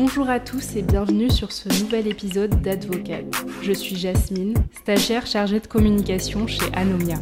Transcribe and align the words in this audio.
Bonjour 0.00 0.30
à 0.30 0.40
tous 0.40 0.76
et 0.76 0.82
bienvenue 0.82 1.28
sur 1.28 1.52
ce 1.52 1.68
nouvel 1.68 2.06
épisode 2.06 2.62
d'Advocate. 2.62 3.26
Je 3.60 3.72
suis 3.72 3.96
Jasmine, 3.96 4.54
stagiaire 4.80 5.26
chargée 5.26 5.60
de 5.60 5.66
communication 5.66 6.46
chez 6.46 6.64
Anomia. 6.72 7.18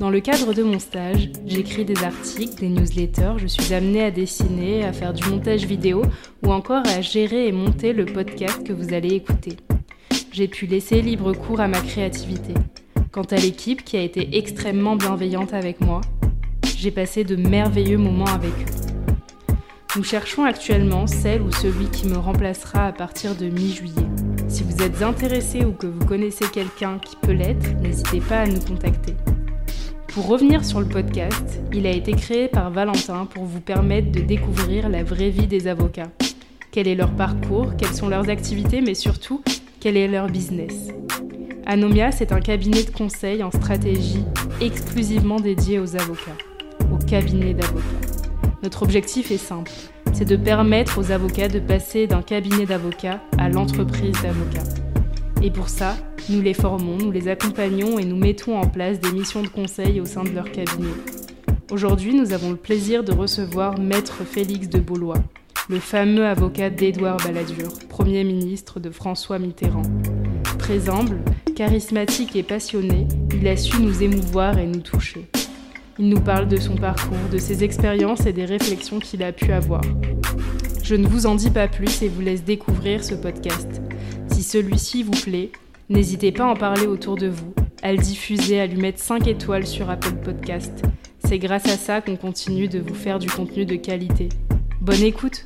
Dans 0.00 0.10
le 0.10 0.18
cadre 0.18 0.52
de 0.52 0.64
mon 0.64 0.80
stage, 0.80 1.30
j'écris 1.46 1.84
des 1.84 2.02
articles, 2.02 2.56
des 2.56 2.68
newsletters, 2.68 3.34
je 3.36 3.46
suis 3.46 3.72
amenée 3.72 4.02
à 4.02 4.10
dessiner, 4.10 4.84
à 4.84 4.92
faire 4.92 5.12
du 5.12 5.22
montage 5.28 5.66
vidéo 5.66 6.02
ou 6.42 6.50
encore 6.50 6.84
à 6.84 7.00
gérer 7.00 7.46
et 7.46 7.52
monter 7.52 7.92
le 7.92 8.06
podcast 8.06 8.66
que 8.66 8.72
vous 8.72 8.92
allez 8.92 9.14
écouter. 9.14 9.56
J'ai 10.32 10.48
pu 10.48 10.66
laisser 10.66 11.02
libre 11.02 11.32
cours 11.32 11.60
à 11.60 11.68
ma 11.68 11.80
créativité. 11.80 12.54
Quant 13.12 13.22
à 13.22 13.36
l'équipe 13.36 13.84
qui 13.84 13.96
a 13.96 14.02
été 14.02 14.36
extrêmement 14.36 14.96
bienveillante 14.96 15.54
avec 15.54 15.80
moi, 15.80 16.00
j'ai 16.76 16.90
passé 16.90 17.22
de 17.22 17.36
merveilleux 17.36 17.98
moments 17.98 18.24
avec 18.24 18.50
eux. 18.50 18.79
Nous 19.96 20.04
cherchons 20.04 20.44
actuellement 20.44 21.08
celle 21.08 21.42
ou 21.42 21.50
celui 21.50 21.86
qui 21.86 22.06
me 22.06 22.16
remplacera 22.16 22.86
à 22.86 22.92
partir 22.92 23.34
de 23.34 23.46
mi-juillet. 23.46 24.06
Si 24.46 24.62
vous 24.62 24.84
êtes 24.84 25.02
intéressé 25.02 25.64
ou 25.64 25.72
que 25.72 25.88
vous 25.88 26.04
connaissez 26.06 26.44
quelqu'un 26.46 27.00
qui 27.04 27.16
peut 27.16 27.32
l'être, 27.32 27.74
n'hésitez 27.80 28.20
pas 28.20 28.42
à 28.42 28.46
nous 28.46 28.60
contacter. 28.60 29.16
Pour 30.14 30.28
revenir 30.28 30.64
sur 30.64 30.78
le 30.78 30.86
podcast, 30.86 31.60
il 31.72 31.88
a 31.88 31.90
été 31.90 32.12
créé 32.12 32.46
par 32.46 32.70
Valentin 32.70 33.26
pour 33.26 33.44
vous 33.44 33.60
permettre 33.60 34.12
de 34.12 34.20
découvrir 34.20 34.88
la 34.88 35.02
vraie 35.02 35.30
vie 35.30 35.48
des 35.48 35.66
avocats. 35.66 36.10
Quel 36.70 36.86
est 36.86 36.94
leur 36.94 37.10
parcours, 37.10 37.72
quelles 37.76 37.94
sont 37.94 38.08
leurs 38.08 38.30
activités, 38.30 38.80
mais 38.82 38.94
surtout, 38.94 39.42
quel 39.80 39.96
est 39.96 40.06
leur 40.06 40.28
business? 40.28 40.88
Anomia, 41.66 42.12
c'est 42.12 42.30
un 42.30 42.40
cabinet 42.40 42.84
de 42.84 42.90
conseil 42.90 43.42
en 43.42 43.50
stratégie 43.50 44.24
exclusivement 44.60 45.40
dédié 45.40 45.80
aux 45.80 45.96
avocats, 45.96 46.38
au 46.92 47.04
cabinet 47.04 47.54
d'avocats. 47.54 48.09
Notre 48.62 48.82
objectif 48.82 49.30
est 49.30 49.38
simple, 49.38 49.72
c'est 50.12 50.26
de 50.26 50.36
permettre 50.36 50.98
aux 50.98 51.12
avocats 51.12 51.48
de 51.48 51.60
passer 51.60 52.06
d'un 52.06 52.20
cabinet 52.20 52.66
d'avocats 52.66 53.22
à 53.38 53.48
l'entreprise 53.48 54.20
d'avocats. 54.22 54.68
Et 55.42 55.50
pour 55.50 55.70
ça, 55.70 55.96
nous 56.28 56.42
les 56.42 56.52
formons, 56.52 56.98
nous 56.98 57.10
les 57.10 57.28
accompagnons 57.28 57.98
et 57.98 58.04
nous 58.04 58.16
mettons 58.16 58.58
en 58.58 58.66
place 58.66 59.00
des 59.00 59.12
missions 59.12 59.40
de 59.40 59.48
conseil 59.48 59.98
au 59.98 60.04
sein 60.04 60.24
de 60.24 60.30
leur 60.30 60.52
cabinet. 60.52 60.92
Aujourd'hui, 61.70 62.14
nous 62.14 62.34
avons 62.34 62.50
le 62.50 62.56
plaisir 62.56 63.02
de 63.02 63.12
recevoir 63.12 63.78
Maître 63.78 64.24
Félix 64.24 64.68
de 64.68 64.78
Beaulois, 64.78 65.22
le 65.70 65.78
fameux 65.78 66.26
avocat 66.26 66.68
d'Édouard 66.68 67.16
Balladur, 67.16 67.72
Premier 67.88 68.24
ministre 68.24 68.78
de 68.78 68.90
François 68.90 69.38
Mitterrand. 69.38 69.82
Très 70.58 70.90
humble, 70.90 71.20
charismatique 71.56 72.36
et 72.36 72.42
passionné, 72.42 73.08
il 73.34 73.48
a 73.48 73.56
su 73.56 73.80
nous 73.80 74.02
émouvoir 74.02 74.58
et 74.58 74.66
nous 74.66 74.80
toucher. 74.80 75.30
Il 76.00 76.08
nous 76.08 76.20
parle 76.20 76.48
de 76.48 76.56
son 76.56 76.76
parcours, 76.76 77.28
de 77.30 77.36
ses 77.36 77.62
expériences 77.62 78.24
et 78.24 78.32
des 78.32 78.46
réflexions 78.46 79.00
qu'il 79.00 79.22
a 79.22 79.32
pu 79.32 79.52
avoir. 79.52 79.82
Je 80.82 80.94
ne 80.94 81.06
vous 81.06 81.26
en 81.26 81.34
dis 81.34 81.50
pas 81.50 81.68
plus 81.68 82.00
et 82.00 82.08
vous 82.08 82.22
laisse 82.22 82.42
découvrir 82.42 83.04
ce 83.04 83.14
podcast. 83.14 83.82
Si 84.32 84.42
celui-ci 84.42 85.02
vous 85.02 85.10
plaît, 85.10 85.50
n'hésitez 85.90 86.32
pas 86.32 86.44
à 86.44 86.52
en 86.52 86.56
parler 86.56 86.86
autour 86.86 87.16
de 87.16 87.26
vous, 87.28 87.52
à 87.82 87.92
le 87.92 87.98
diffuser, 87.98 88.62
à 88.62 88.66
lui 88.66 88.80
mettre 88.80 88.98
5 88.98 89.26
étoiles 89.26 89.66
sur 89.66 89.90
Apple 89.90 90.14
Podcast. 90.24 90.82
C'est 91.22 91.38
grâce 91.38 91.66
à 91.66 91.76
ça 91.76 92.00
qu'on 92.00 92.16
continue 92.16 92.66
de 92.66 92.78
vous 92.78 92.94
faire 92.94 93.18
du 93.18 93.28
contenu 93.28 93.66
de 93.66 93.76
qualité. 93.76 94.30
Bonne 94.80 95.02
écoute 95.02 95.44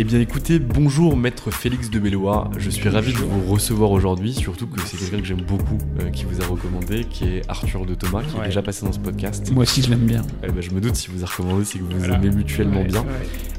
Eh 0.00 0.04
bien 0.04 0.20
écoutez, 0.20 0.60
bonjour 0.60 1.16
maître 1.16 1.50
Félix 1.50 1.90
de 1.90 1.98
Bellois, 1.98 2.50
je 2.56 2.70
suis 2.70 2.88
ravi 2.88 3.12
de 3.12 3.18
vous 3.18 3.52
recevoir 3.52 3.90
aujourd'hui, 3.90 4.32
surtout 4.32 4.68
que 4.68 4.80
c'est 4.82 4.96
quelqu'un 4.96 5.18
que 5.18 5.24
j'aime 5.24 5.40
beaucoup, 5.42 5.76
euh, 6.00 6.10
qui 6.10 6.24
vous 6.24 6.40
a 6.40 6.46
recommandé, 6.46 7.02
qui 7.04 7.24
est 7.24 7.42
Arthur 7.48 7.84
de 7.84 7.94
Thomas, 7.96 8.22
qui 8.22 8.36
Ouais. 8.36 8.42
est 8.44 8.46
déjà 8.46 8.62
passé 8.62 8.86
dans 8.86 8.92
ce 8.92 9.00
podcast. 9.00 9.50
Moi 9.50 9.62
aussi, 9.64 9.82
je 9.82 9.90
l'aime 9.90 10.06
bien. 10.06 10.22
Eh 10.44 10.52
ben, 10.52 10.60
je 10.62 10.70
me 10.70 10.80
doute 10.80 10.94
si 10.94 11.08
vous 11.10 11.24
a 11.24 11.26
recommandé, 11.26 11.64
c'est 11.64 11.78
que 11.80 11.84
vous 11.84 11.98
Voilà. 11.98 12.14
aimez 12.14 12.30
mutuellement 12.30 12.82
Ouais, 12.82 12.86
bien. 12.86 13.00
ouais. 13.02 13.06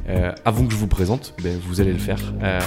Euh, 0.07 0.31
avant 0.45 0.65
que 0.65 0.71
je 0.71 0.77
vous 0.77 0.87
présente, 0.87 1.33
ben, 1.43 1.59
vous 1.67 1.81
allez 1.81 1.91
le 1.91 1.99
faire. 1.99 2.21
Euh, 2.41 2.59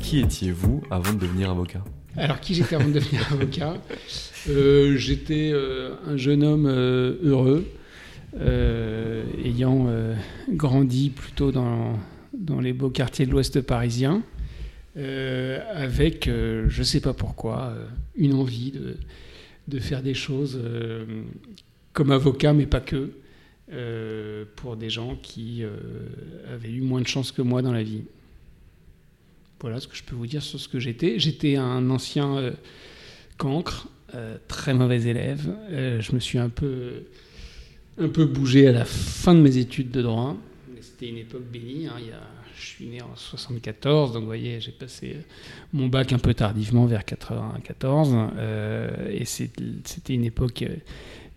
qui 0.00 0.20
étiez-vous 0.20 0.80
avant 0.90 1.12
de 1.12 1.18
devenir 1.18 1.50
avocat? 1.50 1.84
Alors, 2.16 2.40
qui 2.40 2.54
j'étais 2.54 2.74
avant 2.76 2.88
de 2.88 2.94
devenir 2.94 3.20
avocat? 3.32 3.74
Euh, 4.48 4.96
J'étais 4.96 5.50
euh, 5.52 5.90
un 6.08 6.16
jeune 6.16 6.42
homme 6.42 6.64
euh, 6.66 7.16
heureux, 7.22 7.66
ayant 9.44 9.88
grandi 10.48 11.10
plutôt 11.10 11.52
dans, 11.52 11.98
dans 12.40 12.60
les 12.60 12.72
beaux 12.72 12.90
quartiers 12.90 13.26
de 13.26 13.30
l'Ouest 13.30 13.60
parisien, 13.60 14.22
euh, 14.96 15.60
avec, 15.72 16.26
euh, 16.26 16.66
je 16.68 16.80
ne 16.80 16.84
sais 16.84 17.00
pas 17.00 17.12
pourquoi, 17.12 17.74
euh, 17.76 17.86
une 18.16 18.34
envie 18.34 18.72
de, 18.72 18.96
de 19.68 19.78
faire 19.78 20.02
des 20.02 20.14
choses 20.14 20.60
comme 21.92 22.10
avocat, 22.10 22.52
mais 22.52 22.66
pas 22.66 22.80
que, 22.80 23.10
pour 24.56 24.76
des 24.76 24.90
gens 24.90 25.14
qui 25.22 25.62
avaient 26.52 26.72
eu 26.72 26.80
moins 26.80 27.00
de 27.00 27.06
chance 27.06 27.30
que 27.30 27.40
moi 27.40 27.62
dans 27.62 27.72
la 27.72 27.84
vie. 27.84 28.02
Voilà 29.60 29.78
ce 29.78 29.86
que 29.86 29.94
je 29.94 30.02
peux 30.02 30.16
vous 30.16 30.26
dire 30.26 30.42
sur 30.42 30.58
ce 30.58 30.68
que 30.68 30.80
j'étais. 30.80 31.20
J'étais 31.20 31.54
un 31.54 31.88
ancien 31.88 32.52
cancre, 33.36 33.86
très 34.48 34.74
mauvais 34.74 35.02
élève. 35.02 35.54
Je 35.70 36.12
me 36.12 36.18
suis 36.18 36.38
un 36.38 36.48
peu, 36.48 37.04
un 37.96 38.08
peu 38.08 38.24
bougé 38.24 38.66
à 38.66 38.72
la 38.72 38.84
fin 38.84 39.36
de 39.36 39.40
mes 39.40 39.56
études 39.56 39.92
de 39.92 40.02
droit. 40.02 40.36
C'était 41.00 41.12
une 41.12 41.18
époque 41.18 41.44
bénie. 41.50 41.86
hein. 41.86 41.94
Je 42.54 42.66
suis 42.66 42.84
né 42.84 43.00
en 43.00 43.16
74, 43.16 44.12
donc 44.12 44.20
vous 44.20 44.26
voyez, 44.26 44.60
j'ai 44.60 44.70
passé 44.70 45.14
euh, 45.16 45.22
mon 45.72 45.86
bac 45.88 46.12
un 46.12 46.18
peu 46.18 46.34
tardivement, 46.34 46.84
vers 46.84 47.06
94. 47.06 48.14
euh, 48.36 49.08
et 49.10 49.24
c'était 49.24 50.12
une 50.12 50.26
époque 50.26 50.60
euh, 50.60 50.76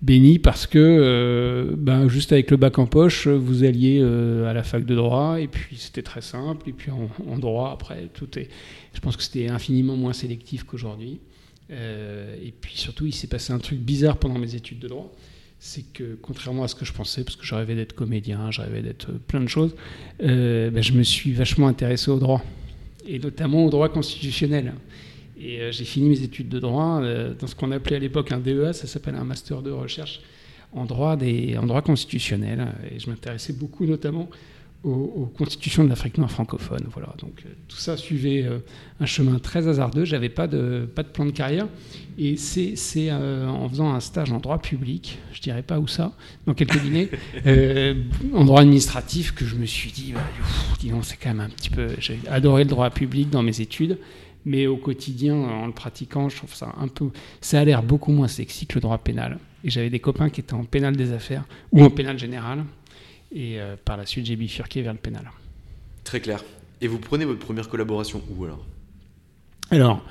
béni 0.01 0.38
parce 0.38 0.68
que 0.68 1.74
ben, 1.77 2.10
juste 2.10 2.33
avec 2.33 2.51
le 2.51 2.57
bac 2.57 2.77
en 2.77 2.88
poche, 2.88 3.27
vous 3.27 3.63
alliez 3.63 4.01
à 4.01 4.51
la 4.51 4.63
fac 4.63 4.83
de 4.86 4.95
droit 4.95 5.39
et 5.39 5.48
puis 5.48 5.77
c'était 5.77 6.01
très 6.01 6.21
simple. 6.21 6.68
Et 6.68 6.74
puis 6.74 6.92
en, 6.92 7.38
droit, 7.38 7.71
après, 7.71 8.09
tout 8.13 8.38
est. 8.38 8.50
Je 8.94 9.00
pense 9.00 9.16
que 9.16 9.24
c'était 9.24 9.48
infiniment 9.48 9.95
moins 9.95 10.12
sélectif 10.12 10.66
qu'aujourd'hui. 10.66 11.21
et 11.69 12.54
puis 12.59 12.75
surtout, 12.75 13.06
il 13.06 13.13
s'est 13.13 13.27
passé 13.27 13.54
un 13.54 13.59
truc 13.59 13.80
bizarre 13.80 14.18
pendant 14.18 14.39
mes 14.39 14.56
études 14.56 14.80
de 14.80 14.89
droit 14.89 15.09
c'est 15.65 15.94
que 15.94 16.18
contrairement 16.21 16.65
à 16.65 16.68
ce 16.68 16.75
que 16.75 16.83
je 16.83 16.92
pensais, 16.92 17.24
parce 17.24 17.38
que 17.38 17.45
je 17.45 17.56
rêvais 17.56 17.74
d'être 17.74 17.94
comédien, 17.94 18.51
je 18.51 18.60
rêvais 18.60 18.81
d'être 18.81 19.13
plein 19.13 19.39
de 19.39 19.48
choses, 19.48 19.74
euh, 20.21 20.69
ben, 20.69 20.83
je 20.83 20.92
me 20.92 21.04
suis 21.04 21.31
vachement 21.31 21.69
intéressé 21.69 22.12
au 22.12 22.19
droit, 22.19 22.44
et 23.07 23.18
notamment 23.18 23.65
au 23.65 23.69
droit 23.69 23.88
constitutionnel. 23.88 24.74
Et 25.39 25.62
euh, 25.62 25.71
j'ai 25.71 25.86
fini 25.86 26.10
mes 26.10 26.21
études 26.21 26.50
de 26.50 26.60
droit 26.60 27.00
euh, 27.01 27.33
dans 27.33 27.48
ce 27.48 27.56
qu'on 27.56 27.71
appelait 27.71 27.95
à 27.95 28.00
l'époque 28.00 28.33
un 28.33 28.39
DEA, 28.39 28.74
ça 28.74 28.88
s'appelle 28.88 29.15
un 29.15 29.24
master 29.24 29.62
de 29.62 29.71
recherche 29.71 30.19
en 30.74 30.83
droit, 30.83 31.15
des, 31.15 31.57
en 31.57 31.66
droit 31.66 31.81
constitutionnel, 31.81 32.68
et 32.94 33.00
je 33.00 33.09
m'intéressais 33.09 33.54
beaucoup 33.54 33.86
notamment 33.86 34.30
aux, 34.83 35.31
constitutions 35.38 35.83
de 35.83 35.89
l'Afrique 35.89 36.18
noire 36.18 36.30
francophone. 36.30 36.85
Voilà, 36.91 37.13
donc 37.19 37.44
euh, 37.45 37.50
tout 37.68 37.77
ça 37.77 37.95
suivait 37.95 38.44
euh, 38.44 38.59
un 39.00 39.06
chemin 39.06 39.39
très 39.39 39.68
hasardeux. 39.68 40.06
J'avais 40.06 40.30
pas 40.30 40.47
de 40.47 40.89
pas 40.94 41.03
de 41.03 41.07
plan 41.07 41.25
de 41.25 41.31
carrière, 41.31 41.68
et 42.18 42.35
c'est 42.38 42.75
euh, 43.09 43.47
en 43.47 43.69
faisant 43.69 43.94
un 43.94 44.00
stage 44.00 44.31
en 44.31 44.39
droit 44.39 44.59
public, 44.59 45.19
je 45.31 45.41
dirais 45.41 45.63
pas 45.63 45.80
où 45.80 45.88
ça, 45.88 46.13
dans 46.45 46.53
quel 46.53 46.68
cabinet, 46.68 47.09
en 48.33 48.45
droit 48.45 48.62
administratif, 48.62 49.33
que 49.33 49.45
je 49.45 49.56
me 49.56 49.65
suis 49.65 49.91
dit, 49.91 50.12
bah, 50.13 50.21
disons, 50.80 51.01
c'est 51.01 51.18
quand 51.18 51.30
même 51.30 51.41
un 51.41 51.50
petit 51.50 51.69
peu. 51.69 51.88
J'ai 52.00 52.19
adoré 52.30 52.63
le 52.63 52.69
droit 52.69 52.89
public 52.89 53.30
dans 53.30 53.44
mes 53.44 53.62
études. 53.62 53.97
Mais 54.45 54.68
au 54.68 54.75
quotidien, 54.75 55.35
en 55.35 55.68
le 55.68 55.71
pratiquant, 55.71 56.27
je 56.27 56.35
trouve 56.35 56.53
ça 56.53 56.75
un 56.77 56.89
peu. 56.89 57.12
Ça 57.39 57.62
a 57.62 57.63
l'air 57.63 57.81
beaucoup 57.81 58.12
moins 58.12 58.27
sexy 58.27 58.68
que 58.68 58.75
le 58.75 58.81
droit 58.81 58.97
pénal. 58.97 59.39
Et 59.63 59.69
j'avais 59.69 59.89
des 59.89 60.00
copains 60.00 60.30
qui 60.30 60.41
étaient 60.41 60.53
en 60.53 60.65
pénal 60.65 60.97
des 60.97 61.13
affaires 61.13 61.45
ou 61.71 61.81
en 61.81 61.89
pénal 61.89 62.19
général. 62.19 62.65
Et 63.35 63.59
euh, 63.59 63.75
par 63.83 63.97
la 63.97 64.06
suite, 64.06 64.25
j'ai 64.27 64.35
bifurqué 64.35 64.81
vers 64.83 64.94
le 64.94 65.00
pénal. 65.00 65.24
Très 66.03 66.19
clair. 66.19 66.44
Et 66.81 66.88
vous 66.88 67.00
prenez 67.00 67.25
votre 67.25 67.39
première 67.39 67.68
collaboration 67.68 68.21
où 68.30 68.45
alors? 68.45 68.65
Alors, 69.71 70.06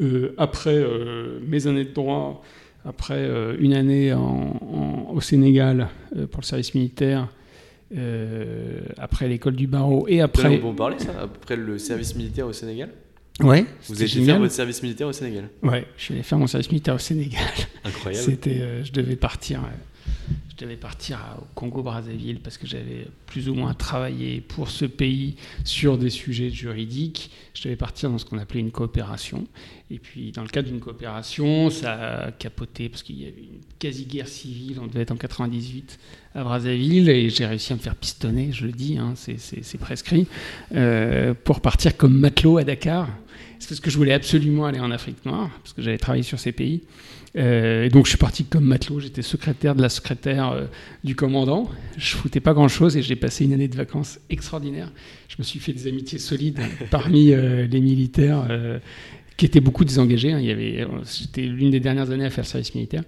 euh, 0.00 0.34
après 0.38 0.76
euh, 0.76 1.40
mes 1.46 1.66
années 1.66 1.84
de 1.84 1.92
droit, 1.92 2.44
après 2.84 3.28
une 3.58 3.74
année 3.74 4.12
au 4.12 5.20
Sénégal 5.20 5.88
pour 6.30 6.40
le 6.40 6.44
service 6.44 6.74
militaire, 6.74 7.28
après 8.98 9.28
l'école 9.28 9.54
du 9.54 9.68
barreau 9.68 10.06
et 10.08 10.20
après. 10.20 10.58
Vous 10.58 10.72
parler 10.72 10.98
ça? 10.98 11.12
Après 11.22 11.54
le 11.54 11.78
service 11.78 12.16
militaire 12.16 12.46
au 12.48 12.52
Sénégal? 12.52 12.90
Ouais. 13.40 13.64
Vous 13.88 14.00
avez 14.02 14.08
fait 14.08 14.36
votre 14.36 14.52
service 14.52 14.82
militaire 14.82 15.06
au 15.06 15.12
Sénégal? 15.12 15.48
Ouais, 15.62 15.86
je 15.96 16.02
suis 16.02 16.14
allé 16.14 16.22
faire 16.24 16.38
mon 16.38 16.48
service 16.48 16.70
militaire 16.70 16.96
au 16.96 16.98
Sénégal. 16.98 17.40
Incroyable. 17.84 18.24
C'était, 18.24 18.84
je 18.84 18.92
devais 18.92 19.16
partir 19.16 19.60
devais 20.62 20.76
partir 20.76 21.18
au 21.40 21.44
Congo-Brazzaville 21.54 22.40
parce 22.40 22.58
que 22.58 22.66
j'avais 22.66 23.06
plus 23.26 23.48
ou 23.48 23.54
moins 23.54 23.74
travaillé 23.74 24.40
pour 24.40 24.70
ce 24.70 24.84
pays 24.84 25.36
sur 25.64 25.98
des 25.98 26.10
sujets 26.10 26.50
juridiques. 26.50 27.30
Je 27.54 27.64
devais 27.64 27.76
partir 27.76 28.10
dans 28.10 28.18
ce 28.18 28.24
qu'on 28.24 28.38
appelait 28.38 28.60
une 28.60 28.70
coopération. 28.70 29.46
Et 29.90 29.98
puis, 29.98 30.32
dans 30.32 30.42
le 30.42 30.48
cadre 30.48 30.68
d'une 30.68 30.80
coopération, 30.80 31.68
ça 31.68 32.24
a 32.24 32.32
capoté 32.32 32.88
parce 32.88 33.02
qu'il 33.02 33.20
y 33.20 33.26
avait 33.26 33.42
une 33.42 33.60
quasi-guerre 33.78 34.28
civile, 34.28 34.78
on 34.80 34.86
devait 34.86 35.02
être 35.02 35.10
en 35.10 35.16
98 35.16 35.98
à 36.34 36.44
Brazzaville, 36.44 37.10
et 37.10 37.28
j'ai 37.28 37.44
réussi 37.44 37.72
à 37.72 37.76
me 37.76 37.80
faire 37.80 37.94
pistonner, 37.94 38.52
je 38.52 38.64
le 38.64 38.72
dis, 38.72 38.96
hein, 38.96 39.12
c'est 39.16 39.78
prescrit, 39.78 40.26
euh, 40.74 41.34
pour 41.34 41.60
partir 41.60 41.96
comme 41.96 42.16
matelot 42.18 42.56
à 42.56 42.64
Dakar. 42.64 43.08
Parce 43.68 43.80
que 43.80 43.90
je 43.90 43.96
voulais 43.96 44.14
absolument 44.14 44.64
aller 44.66 44.80
en 44.80 44.90
Afrique 44.90 45.24
noire, 45.24 45.50
parce 45.62 45.72
que 45.72 45.82
j'avais 45.82 45.98
travaillé 45.98 46.22
sur 46.22 46.40
ces 46.40 46.52
pays. 46.52 46.82
Euh, 47.36 47.84
et 47.84 47.88
donc 47.88 48.04
je 48.04 48.10
suis 48.10 48.18
parti 48.18 48.44
comme 48.44 48.64
matelot, 48.64 49.00
j'étais 49.00 49.22
secrétaire 49.22 49.74
de 49.74 49.80
la 49.80 49.88
secrétaire 49.88 50.50
euh, 50.50 50.66
du 51.02 51.16
commandant. 51.16 51.70
Je 51.96 52.16
foutais 52.16 52.40
pas 52.40 52.52
grand-chose 52.52 52.96
et 52.96 53.02
j'ai 53.02 53.16
passé 53.16 53.44
une 53.44 53.54
année 53.54 53.68
de 53.68 53.76
vacances 53.76 54.20
extraordinaire. 54.28 54.92
Je 55.28 55.36
me 55.38 55.42
suis 55.42 55.58
fait 55.58 55.72
des 55.72 55.86
amitiés 55.86 56.18
solides 56.18 56.60
parmi 56.90 57.32
euh, 57.32 57.66
les 57.66 57.80
militaires 57.80 58.46
qui 59.36 59.46
étaient 59.46 59.60
beaucoup 59.60 59.84
désengagés. 59.84 60.32
Hein. 60.32 60.40
Il 60.40 60.46
y 60.46 60.50
avait, 60.50 60.86
c'était 61.04 61.42
l'une 61.42 61.70
des 61.70 61.80
dernières 61.80 62.10
années 62.10 62.26
à 62.26 62.30
faire 62.30 62.44
service 62.44 62.74
militaire. 62.74 63.04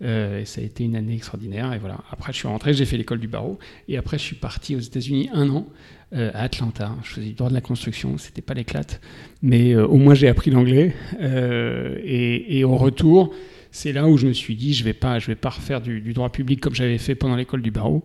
et 0.00 0.44
ça 0.44 0.60
a 0.60 0.64
été 0.64 0.84
une 0.84 0.94
année 0.94 1.14
extraordinaire. 1.14 1.72
Et 1.72 1.78
voilà. 1.78 1.98
Après, 2.12 2.32
je 2.32 2.38
suis 2.38 2.48
rentré, 2.48 2.74
j'ai 2.74 2.84
fait 2.84 2.96
l'école 2.96 3.18
du 3.18 3.28
barreau. 3.28 3.58
Et 3.88 3.96
après, 3.96 4.18
je 4.18 4.22
suis 4.22 4.36
parti 4.36 4.76
aux 4.76 4.80
États-Unis 4.80 5.30
un 5.32 5.50
an 5.50 5.66
à 6.12 6.42
Atlanta. 6.44 6.92
Je 7.02 7.10
faisais 7.10 7.26
du 7.26 7.32
droit 7.32 7.48
de 7.48 7.54
la 7.54 7.60
construction. 7.60 8.18
C'était 8.18 8.42
pas 8.42 8.54
l'éclate, 8.54 9.00
mais 9.42 9.74
au 9.74 9.96
moins 9.96 10.14
j'ai 10.14 10.28
appris 10.28 10.52
l'anglais. 10.52 10.94
Et, 11.20 12.58
et, 12.58 12.64
au 12.64 12.76
retour, 12.76 13.34
c'est 13.74 13.92
là 13.92 14.06
où 14.06 14.16
je 14.16 14.28
me 14.28 14.32
suis 14.32 14.54
dit, 14.54 14.72
je 14.72 14.84
vais 14.84 14.92
pas, 14.92 15.18
je 15.18 15.26
vais 15.26 15.34
pas 15.34 15.50
refaire 15.50 15.80
du, 15.80 16.12
droit 16.12 16.30
public 16.30 16.60
comme 16.60 16.76
j'avais 16.76 16.96
fait 16.96 17.16
pendant 17.16 17.34
l'école 17.34 17.60
du 17.60 17.72
barreau. 17.72 18.04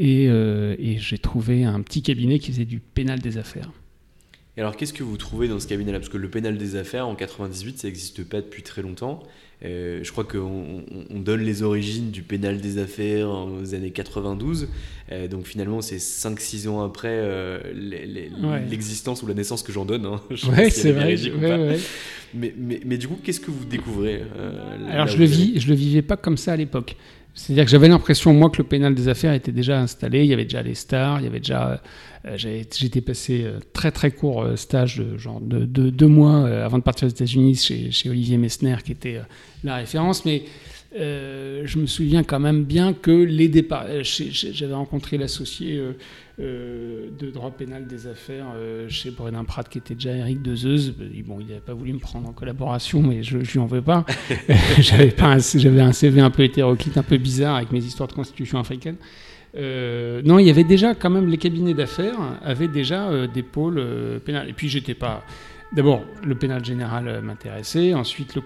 Euh, 0.00 0.76
et, 0.78 0.98
j'ai 0.98 1.18
trouvé 1.18 1.64
un 1.64 1.82
petit 1.82 2.02
cabinet 2.02 2.38
qui 2.38 2.52
faisait 2.52 2.64
du 2.64 2.78
pénal 2.78 3.18
des 3.18 3.36
affaires. 3.36 3.72
Et 4.58 4.60
alors, 4.60 4.76
qu'est-ce 4.76 4.92
que 4.92 5.04
vous 5.04 5.16
trouvez 5.16 5.46
dans 5.46 5.60
ce 5.60 5.68
cabinet-là? 5.68 6.00
Parce 6.00 6.08
que 6.10 6.16
le 6.16 6.28
pénal 6.28 6.58
des 6.58 6.74
affaires, 6.74 7.06
en 7.06 7.14
98, 7.14 7.78
ça 7.78 7.86
n'existe 7.86 8.24
pas 8.24 8.40
depuis 8.40 8.64
très 8.64 8.82
longtemps. 8.82 9.22
Euh, 9.64 10.00
je 10.02 10.10
crois 10.10 10.24
qu'on 10.24 10.82
on 11.10 11.20
donne 11.20 11.42
les 11.42 11.62
origines 11.62 12.10
du 12.10 12.22
pénal 12.22 12.60
des 12.60 12.78
affaires 12.78 13.30
aux 13.30 13.76
années 13.76 13.92
92. 13.92 14.68
Euh, 15.12 15.28
donc 15.28 15.46
finalement, 15.46 15.80
c'est 15.80 15.98
5-6 15.98 16.66
ans 16.66 16.84
après 16.84 17.08
euh, 17.08 17.60
l'existence 18.68 19.22
ou 19.22 19.28
la 19.28 19.34
naissance 19.34 19.62
que 19.62 19.70
j'en 19.70 19.84
donne. 19.84 20.06
Hein. 20.06 20.20
Ouais, 20.50 20.70
c'est 20.70 20.90
vrai. 20.90 21.14
Mais, 22.34 22.52
mais, 22.58 22.80
mais, 22.84 22.98
du 22.98 23.06
coup, 23.06 23.18
qu'est-ce 23.22 23.40
que 23.40 23.52
vous 23.52 23.64
découvrez 23.64 24.22
Alors 24.90 25.06
je 25.06 25.18
le, 25.18 25.24
vis, 25.24 25.60
je 25.60 25.68
le 25.68 25.74
vivais 25.74 26.02
pas 26.02 26.16
comme 26.16 26.36
ça 26.36 26.54
à 26.54 26.56
l'époque. 26.56 26.96
C'est-à-dire 27.38 27.66
que 27.66 27.70
j'avais 27.70 27.86
l'impression, 27.86 28.34
moi, 28.34 28.50
que 28.50 28.58
le 28.58 28.64
pénal 28.64 28.96
des 28.96 29.06
affaires 29.06 29.32
était 29.32 29.52
déjà 29.52 29.78
installé. 29.78 30.24
Il 30.24 30.26
y 30.26 30.32
avait 30.32 30.42
déjà 30.42 30.60
les 30.60 30.74
stars, 30.74 31.20
il 31.20 31.24
y 31.24 31.26
avait 31.28 31.38
déjà. 31.38 31.80
Euh, 32.26 32.36
j'étais 32.36 33.00
passé 33.00 33.44
euh, 33.44 33.60
très 33.72 33.92
très 33.92 34.10
court 34.10 34.42
euh, 34.42 34.56
stage 34.56 34.96
de 34.96 35.16
genre 35.16 35.40
de, 35.40 35.64
deux 35.64 36.06
mois 36.08 36.48
avant 36.48 36.78
de 36.78 36.82
partir 36.82 37.06
aux 37.06 37.10
États-Unis 37.10 37.54
chez, 37.54 37.92
chez, 37.92 38.10
Olivier 38.10 38.38
Messner, 38.38 38.74
qui 38.84 38.90
était 38.90 39.20
la 39.62 39.76
référence. 39.76 40.24
Mais 40.24 40.42
je 40.96 41.78
me 41.78 41.86
souviens 41.86 42.24
quand 42.24 42.40
même 42.40 42.64
bien 42.64 42.92
que 42.92 43.10
les 43.10 43.48
départs. 43.48 43.86
J'avais 44.02 44.74
rencontré 44.74 45.16
l'associé 45.16 45.76
euh, 45.76 45.92
de 46.38 47.30
droit 47.30 47.50
pénal 47.50 47.86
des 47.86 48.06
affaires 48.06 48.46
euh, 48.56 48.88
chez 48.88 49.10
Bredin 49.10 49.44
Pratt, 49.44 49.68
qui 49.68 49.78
était 49.78 49.94
déjà 49.94 50.12
Eric 50.12 50.40
Dezeuse. 50.40 50.94
Bon, 51.26 51.38
il 51.40 51.46
n'avait 51.48 51.60
pas 51.60 51.74
voulu 51.74 51.92
me 51.92 51.98
prendre 51.98 52.28
en 52.28 52.32
collaboration, 52.32 53.02
mais 53.02 53.22
je 53.22 53.38
ne 53.38 53.42
lui 53.42 53.58
en 53.58 53.66
veux 53.66 53.82
pas. 53.82 54.04
J'avais 54.78 55.14
un, 55.20 55.88
un 55.88 55.92
CV 55.92 56.20
un 56.20 56.30
peu 56.30 56.44
hétéroclite, 56.44 56.96
un 56.96 57.02
peu 57.02 57.16
bizarre 57.16 57.56
avec 57.56 57.72
mes 57.72 57.84
histoires 57.84 58.08
de 58.08 58.14
constitution 58.14 58.58
africaine. 58.58 58.96
Euh, 59.56 60.22
non, 60.24 60.38
il 60.38 60.46
y 60.46 60.50
avait 60.50 60.64
déjà 60.64 60.94
quand 60.94 61.10
même 61.10 61.28
les 61.28 61.38
cabinets 61.38 61.74
d'affaires 61.74 62.18
avaient 62.44 62.68
déjà 62.68 63.26
des 63.26 63.42
pôles 63.42 63.82
pénals. 64.24 64.48
Et 64.48 64.52
puis 64.52 64.68
j'étais 64.68 64.94
pas. 64.94 65.24
D'abord, 65.72 66.04
le 66.24 66.34
pénal 66.34 66.64
général 66.64 67.20
m'intéressait. 67.20 67.92
Ensuite, 67.92 68.38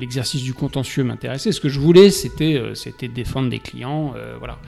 l'exercice 0.00 0.42
du 0.42 0.54
contentieux 0.54 1.04
m'intéressait. 1.04 1.52
Ce 1.52 1.60
que 1.60 1.68
je 1.68 1.78
voulais, 1.78 2.10
c'était 2.10 2.60
c'était 2.74 3.08
défendre 3.08 3.50
des 3.50 3.58
clients, 3.58 4.14
voilà. 4.38 4.58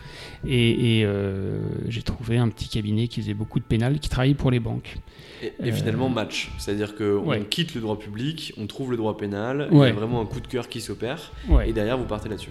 Et, 0.46 1.02
euh, 1.04 1.60
j'ai 1.88 2.02
trouvé 2.02 2.38
un 2.38 2.48
petit 2.48 2.68
cabinet 2.68 3.08
qui 3.08 3.20
faisait 3.20 3.34
beaucoup 3.34 3.60
de 3.60 3.64
pénal, 3.64 4.00
qui 4.00 4.08
travaillait 4.08 4.34
pour 4.34 4.50
les 4.50 4.60
banques. 4.60 4.96
Et, 5.42 5.72
finalement, 5.72 6.06
euh, 6.06 6.10
match. 6.10 6.50
C'est-à-dire 6.58 6.94
qu'on 6.96 7.44
quitte 7.48 7.74
le 7.74 7.80
droit 7.80 7.98
public, 7.98 8.52
on 8.56 8.66
trouve 8.66 8.90
le 8.90 8.96
droit 8.96 9.16
pénal, 9.16 9.68
il 9.70 9.78
y 9.78 9.82
a 9.82 9.92
vraiment 9.92 10.20
un 10.20 10.26
coup 10.26 10.40
de 10.40 10.46
cœur 10.46 10.68
qui 10.68 10.80
s'opère, 10.80 11.32
et 11.64 11.72
derrière, 11.72 11.98
vous 11.98 12.04
partez 12.06 12.28
là-dessus. 12.28 12.50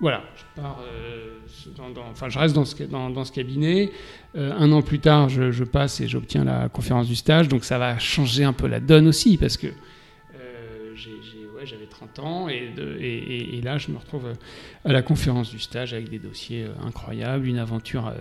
Voilà, 0.00 0.22
je, 0.36 0.62
pars, 0.62 0.80
euh, 0.80 1.38
dans, 1.76 2.02
enfin, 2.10 2.28
je 2.28 2.38
reste 2.38 2.54
dans 2.54 2.64
ce, 2.64 3.32
cabinet. 3.32 3.90
un 4.34 4.70
an 4.70 4.82
plus 4.82 5.00
tard, 5.00 5.28
je, 5.28 5.64
passe 5.64 6.00
et 6.00 6.08
j'obtiens 6.08 6.44
la 6.44 6.68
conférence 6.68 7.08
du 7.08 7.16
stage. 7.16 7.48
Donc 7.48 7.64
ça 7.64 7.78
va 7.78 7.98
changer 7.98 8.44
un 8.44 8.52
peu 8.52 8.68
la 8.68 8.80
donne 8.80 9.08
aussi, 9.08 9.36
parce 9.36 9.56
que 9.56 9.68
j'avais 11.68 11.86
30 11.86 12.18
ans 12.20 12.48
et, 12.48 13.60
là 13.62 13.78
je 13.78 13.90
me 13.90 13.98
retrouve 13.98 14.26
euh, 14.26 14.34
à 14.84 14.92
la 14.92 15.02
conférence 15.02 15.50
du 15.50 15.58
stage 15.58 15.92
avec 15.92 16.08
des 16.08 16.18
dossiers 16.18 16.64
euh, 16.64 16.86
incroyables, 16.86 17.46
une 17.46 17.58
aventure 17.58 18.08
euh, 18.08 18.14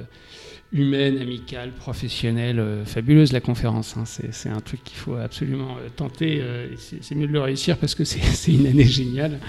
humaine, 0.74 1.18
amicale, 1.20 1.72
professionnelle, 1.72 2.62
fabuleuse 2.86 3.32
la 3.32 3.40
conférence. 3.40 3.96
Hein. 3.98 4.04
C'est 4.06 4.50
un 4.50 4.60
truc 4.60 4.84
qu'il 4.84 4.98
faut 4.98 5.16
absolument 5.16 5.78
tenter. 5.96 6.44
c'est 6.76 7.16
mieux 7.16 7.28
de 7.28 7.32
le 7.32 7.40
réussir 7.40 7.78
parce 7.78 7.96
que 7.96 8.04
c'est 8.04 8.52
une 8.54 8.68
année 8.68 8.84
géniale 8.84 9.40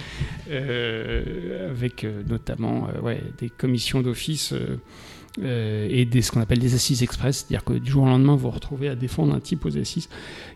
avec 0.48 2.06
notamment 2.28 2.88
des 3.38 3.50
commissions 3.50 4.00
d'office. 4.00 4.54
Euh, 5.42 5.86
et 5.90 6.20
ce 6.20 6.32
qu'on 6.32 6.40
appelle 6.40 6.58
des 6.58 6.74
assises 6.74 7.02
express, 7.02 7.38
c'est-à-dire 7.38 7.64
que 7.64 7.74
du 7.74 7.90
jour 7.90 8.04
au 8.04 8.06
lendemain, 8.06 8.32
vous 8.32 8.40
vous 8.40 8.50
retrouvez 8.50 8.88
à 8.88 8.94
défendre 8.94 9.34
un 9.34 9.40
type 9.40 9.64
aux 9.64 9.76
assises 9.76 10.08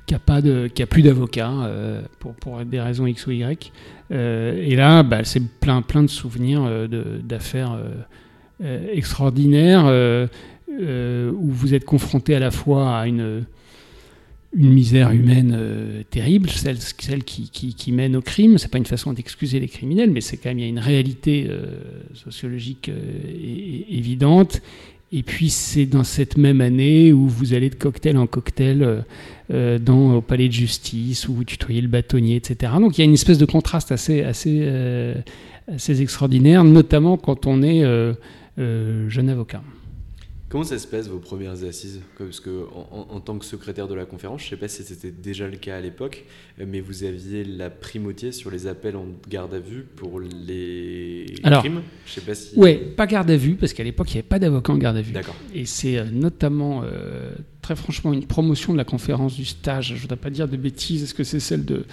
qui 0.07 0.15
a, 0.15 0.19
pas 0.19 0.41
de, 0.41 0.69
qui 0.73 0.83
a 0.83 0.87
plus 0.87 1.03
d'avocat 1.03 1.51
euh, 1.51 2.03
pour, 2.19 2.65
des 2.65 2.81
raisons 2.81 3.07
X 3.07 3.27
ou 3.27 3.33
Y. 3.33 3.73
Euh, 4.11 4.61
et 4.61 4.75
là, 4.75 5.03
bah, 5.03 5.25
c'est 5.25 5.43
plein, 5.61 5.83
plein 5.83 6.03
de 6.03 6.09
souvenirs 6.09 6.89
d'affaires 7.23 7.79
extraordinaires 8.93 9.85
où 10.69 11.51
vous 11.51 11.75
êtes 11.75 11.85
confronté 11.85 12.35
à 12.35 12.39
la 12.39 12.51
fois 12.51 12.99
à 12.99 13.07
une 13.07 13.45
une 14.55 14.71
misère 14.71 15.13
humaine 15.13 15.57
euh, 15.59 16.03
terrible, 16.11 16.51
celle, 16.51 16.77
celle 16.79 17.25
qui, 17.25 17.49
qui, 17.49 17.93
mène 17.93 18.17
au 18.17 18.21
crime. 18.21 18.59
C'est 18.59 18.71
pas 18.71 18.79
une 18.79 18.87
façon 18.87 19.13
d'excuser 19.13 19.61
les 19.61 19.69
criminels, 19.69 20.11
mais 20.11 20.21
c'est 20.21 20.37
quand 20.37 20.51
même 20.51 20.59
il 20.59 20.63
y 20.63 20.67
a 20.67 20.69
une 20.69 20.79
réalité 20.79 21.47
euh, 21.49 21.65
sociologique 22.15 22.91
évidente. 23.89 24.61
Et 25.11 25.23
puis 25.23 25.51
c'est 25.51 25.87
dans 25.87 26.05
cette 26.05 26.39
même 26.39 26.61
année 26.61 27.13
où 27.13 27.29
vous 27.29 27.55
allez 27.55 27.69
de 27.71 27.75
cocktail 27.75 28.17
en 28.17 28.27
cocktail 28.27 29.05
dans, 29.51 30.15
au 30.17 30.21
palais 30.23 30.49
de 30.49 30.55
justice, 30.55 31.29
où 31.29 31.35
vous 31.35 31.45
tutoyez 31.45 31.83
le 31.83 31.89
bâtonnier, 31.89 32.37
etc. 32.37 32.73
Donc 32.81 32.97
il 32.97 33.03
y 33.03 33.03
a 33.03 33.05
une 33.05 33.13
espèce 33.13 33.37
de 33.37 33.45
contraste 33.45 33.93
assez, 33.93 34.23
assez, 34.23 34.67
assez 35.69 36.01
extraordinaire, 36.01 36.65
notamment 36.65 37.19
quand 37.19 37.47
on 37.47 37.63
est 37.63 37.85
jeune 38.57 39.29
avocat. 39.29 39.63
Comment 40.53 40.65
ça 40.65 40.79
se 40.79 40.87
passe 40.87 41.09
vos 41.09 41.19
premières 41.19 41.65
assises 41.65 42.03
Parce 42.19 42.39
que 42.39 42.67
en, 42.91 43.21
tant 43.21 43.39
que 43.39 43.45
secrétaire 43.47 43.89
de 43.89 43.95
la 43.95 44.05
conférence, 44.05 44.43
je 44.43 44.49
ne 44.49 44.51
sais 44.51 44.57
pas 44.57 44.69
si 44.69 44.83
c'était 44.83 45.11
déjà 45.11 45.49
le 45.49 45.57
cas 45.57 45.79
à 45.79 45.81
l'époque, 45.81 46.27
mais 46.59 46.81
vous 46.81 47.05
aviez 47.05 47.43
la 47.43 47.71
primauté 47.71 48.33
sur 48.33 48.51
les 48.51 48.67
appels 48.67 48.97
en 48.97 49.07
garde 49.31 49.55
à 49.55 49.61
vue 49.61 49.87
pour 49.97 50.21
les 50.21 51.25
crimes. 51.43 51.81
Je 52.05 52.13
sais 52.13 52.21
pas 52.21 52.35
si. 52.35 52.55
Ouais, 52.59 52.75
pas 52.75 53.07
garde 53.07 53.31
à 53.31 53.37
vue 53.39 53.55
parce 53.55 53.73
qu'à 53.73 53.83
l'époque 53.83 54.11
il 54.11 54.17
n'y 54.17 54.19
avait 54.19 54.29
pas 54.29 54.39
d'avocat 54.39 54.75
en 54.75 54.77
garde 54.77 54.99
à 54.99 55.01
vue. 55.01 55.13
D'accord. 55.13 55.37
Et 55.55 55.65
c'est 55.65 55.97
euh, 55.97 56.05
notamment 56.13 56.83
euh, 56.85 57.33
très 57.63 57.75
franchement 57.75 58.13
une 58.13 58.27
promotion 58.27 58.75
de 58.75 58.79
la 58.79 58.85
conférence 58.85 59.35
du 59.35 59.47
stage. 59.47 59.87
Je 59.89 59.95
ne 59.95 59.99
voudrais 60.01 60.19
pas 60.19 60.29
dire 60.29 60.49
de 60.49 60.59
bêtises. 60.59 61.03
Est-ce 61.03 61.15
que 61.15 61.25
c'est 61.25 61.41
celle 61.41 61.65
de 61.65 61.87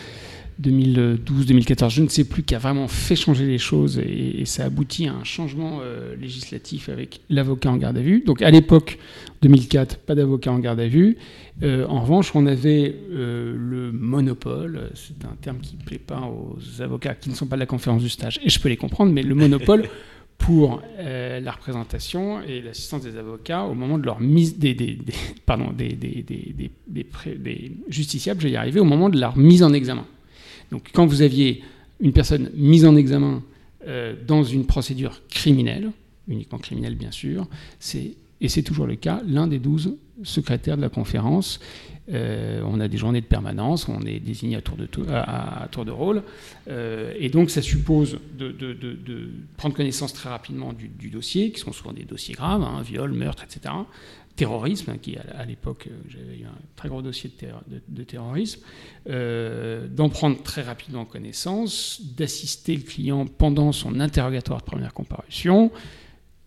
2012-2014, 0.61 1.89
je 1.89 2.01
ne 2.03 2.09
sais 2.09 2.25
plus, 2.25 2.43
qui 2.43 2.53
a 2.53 2.59
vraiment 2.59 2.87
fait 2.87 3.15
changer 3.15 3.45
les 3.45 3.57
choses 3.57 3.97
et, 3.97 4.43
ça 4.45 4.65
aboutit 4.65 5.07
à 5.07 5.13
un 5.13 5.23
changement 5.23 5.79
euh, 5.81 6.15
législatif 6.15 6.89
avec 6.89 7.21
l'avocat 7.29 7.71
en 7.71 7.77
garde 7.77 7.97
à 7.97 8.01
vue. 8.01 8.23
Donc 8.25 8.41
à 8.41 8.51
l'époque, 8.51 8.97
2004, 9.41 9.97
pas 9.99 10.15
d'avocat 10.15 10.51
en 10.51 10.59
garde 10.59 10.79
à 10.79 10.87
vue. 10.87 11.17
Euh, 11.63 11.85
en 11.87 12.01
revanche, 12.01 12.35
on 12.35 12.45
avait 12.45 12.95
euh, 13.11 13.55
le 13.57 13.91
monopole, 13.91 14.91
c'est 14.95 15.23
un 15.25 15.35
terme 15.41 15.59
qui 15.59 15.77
ne 15.77 15.83
plaît 15.83 15.99
pas 15.99 16.21
aux 16.21 16.81
avocats 16.81 17.15
qui 17.15 17.29
ne 17.29 17.35
sont 17.35 17.47
pas 17.47 17.55
de 17.55 17.61
la 17.61 17.65
conférence 17.65 18.01
du 18.01 18.09
stage, 18.09 18.39
et 18.43 18.49
je 18.49 18.59
peux 18.59 18.69
les 18.69 18.77
comprendre, 18.77 19.11
mais 19.13 19.23
le 19.23 19.35
monopole 19.35 19.87
pour 20.37 20.81
la 20.97 21.51
représentation 21.51 22.41
et 22.41 22.61
l'assistance 22.61 23.03
des 23.03 23.17
avocats 23.17 23.65
au 23.65 23.73
moment 23.73 23.97
de 23.97 24.05
leur 24.05 24.21
mise 24.21 24.57
des, 24.57 24.97
pardon, 25.45 25.73
des 25.77 25.97
justiciables, 27.89 28.39
je 28.39 28.47
vais 28.47 28.53
y 28.53 28.55
arriver, 28.55 28.79
au 28.79 28.85
moment 28.85 29.09
de 29.09 29.19
leur 29.19 29.37
mise 29.37 29.63
en 29.63 29.73
examen. 29.73 30.05
Donc 30.71 30.89
quand 30.93 31.05
vous 31.05 31.21
aviez 31.21 31.63
une 31.99 32.13
personne 32.13 32.49
mise 32.53 32.85
en 32.85 32.95
examen 32.95 33.43
euh, 33.87 34.15
dans 34.27 34.43
une 34.43 34.65
procédure 34.65 35.21
criminelle, 35.29 35.91
uniquement 36.27 36.59
criminelle 36.59 36.95
bien 36.95 37.11
sûr, 37.11 37.47
et 38.41 38.47
c'est 38.47 38.63
toujours 38.63 38.87
le 38.87 38.95
cas, 38.95 39.21
l'un 39.27 39.47
des 39.47 39.59
douze 39.59 39.95
secrétaires 40.23 40.77
de 40.77 40.81
la 40.81 40.89
conférence. 40.89 41.59
Euh, 42.11 42.61
on 42.65 42.79
a 42.79 42.87
des 42.87 42.97
journées 42.97 43.21
de 43.21 43.25
permanence, 43.25 43.87
on 43.87 44.01
est 44.01 44.19
désigné 44.19 44.55
à 44.55 44.61
tour 44.61 44.77
de, 44.77 44.87
à, 45.11 45.67
tour 45.71 45.85
de 45.85 45.91
rôle, 45.91 46.23
euh, 46.67 47.13
et 47.19 47.29
donc 47.29 47.51
ça 47.51 47.61
suppose 47.61 48.17
de, 48.37 49.29
prendre 49.57 49.75
connaissance 49.75 50.13
très 50.13 50.29
rapidement 50.29 50.73
du, 50.73 51.09
dossier, 51.09 51.51
qui 51.51 51.59
sont 51.59 51.71
souvent 51.71 51.93
des 51.93 52.05
dossiers 52.05 52.33
graves, 52.33 52.63
hein, 52.63 52.81
viol, 52.81 53.13
meurtre, 53.13 53.43
etc., 53.43 53.73
terrorisme, 54.39 54.97
qui 54.99 55.17
à, 55.17 55.43
l'époque, 55.43 55.89
euh, 55.91 55.97
j'avais 56.07 56.37
eu 56.37 56.45
un 56.45 56.57
très 56.77 56.87
gros 56.87 57.01
dossier 57.01 57.29
de, 57.89 58.03
terrorisme, 58.03 58.61
euh, 59.09 59.85
d'en 59.89 60.07
prendre 60.07 60.41
très 60.41 60.61
rapidement 60.61 61.03
connaissance, 61.03 62.01
d'assister 62.15 62.73
le 62.73 62.83
client 62.83 63.25
pendant 63.25 63.73
son 63.73 63.99
interrogatoire 63.99 64.61
de 64.61 64.65
première 64.65 64.93
comparution, 64.93 65.73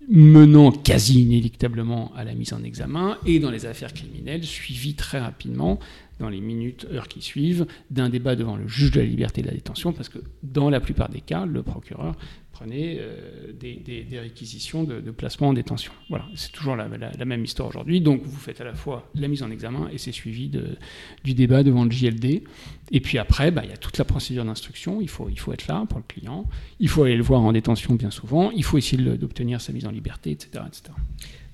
menant 0.08 0.72
quasi 0.72 1.20
inéluctablement 1.20 2.12
à 2.16 2.24
la 2.24 2.32
mise 2.32 2.54
en 2.54 2.64
examen, 2.64 3.18
et 3.26 3.40
dans 3.40 3.50
les 3.50 3.66
affaires 3.66 3.92
criminelles, 3.92 4.44
suivi 4.44 4.94
très 4.94 5.18
rapidement, 5.18 5.78
dans 6.18 6.30
les 6.30 6.40
minutes, 6.40 6.86
heures 6.94 7.08
qui 7.08 7.20
suivent, 7.20 7.66
d'un 7.90 8.08
débat 8.08 8.36
devant 8.36 8.56
le 8.56 8.66
juge 8.68 8.92
de 8.92 9.00
la 9.00 9.06
liberté 9.06 9.42
et 9.42 9.44
de 9.44 9.48
la 9.48 9.54
détention, 9.54 9.92
parce 9.92 10.08
que 10.08 10.18
dans 10.42 10.70
la 10.70 10.80
plupart 10.80 11.10
des 11.10 11.20
cas, 11.20 11.44
le 11.44 11.62
procureur 11.62 12.16
euh, 12.70 13.52
des, 13.52 14.06
réquisitions 14.18 14.84
de, 14.84 15.10
placement 15.10 15.48
en 15.48 15.52
détention. 15.52 15.92
Voilà, 16.08 16.26
c'est 16.34 16.52
toujours 16.52 16.76
la, 16.76 16.88
même 17.24 17.44
histoire 17.44 17.68
aujourd'hui. 17.68 18.00
Donc 18.00 18.22
vous 18.22 18.38
faites 18.38 18.60
à 18.60 18.64
la 18.64 18.74
fois 18.74 19.08
la 19.14 19.28
mise 19.28 19.42
en 19.42 19.50
examen 19.50 19.88
et 19.92 19.98
c'est 19.98 20.12
suivi 20.12 20.50
du 21.24 21.34
débat 21.34 21.62
devant 21.62 21.84
le 21.84 21.90
JLD. 21.90 22.42
Et 22.90 23.00
puis 23.00 23.18
après, 23.18 23.50
bah, 23.50 23.62
il 23.64 23.70
y 23.70 23.72
a 23.72 23.76
toute 23.76 23.98
la 23.98 24.04
procédure 24.04 24.44
d'instruction. 24.44 25.00
Il 25.00 25.08
faut, 25.08 25.28
il 25.28 25.38
faut 25.38 25.52
être 25.52 25.66
là 25.66 25.84
pour 25.88 25.98
le 25.98 26.04
client. 26.06 26.46
Il 26.78 26.88
faut 26.88 27.04
aller 27.04 27.16
le 27.16 27.22
voir 27.22 27.40
en 27.40 27.52
détention 27.52 27.94
bien 27.94 28.10
souvent. 28.10 28.50
Il 28.50 28.64
faut 28.64 28.78
essayer 28.78 29.02
d'obtenir 29.16 29.60
sa 29.60 29.72
mise 29.72 29.86
en 29.86 29.90
liberté, 29.90 30.30
etc., 30.30 30.64
etc. 30.66 30.92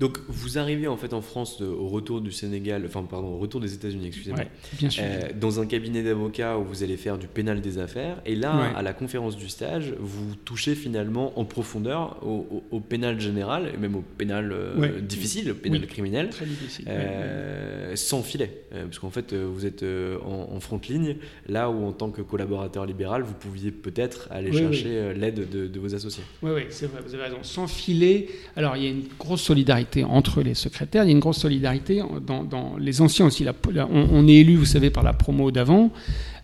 Donc 0.00 0.18
vous 0.28 0.58
arrivez 0.58 0.86
en 0.86 0.96
fait 0.96 1.12
en 1.12 1.20
France 1.20 1.60
au 1.60 1.88
retour 1.88 2.20
du 2.20 2.30
Sénégal, 2.30 2.84
enfin 2.86 3.02
pardon, 3.02 3.28
au 3.28 3.38
retour 3.38 3.60
des 3.60 3.74
États-Unis, 3.74 4.06
excusez-moi, 4.06 4.44
bien 4.78 4.90
sûr. 4.90 5.02
Euh, 5.04 5.30
dans 5.34 5.60
un 5.60 5.66
cabinet 5.66 6.04
d'avocats 6.04 6.56
où 6.56 6.64
vous 6.64 6.84
allez 6.84 6.96
faire 6.96 7.18
du 7.18 7.26
pénal 7.26 7.60
des 7.60 7.78
affaires, 7.78 8.22
et 8.24 8.36
là 8.36 8.72
à 8.76 8.82
la 8.82 8.92
conférence 8.92 9.36
du 9.36 9.48
stage, 9.48 9.94
vous 9.98 10.36
touchez 10.44 10.76
finalement 10.76 11.36
en 11.38 11.44
profondeur 11.44 12.24
au, 12.24 12.80
pénal 12.80 13.20
général, 13.20 13.72
et 13.74 13.76
même 13.76 13.96
au 13.96 14.04
pénal 14.16 14.52
euh, 14.52 15.00
difficile, 15.00 15.50
au 15.50 15.54
pénal 15.54 15.84
criminel, 15.86 16.30
Très 16.30 16.46
difficile. 16.46 16.84
Euh, 16.88 17.96
sans 17.96 18.22
filet, 18.22 18.62
parce 18.70 19.00
qu'en 19.00 19.10
fait 19.10 19.34
vous 19.34 19.66
êtes 19.66 19.82
en, 19.82 20.54
en, 20.54 20.60
front 20.60 20.80
ligne, 20.88 21.16
là 21.48 21.70
où 21.70 21.84
en 21.84 21.92
tant 21.92 22.10
que 22.10 22.22
collaborateur 22.22 22.86
libéral, 22.86 23.22
vous 23.22 23.34
pouviez 23.34 23.72
peut-être 23.72 24.28
aller 24.30 24.52
chercher 24.52 25.12
l'aide 25.14 25.50
de, 25.50 25.66
de, 25.66 25.80
vos 25.80 25.92
associés. 25.94 26.22
Oui, 26.42 26.52
oui, 26.54 26.62
c'est 26.70 26.86
vrai, 26.86 27.00
vous 27.04 27.14
avez 27.14 27.24
raison. 27.24 27.38
Sans 27.42 27.66
filet, 27.66 28.28
alors 28.54 28.76
il 28.76 28.84
y 28.84 28.86
a 28.86 28.90
une 28.90 29.04
grosse 29.18 29.42
solidarité 29.42 29.87
entre 30.08 30.42
les 30.42 30.54
secrétaires. 30.54 31.04
Il 31.04 31.08
y 31.08 31.10
a 31.10 31.12
une 31.12 31.20
grosse 31.20 31.38
solidarité 31.38 32.02
dans, 32.26 32.76
les 32.78 33.00
anciens 33.00 33.26
aussi. 33.26 33.46
on, 33.90 34.28
est 34.28 34.34
élu, 34.34 34.56
vous 34.56 34.64
savez, 34.64 34.90
par 34.90 35.02
la 35.02 35.12
promo 35.12 35.50
d'avant. 35.50 35.90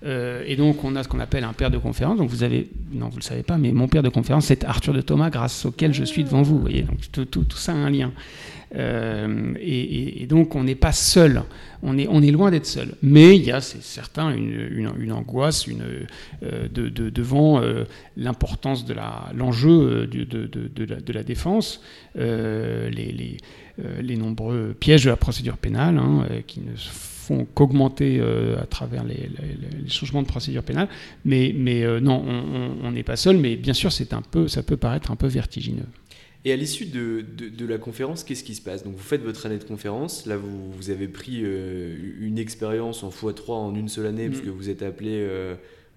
Euh, 0.04 0.42
et 0.46 0.56
donc, 0.56 0.84
on 0.84 0.96
a 0.96 1.02
ce 1.02 1.08
qu'on 1.08 1.20
appelle 1.20 1.44
un 1.44 1.52
père 1.52 1.70
de 1.70 1.78
conférence. 1.78 2.18
Donc, 2.18 2.28
vous 2.28 2.42
avez, 2.42 2.68
non, 2.92 3.08
vous 3.08 3.16
le 3.16 3.22
savez 3.22 3.42
pas, 3.42 3.56
mais 3.56 3.72
mon 3.72 3.88
père 3.88 4.02
de 4.02 4.08
conférence, 4.08 4.46
c'est 4.46 4.64
Arthur 4.64 4.92
de 4.92 5.00
Thomas, 5.00 5.30
grâce 5.30 5.64
auquel 5.64 5.94
je 5.94 6.04
suis 6.04 6.24
devant 6.24 6.42
vous. 6.42 6.56
Vous 6.56 6.60
voyez, 6.60 6.86
tout, 7.12 7.44
ça 7.56 7.72
a 7.72 7.76
un 7.76 7.90
lien. 7.90 8.12
Euh, 8.76 9.54
et, 9.60 10.26
donc, 10.26 10.54
on 10.54 10.64
n'est 10.64 10.74
pas 10.74 10.92
seul. 10.92 11.42
On 11.82 11.96
est, 11.96 12.06
on 12.08 12.22
est 12.22 12.30
loin 12.30 12.50
d'être 12.50 12.66
seul. 12.66 12.88
Mais 13.02 13.36
il 13.36 13.44
y 13.44 13.52
a, 13.52 13.60
c'est 13.60 13.82
certain, 13.82 14.34
une, 14.34 15.12
angoisse 15.12 15.66
une, 15.66 15.82
euh, 16.42 16.68
de, 16.68 16.88
devant 16.88 17.62
l'importance 18.16 18.84
de 18.84 18.94
l'enjeu 19.34 20.06
de, 20.06 20.24
de, 20.24 21.12
la, 21.12 21.22
défense, 21.22 21.80
les, 22.16 23.38
les, 24.02 24.16
nombreux 24.16 24.74
pièges 24.78 25.04
de 25.04 25.10
la 25.10 25.16
procédure 25.16 25.56
pénale 25.56 25.98
hein, 25.98 26.26
qui 26.46 26.60
ne 26.60 26.76
font 27.24 27.46
qu'augmenter 27.54 28.18
euh, 28.20 28.60
à 28.60 28.66
travers 28.66 29.04
les, 29.04 29.30
changements 29.88 30.22
de 30.22 30.26
procédure 30.26 30.62
pénale. 30.62 30.88
Mais, 31.24 31.54
mais 31.56 31.84
euh, 31.84 32.00
non, 32.00 32.22
on 32.82 32.92
n'est 32.92 33.02
pas 33.02 33.16
seul, 33.16 33.36
mais 33.38 33.56
bien 33.56 33.72
sûr, 33.72 33.92
c'est 33.92 34.12
un 34.12 34.22
peu, 34.22 34.48
ça 34.48 34.62
peut 34.62 34.76
paraître 34.76 35.10
un 35.10 35.16
peu 35.16 35.26
vertigineux. 35.26 35.86
Et 36.44 36.52
à 36.52 36.56
l'issue 36.56 36.84
de, 36.84 37.24
de, 37.24 37.66
la 37.66 37.78
conférence, 37.78 38.22
qu'est-ce 38.22 38.44
qui 38.44 38.54
se 38.54 38.60
passe? 38.60 38.84
Donc 38.84 38.94
vous 38.94 39.02
faites 39.02 39.22
votre 39.22 39.46
année 39.46 39.56
de 39.56 39.64
conférence, 39.64 40.26
là 40.26 40.36
vous, 40.36 40.70
vous 40.72 40.90
avez 40.90 41.08
pris 41.08 41.40
euh, 41.42 41.96
une 42.20 42.38
expérience 42.38 43.02
en 43.02 43.08
x3 43.08 43.52
en 43.52 43.74
une 43.74 43.88
seule 43.88 44.06
année, 44.06 44.28
puisque 44.28 44.46
mm. 44.46 44.50
vous 44.50 44.68
êtes 44.68 44.82
appelé 44.82 45.26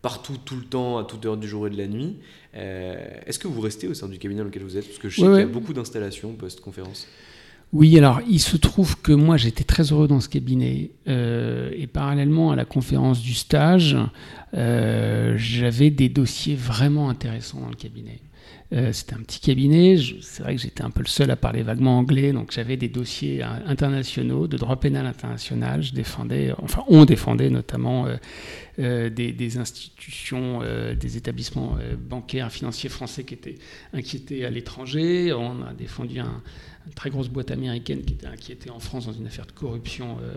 partout, 0.01 0.38
tout 0.46 0.55
le 0.55 0.63
temps, 0.63 0.98
à 0.98 1.03
toute 1.03 1.25
heure 1.25 1.36
du 1.36 1.50
jour 1.50 1.67
et 1.67 1.69
de 1.69 1.77
la 1.77 1.88
nuit. 1.88 2.15
Est-ce 2.53 3.39
que 3.39 3.50
vous 3.50 3.60
restez 3.60 3.89
au 3.89 3.93
sein 3.93 4.07
du 4.07 4.19
cabinet 4.19 4.39
dans 4.39 4.46
lequel 4.46 4.63
vous 4.63 4.77
êtes? 4.77 4.86
Parce 4.86 5.00
que 5.00 5.10
je 5.10 5.17
sais 5.17 5.27
qu'il 5.27 5.36
y 5.36 5.41
a 5.41 5.46
beaucoup 5.48 5.74
d'installations 5.74 6.34
post-conférence. 6.34 7.07
Oui, 7.74 7.97
alors 7.97 8.21
il 8.29 8.39
se 8.39 8.55
trouve 8.55 9.00
que 9.01 9.12
moi 9.12 9.36
j'étais 9.36 9.65
très 9.65 9.91
heureux 9.91 10.07
dans 10.07 10.21
ce 10.21 10.29
cabinet. 10.29 10.91
Euh, 11.07 11.71
et 11.75 11.88
parallèlement 11.88 12.51
à 12.51 12.55
la 12.55 12.63
conférence 12.63 13.21
du 13.21 13.33
stage, 13.33 13.97
euh, 14.53 15.33
j'avais 15.38 15.89
des 15.89 16.07
dossiers 16.07 16.55
vraiment 16.55 17.09
intéressants 17.09 17.59
dans 17.59 17.69
le 17.69 17.75
cabinet. 17.75 18.19
Euh, 18.74 18.91
c'était 18.91 19.13
un 19.13 19.21
petit 19.21 19.39
cabinet, 19.39 19.97
c'est 20.21 20.43
vrai 20.43 20.55
que 20.55 20.62
j'étais 20.62 20.81
un 20.81 20.89
peu 20.89 21.01
le 21.01 21.07
seul 21.07 21.31
à 21.31 21.38
parler 21.38 21.63
vaguement 21.63 21.97
anglais, 21.97 22.33
donc 22.33 22.51
j'avais 22.51 22.75
des 22.75 22.89
dossiers 22.89 23.41
internationaux, 23.41 24.47
de 24.47 24.57
droit 24.57 24.77
pénal 24.77 25.05
international, 25.05 25.83
je 25.83 25.93
défendais, 25.93 26.53
enfin 26.57 26.83
on 26.89 27.05
défendait 27.05 27.50
notamment 27.50 28.07
des, 28.77 29.09
des, 29.09 29.57
institutions, 29.57 30.62
des 31.00 31.15
établissements 31.15 31.77
bancaires, 31.97 32.51
financiers 32.51 32.89
français 32.89 33.24
qui 33.24 33.36
étaient 33.36 33.55
inquiétés 33.93 34.43
à 34.43 34.50
l'étranger, 34.50 35.31
on 35.31 35.63
a 35.63 35.74
défendu 35.74 36.19
un 36.19 36.41
très 36.96 37.10
grosse 37.10 37.29
boîte 37.29 37.51
américaine 37.51 38.01
qui 38.39 38.51
était 38.51 38.70
en 38.70 38.79
France 38.79 39.06
dans 39.06 39.13
une 39.13 39.27
affaire 39.27 39.46
de 39.46 39.51
corruption 39.51 40.17
euh, 40.22 40.36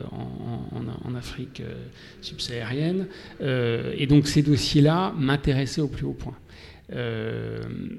en, 1.04 1.14
Afrique 1.14 1.60
euh, 1.60 1.74
subsaharienne. 2.20 3.06
Euh, 3.40 3.94
et 3.96 4.06
donc 4.06 4.26
ces 4.26 4.42
dossiers-là 4.42 5.12
m'intéressaient 5.16 5.80
au 5.80 5.88
plus 5.88 6.06
haut 6.06 6.16
point. 6.16 6.36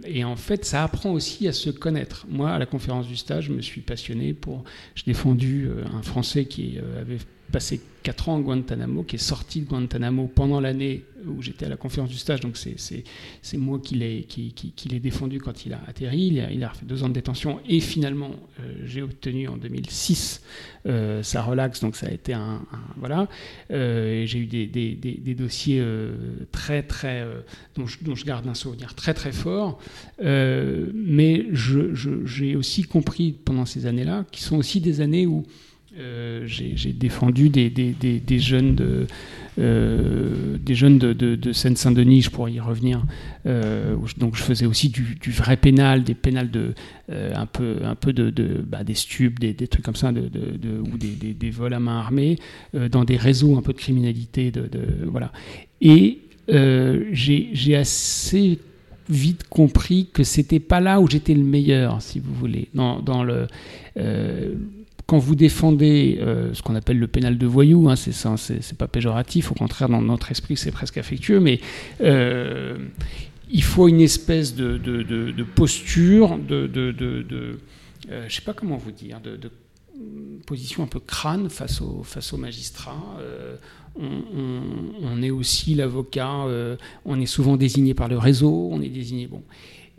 et 0.05 0.23
en 0.23 0.35
fait, 0.35 0.65
ça 0.65 0.83
apprend 0.83 1.11
aussi 1.11 1.47
à 1.47 1.53
se 1.53 1.69
connaître. 1.69 2.25
Moi, 2.29 2.49
à 2.51 2.59
la 2.59 2.65
conférence 2.65 3.07
du 3.07 3.15
stage, 3.15 3.45
je 3.45 3.53
me 3.53 3.61
suis 3.61 3.81
passionné 3.81 4.33
pour. 4.33 4.63
J'ai 4.95 5.05
défendu 5.05 5.69
un 5.93 6.01
Français 6.01 6.45
qui 6.45 6.77
avait 6.99 7.19
passé 7.51 7.81
4 8.03 8.29
ans 8.29 8.37
à 8.37 8.41
Guantanamo, 8.41 9.03
qui 9.03 9.17
est 9.17 9.19
sorti 9.19 9.61
de 9.61 9.67
Guantanamo 9.67 10.27
pendant 10.33 10.59
l'année 10.59 11.03
où 11.27 11.41
j'étais 11.41 11.65
à 11.65 11.69
la 11.69 11.77
conférence 11.77 12.09
du 12.09 12.17
stage. 12.17 12.39
Donc 12.39 12.57
c'est 12.57 13.57
moi 13.57 13.79
qui 13.79 13.95
l'ai 13.95 14.23
qui, 14.23 14.51
qui, 14.53 14.99
défendu 14.99 15.39
quand 15.39 15.65
il 15.65 15.73
a 15.73 15.81
atterri. 15.87 16.27
Il 16.27 16.39
a, 16.39 16.51
il 16.51 16.63
a 16.63 16.69
fait 16.69 16.85
deux 16.85 17.03
ans 17.03 17.09
de 17.09 17.13
détention 17.13 17.59
et 17.67 17.79
finalement 17.79 18.31
euh, 18.59 18.73
j'ai 18.85 19.01
obtenu 19.01 19.47
en 19.47 19.57
2006 19.57 20.41
euh, 20.87 21.21
sa 21.23 21.43
relax. 21.43 21.81
Donc 21.81 21.95
ça 21.95 22.07
a 22.07 22.11
été 22.11 22.33
un, 22.33 22.61
voilà. 22.97 23.27
Euh, 23.71 24.25
j'ai 24.25 24.39
eu 24.39 24.45
des, 24.45 24.65
des, 24.65 24.95
des, 24.95 25.35
dossiers 25.35 25.83
très 26.51 26.83
très 26.83 27.25
dont 27.75 27.85
je, 27.85 27.97
dont, 28.01 28.15
je, 28.15 28.25
garde 28.25 28.47
un 28.47 28.53
souvenir 28.53 28.95
très 28.95 29.13
très 29.13 29.31
fort. 29.31 29.79
mais 30.19 31.45
j'ai 31.51 31.89
je, 31.93 32.55
aussi 32.55 32.83
compris 32.83 33.31
pendant 33.31 33.65
ces 33.65 33.85
années-là, 33.85 34.25
qui 34.31 34.41
sont 34.41 34.57
aussi 34.57 34.81
des 34.81 35.01
années 35.01 35.27
où 35.27 35.45
euh, 35.99 36.43
j'ai 36.45 36.93
défendu 36.93 37.49
des, 37.49 38.39
jeunes 38.39 38.75
de, 38.75 39.07
euh, 39.59 40.57
des 40.57 40.73
jeunes 40.73 40.97
de, 40.97 41.11
de, 41.11 41.51
Seine-Saint-Denis, 41.51 42.21
je 42.21 42.29
pourrais 42.29 42.53
y 42.53 42.61
revenir. 42.61 43.03
Euh, 43.45 43.97
donc 44.17 44.37
je 44.37 44.41
faisais 44.41 44.65
aussi 44.65 44.87
du, 44.87 45.17
vrai 45.31 45.57
pénal, 45.57 46.05
des 46.05 46.13
pénals 46.13 46.49
de 46.49 46.73
un 47.09 47.45
peu 47.45 47.79
un 47.83 47.95
peu 47.95 48.13
de, 48.13 48.63
bah, 48.65 48.85
des 48.85 48.93
stupes, 48.93 49.37
des, 49.39 49.53
trucs 49.67 49.83
comme 49.83 49.97
ça, 49.97 50.13
ou 50.13 50.97
des, 50.97 51.49
vols 51.49 51.73
à 51.73 51.79
main 51.81 51.99
armée 51.99 52.37
dans 52.89 53.03
des 53.03 53.17
réseaux 53.17 53.57
un 53.57 53.61
peu 53.61 53.73
de 53.73 53.77
criminalité, 53.77 54.53
voilà. 55.07 55.33
Et 55.81 56.19
j'ai 56.47 57.75
assez 57.75 58.59
vite 59.09 59.43
compris 59.49 60.07
que 60.13 60.23
c'était 60.23 60.61
pas 60.61 60.79
là 60.79 61.01
où 61.01 61.09
j'étais 61.09 61.33
le 61.33 61.43
meilleur, 61.43 62.01
si 62.01 62.21
vous 62.21 62.33
voulez, 62.33 62.69
dans 62.73 63.23
le 63.25 63.47
quand 65.11 65.19
vous 65.19 65.35
défendez 65.35 66.19
euh, 66.21 66.53
ce 66.53 66.61
qu'on 66.61 66.73
appelle 66.73 66.97
le 66.97 67.05
pénal 67.05 67.37
de 67.37 67.45
voyou, 67.45 67.89
hein, 67.89 67.97
c'est 67.97 68.77
pas 68.77 68.87
péjoratif, 68.87 69.51
au 69.51 69.53
contraire, 69.53 69.89
dans 69.89 70.01
notre 70.01 70.31
esprit, 70.31 70.55
c'est 70.55 70.71
presque 70.71 70.97
affectueux, 70.97 71.41
mais 71.41 71.59
euh, 71.99 72.77
il 73.49 73.61
faut 73.61 73.89
une 73.89 73.99
espèce 73.99 74.55
de, 74.55 74.77
posture, 75.53 76.37
de, 76.37 76.71
euh, 76.73 77.59
je 78.07 78.23
ne 78.23 78.29
sais 78.29 78.41
pas 78.41 78.53
comment 78.53 78.77
vous 78.77 78.91
dire, 78.91 79.19
de, 79.19 79.37
position 80.47 80.83
un 80.83 80.87
peu 80.87 81.01
crâne 81.01 81.49
face 81.49 81.81
au, 81.81 82.03
face 82.03 82.31
magistrat. 82.31 82.95
on, 83.99 85.21
est 85.21 85.29
aussi 85.29 85.75
l'avocat, 85.75 86.45
on 87.03 87.19
est 87.19 87.25
souvent 87.25 87.57
désigné 87.57 87.93
par 87.93 88.07
le 88.07 88.17
réseau, 88.17 88.69
on 88.71 88.81
est 88.81 88.87
désigné. 88.87 89.27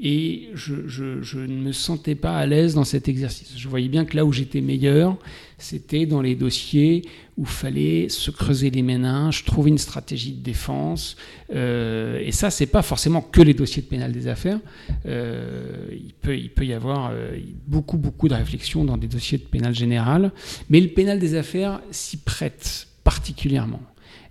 Et 0.04 0.48
je, 0.54 1.38
ne 1.38 1.62
me 1.62 1.70
sentais 1.70 2.16
pas 2.16 2.36
à 2.36 2.44
l'aise 2.44 2.74
dans 2.74 2.82
cet 2.82 3.08
exercice. 3.08 3.54
Je 3.56 3.68
voyais 3.68 3.86
bien 3.86 4.04
que 4.04 4.16
là 4.16 4.24
où 4.24 4.32
j'étais 4.32 4.60
meilleur, 4.60 5.16
c'était 5.58 6.06
dans 6.06 6.20
les 6.20 6.34
dossiers 6.34 7.02
où 7.38 7.44
fallait 7.44 8.08
se 8.08 8.32
creuser 8.32 8.70
les 8.70 8.82
méninges, 8.82 9.44
trouver 9.44 9.70
une 9.70 9.78
stratégie 9.78 10.32
de 10.32 10.42
défense. 10.42 11.16
Euh, 11.54 12.18
et 12.20 12.32
ça, 12.32 12.50
c'est 12.50 12.66
pas 12.66 12.82
forcément 12.82 13.20
que 13.20 13.40
les 13.40 13.54
dossiers 13.54 13.80
de 13.80 13.86
pénal 13.86 14.10
des 14.10 14.26
affaires. 14.26 14.58
Euh, 15.06 15.86
il, 15.92 16.12
peut, 16.20 16.36
il 16.36 16.50
peut 16.50 16.66
y 16.66 16.72
avoir 16.72 17.10
euh, 17.12 17.38
beaucoup, 17.68 17.96
beaucoup 17.96 18.26
de 18.26 18.34
réflexions 18.34 18.82
dans 18.82 18.96
des 18.96 19.06
dossiers 19.06 19.38
de 19.38 19.44
pénal 19.44 19.72
général. 19.72 20.32
Mais 20.68 20.80
le 20.80 20.88
pénal 20.88 21.20
des 21.20 21.36
affaires 21.36 21.80
s'y 21.92 22.16
prête 22.16 22.88
particulièrement 23.04 23.80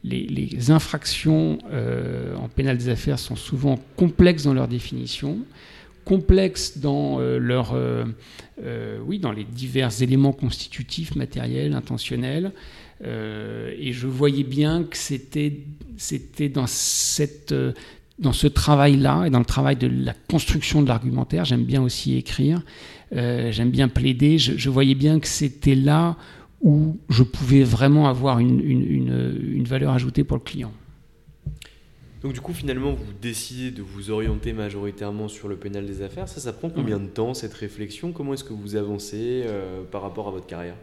les, 0.04 0.72
infractions 0.72 1.60
euh, 1.72 2.36
en 2.36 2.48
pénal 2.48 2.78
des 2.78 2.90
affaires 2.90 3.20
sont 3.20 3.36
souvent 3.36 3.80
complexes 3.96 4.44
dans 4.44 4.54
leur 4.54 4.68
définition, 4.68 5.40
complexes 6.06 6.80
dans 6.80 7.20
euh, 7.20 7.38
leur, 7.38 7.74
euh, 7.74 8.06
oui, 9.06 9.20
dans 9.20 9.32
les 9.32 9.44
divers 9.44 10.02
éléments 10.02 10.34
constitutifs, 10.34 11.16
matériels, 11.16 11.74
intentionnels. 11.74 12.52
et 13.04 13.94
je 13.94 14.08
voyais 14.08 14.44
bien 14.44 14.84
que 14.84 14.98
c'était, 14.98 15.52
dans 16.50 16.66
dans 18.20 18.34
ce 18.34 18.46
travail-là 18.46 19.26
et 19.26 19.32
dans 19.32 19.40
le 19.40 19.46
travail 19.46 19.76
de 19.78 19.88
la 19.88 20.14
construction 20.30 20.84
de 20.84 20.88
l'argumentaire, 20.88 21.44
j'aime 21.44 21.64
bien 21.64 21.82
aussi 21.82 22.16
écrire, 22.16 22.62
j'aime 23.12 23.72
bien 23.72 23.88
plaider, 23.88 24.38
je, 24.38 24.70
voyais 24.70 24.94
bien 24.94 25.20
que 25.20 25.28
c'était 25.28 25.74
là 25.74 26.18
où 26.62 26.98
je 27.10 27.24
pouvais 27.24 27.64
vraiment 27.64 28.08
avoir 28.08 28.40
une, 28.40 28.60
une, 28.60 29.40
une, 29.54 29.66
valeur 29.66 29.94
ajoutée 29.94 30.24
pour 30.24 30.38
le 30.38 30.44
client. 30.44 30.72
Donc 32.22 32.34
du 32.34 32.42
coup, 32.42 32.54
finalement, 32.54 32.94
vous 32.94 33.14
décidez 33.20 33.72
de 33.72 33.82
vous 33.82 34.12
orienter 34.12 34.54
majoritairement 34.54 35.28
sur 35.28 35.48
le 35.48 35.56
pénal 35.56 35.88
des 35.88 36.04
affaires. 36.04 36.30
Ça, 36.30 36.40
ça 36.40 36.54
prend 36.54 36.70
combien 36.70 37.00
de 37.00 37.08
temps, 37.08 37.34
cette 37.34 37.54
réflexion? 37.54 38.12
Comment 38.12 38.36
est-ce 38.36 38.44
que 38.44 38.54
vous 38.54 38.76
avancez 38.76 39.44
euh, 39.46 39.84
par 39.90 40.04
rapport 40.04 40.28
à 40.28 40.32
votre 40.32 40.46
carrière? 40.46 40.76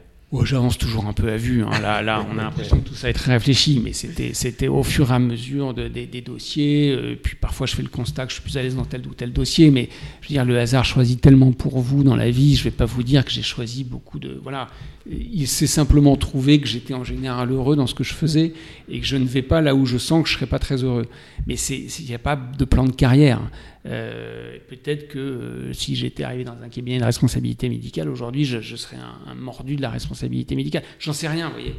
J'avance 0.42 0.76
toujours 0.76 1.06
un 1.06 1.14
peu 1.14 1.30
à 1.32 1.38
vue. 1.38 1.62
Hein. 1.62 1.70
Là, 1.80 2.02
là, 2.02 2.26
on 2.30 2.38
a 2.38 2.42
l'impression 2.42 2.78
que 2.80 2.88
tout 2.88 2.94
ça 2.94 3.08
est 3.08 3.14
très 3.14 3.32
réfléchi, 3.32 3.80
mais 3.82 3.92
c'était, 3.94 4.68
au 4.68 4.82
fur 4.82 5.11
et 5.11 5.14
à 5.14 5.18
mesure 5.18 5.73
de, 5.73 5.88
des, 5.88 6.20
dossiers. 6.20 6.92
Euh, 6.92 7.18
puis 7.20 7.35
parfois, 7.35 7.66
je 7.66 7.74
fais 7.74 7.83
le 7.83 7.88
constat 7.88 8.24
que 8.24 8.31
je 8.31 8.35
suis 8.35 8.42
plus 8.42 8.57
à 8.59 8.62
l'aise 8.62 8.76
dans 8.76 8.85
tel 8.85 9.07
ou 9.07 9.14
tel 9.14 9.33
dossier, 9.33 9.70
mais 9.70 9.88
je 10.20 10.29
veux 10.29 10.35
dire, 10.35 10.44
le 10.44 10.59
hasard 10.59 10.85
choisit 10.85 11.18
tellement 11.18 11.53
pour 11.53 11.81
vous 11.81 12.05
dans 12.05 12.14
la 12.14 12.31
vie. 12.31 12.57
Je 12.57 12.61
ne 12.61 12.64
vais 12.64 12.76
pas 12.76 12.85
vous 12.85 13.03
dire 13.03 13.24
que 13.24 13.31
j'ai 13.31 13.42
choisi 13.42 13.85
beaucoup 13.85 14.18
de. 14.18 14.38
Voilà, 14.42 14.68
il 15.11 15.48
s'est 15.48 15.66
simplement 15.66 16.14
trouvé 16.16 16.61
que 16.61 16.68
j'étais 16.68 16.92
en 16.92 17.05
général 17.05 17.50
heureux 17.50 17.74
dans 17.74 17.87
ce 17.87 17.94
que 17.94 18.05
je 18.05 18.12
faisais 18.12 18.53
et 18.90 19.00
que 19.00 19.07
je 19.07 19.16
ne 19.16 19.24
vais 19.24 19.42
pas 19.42 19.62
là 19.62 19.74
où 19.74 19.87
je 19.87 19.96
sens 19.96 20.22
que 20.22 20.29
je 20.29 20.35
ne 20.35 20.38
serais 20.40 20.50
pas 20.50 20.59
très 20.59 20.85
heureux. 20.85 21.07
Mais 21.46 21.55
il 21.55 22.05
n'y 22.07 22.14
a 22.14 22.18
pas 22.18 22.37
de 22.37 22.64
plan 22.66 22.85
de 22.85 22.92
carrière. 22.92 23.40
Euh, 23.88 24.59
peut-être 24.68 25.09
que 25.09 25.18
euh, 25.18 25.72
si 25.72 25.96
j'étais 25.96 26.22
arrivé 26.22 26.44
dans 26.44 26.61
un 26.62 26.68
cabinet 26.68 26.98
de 26.98 27.05
responsabilité 27.05 27.68
médicale, 27.68 28.09
aujourd'hui, 28.09 28.44
je, 28.44 28.77
serais 28.77 28.96
un, 28.96 29.35
mordu 29.35 29.77
de 29.77 29.83
la 29.83 29.90
responsabilité 29.90 30.55
médicale. 30.57 30.83
J'en 30.98 31.12
sais 31.12 31.29
rien, 31.29 31.48
vous 31.48 31.55
voyez. 31.55 31.74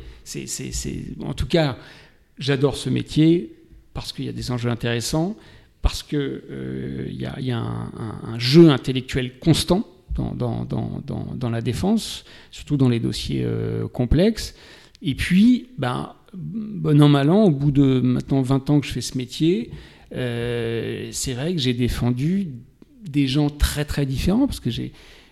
En 1.23 1.33
tout 1.33 1.45
cas, 1.45 1.77
j'adore 2.37 2.77
ce 2.77 2.89
métier 2.89 3.53
parce 3.93 4.11
qu'il 4.13 4.25
y 4.25 4.29
a 4.29 4.33
des 4.33 4.51
enjeux 4.51 4.69
intéressants, 4.69 5.35
parce 5.81 6.03
qu'il 6.03 6.17
euh, 6.19 7.07
y 7.11 7.51
a, 7.51 7.57
un, 7.57 8.39
jeu 8.39 8.69
intellectuel 8.69 9.37
constant 9.39 9.87
dans, 10.15 11.49
la 11.51 11.61
défense, 11.61 12.25
surtout 12.49 12.77
dans 12.77 12.89
les 12.89 12.99
dossiers 12.99 13.45
complexes. 13.93 14.55
Et 15.01 15.15
puis, 15.15 15.69
ben, 15.77 16.13
bon 16.33 17.01
an, 17.01 17.07
mal 17.07 17.29
an, 17.29 17.43
au 17.45 17.51
bout 17.51 17.71
de 17.71 18.01
maintenant 18.01 18.41
20 18.41 18.69
ans 18.69 18.79
que 18.79 18.87
je 18.87 18.91
fais 18.93 19.01
ce 19.01 19.17
métier, 19.17 19.71
c'est 20.11 21.33
vrai 21.33 21.53
que 21.53 21.59
j'ai 21.59 21.73
défendu 21.73 22.47
des 23.03 23.27
gens 23.27 23.49
très 23.49 23.85
très 23.85 24.05
différents, 24.05 24.45
parce 24.45 24.59
que 24.59 24.69
j'ai, 24.69 24.91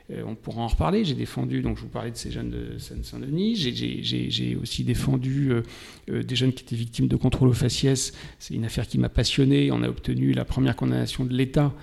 euh, 0.10 0.24
on 0.26 0.36
pourra 0.36 0.62
en 0.62 0.68
reparler, 0.68 1.04
j'ai 1.04 1.16
défendu, 1.16 1.62
donc 1.62 1.78
je 1.78 1.82
vous 1.82 1.90
parlais 1.90 2.12
de 2.12 2.16
ces 2.16 2.32
jeunes 2.32 2.50
de 2.50 2.78
Seine-Saint-Denis, 2.78 3.56
j'ai 3.56 4.56
aussi 4.56 4.84
défendu 4.86 5.52
euh, 5.52 6.24
des 6.24 6.36
jeunes 6.36 6.54
qui 6.54 6.64
étaient 6.64 6.78
victimes 6.78 7.10
de 7.10 7.18
contrôle 7.18 7.50
aux 7.50 7.54
faciès, 7.54 8.14
c'est 8.40 8.54
une 8.54 8.64
affaire 8.64 8.88
qui 8.88 8.98
m'a 9.00 9.10
passionné, 9.10 9.70
on 9.72 9.84
a 9.84 9.90
obtenu 9.90 10.32
la 10.32 10.46
première 10.46 10.78
condamnation 10.78 11.26
de 11.26 11.34
l'État 11.34 11.74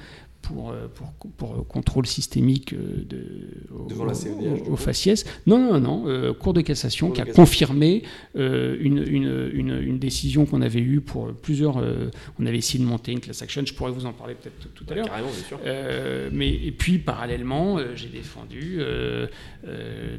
pour, 0.44 0.70
euh, 0.70 0.88
pour, 0.94 1.30
pour, 1.36 1.66
contrôle 1.66 2.06
systémique 2.06 2.72
euh, 2.72 3.04
de, 3.08 3.88
Devant 3.88 4.04
la 4.04 4.14
CEDH, 4.14 4.68
au, 4.68 4.76
faciès. 4.76 5.24
Non, 5.46 5.58
non, 5.58 5.80
non, 5.80 6.04
euh, 6.06 6.32
Cour 6.32 6.52
de 6.52 6.60
cassation 6.60 7.10
qui 7.10 7.20
a 7.20 7.24
confirmé 7.24 8.02
une, 8.34 9.04
une, 9.06 9.50
une, 9.52 9.82
une, 9.82 9.98
décision 9.98 10.46
qu'on 10.46 10.62
avait 10.62 10.80
eue 10.80 11.00
pour 11.00 11.32
plusieurs. 11.32 11.76
on 12.38 12.46
avait 12.46 12.58
essayé 12.58 12.82
de 12.82 12.88
monter 12.88 13.12
une 13.12 13.20
class 13.20 13.42
action, 13.42 13.62
je 13.64 13.72
pourrais 13.72 13.90
vous 13.90 14.06
en 14.06 14.12
parler 14.12 14.34
peut-être 14.34 14.72
tout 14.74 14.84
à 14.88 14.94
l'heure. 14.94 15.06
Carrément, 15.06 15.28
bien 15.28 15.44
sûr. 15.46 15.58
mais, 16.32 16.52
et 16.52 16.72
puis, 16.72 16.98
parallèlement, 16.98 17.78
j'ai 17.94 18.08
défendu, 18.08 18.80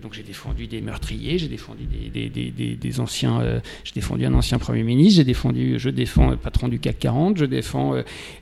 donc 0.01 0.13
j'ai 0.13 0.23
défendu 0.23 0.67
des 0.67 0.81
meurtriers, 0.81 1.37
j'ai 1.37 1.47
défendu 1.47 1.83
des, 1.85 2.29
des, 2.29 2.51
des, 2.51 2.75
des 2.75 2.99
anciens. 2.99 3.61
j'ai 3.83 3.93
défendu 3.93 4.25
un 4.25 4.33
ancien 4.33 4.57
Premier 4.57 4.83
ministre, 4.83 5.17
j'ai 5.17 5.23
défendu, 5.23 5.77
je 5.77 5.89
défends 5.89 6.31
le 6.31 6.37
patron 6.37 6.67
du 6.67 6.79
CAC 6.79 6.99
40, 6.99 7.37
je 7.37 7.45
défends. 7.45 7.95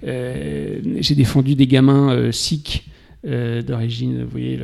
j'ai 0.04 1.16
défendu 1.16 1.56
des 1.56 1.68
gamins 1.74 2.12
euh, 2.12 2.32
sikhs 2.32 2.84
euh, 3.26 3.62
d'origine, 3.62 4.24
vous 4.24 4.30
voyez, 4.30 4.60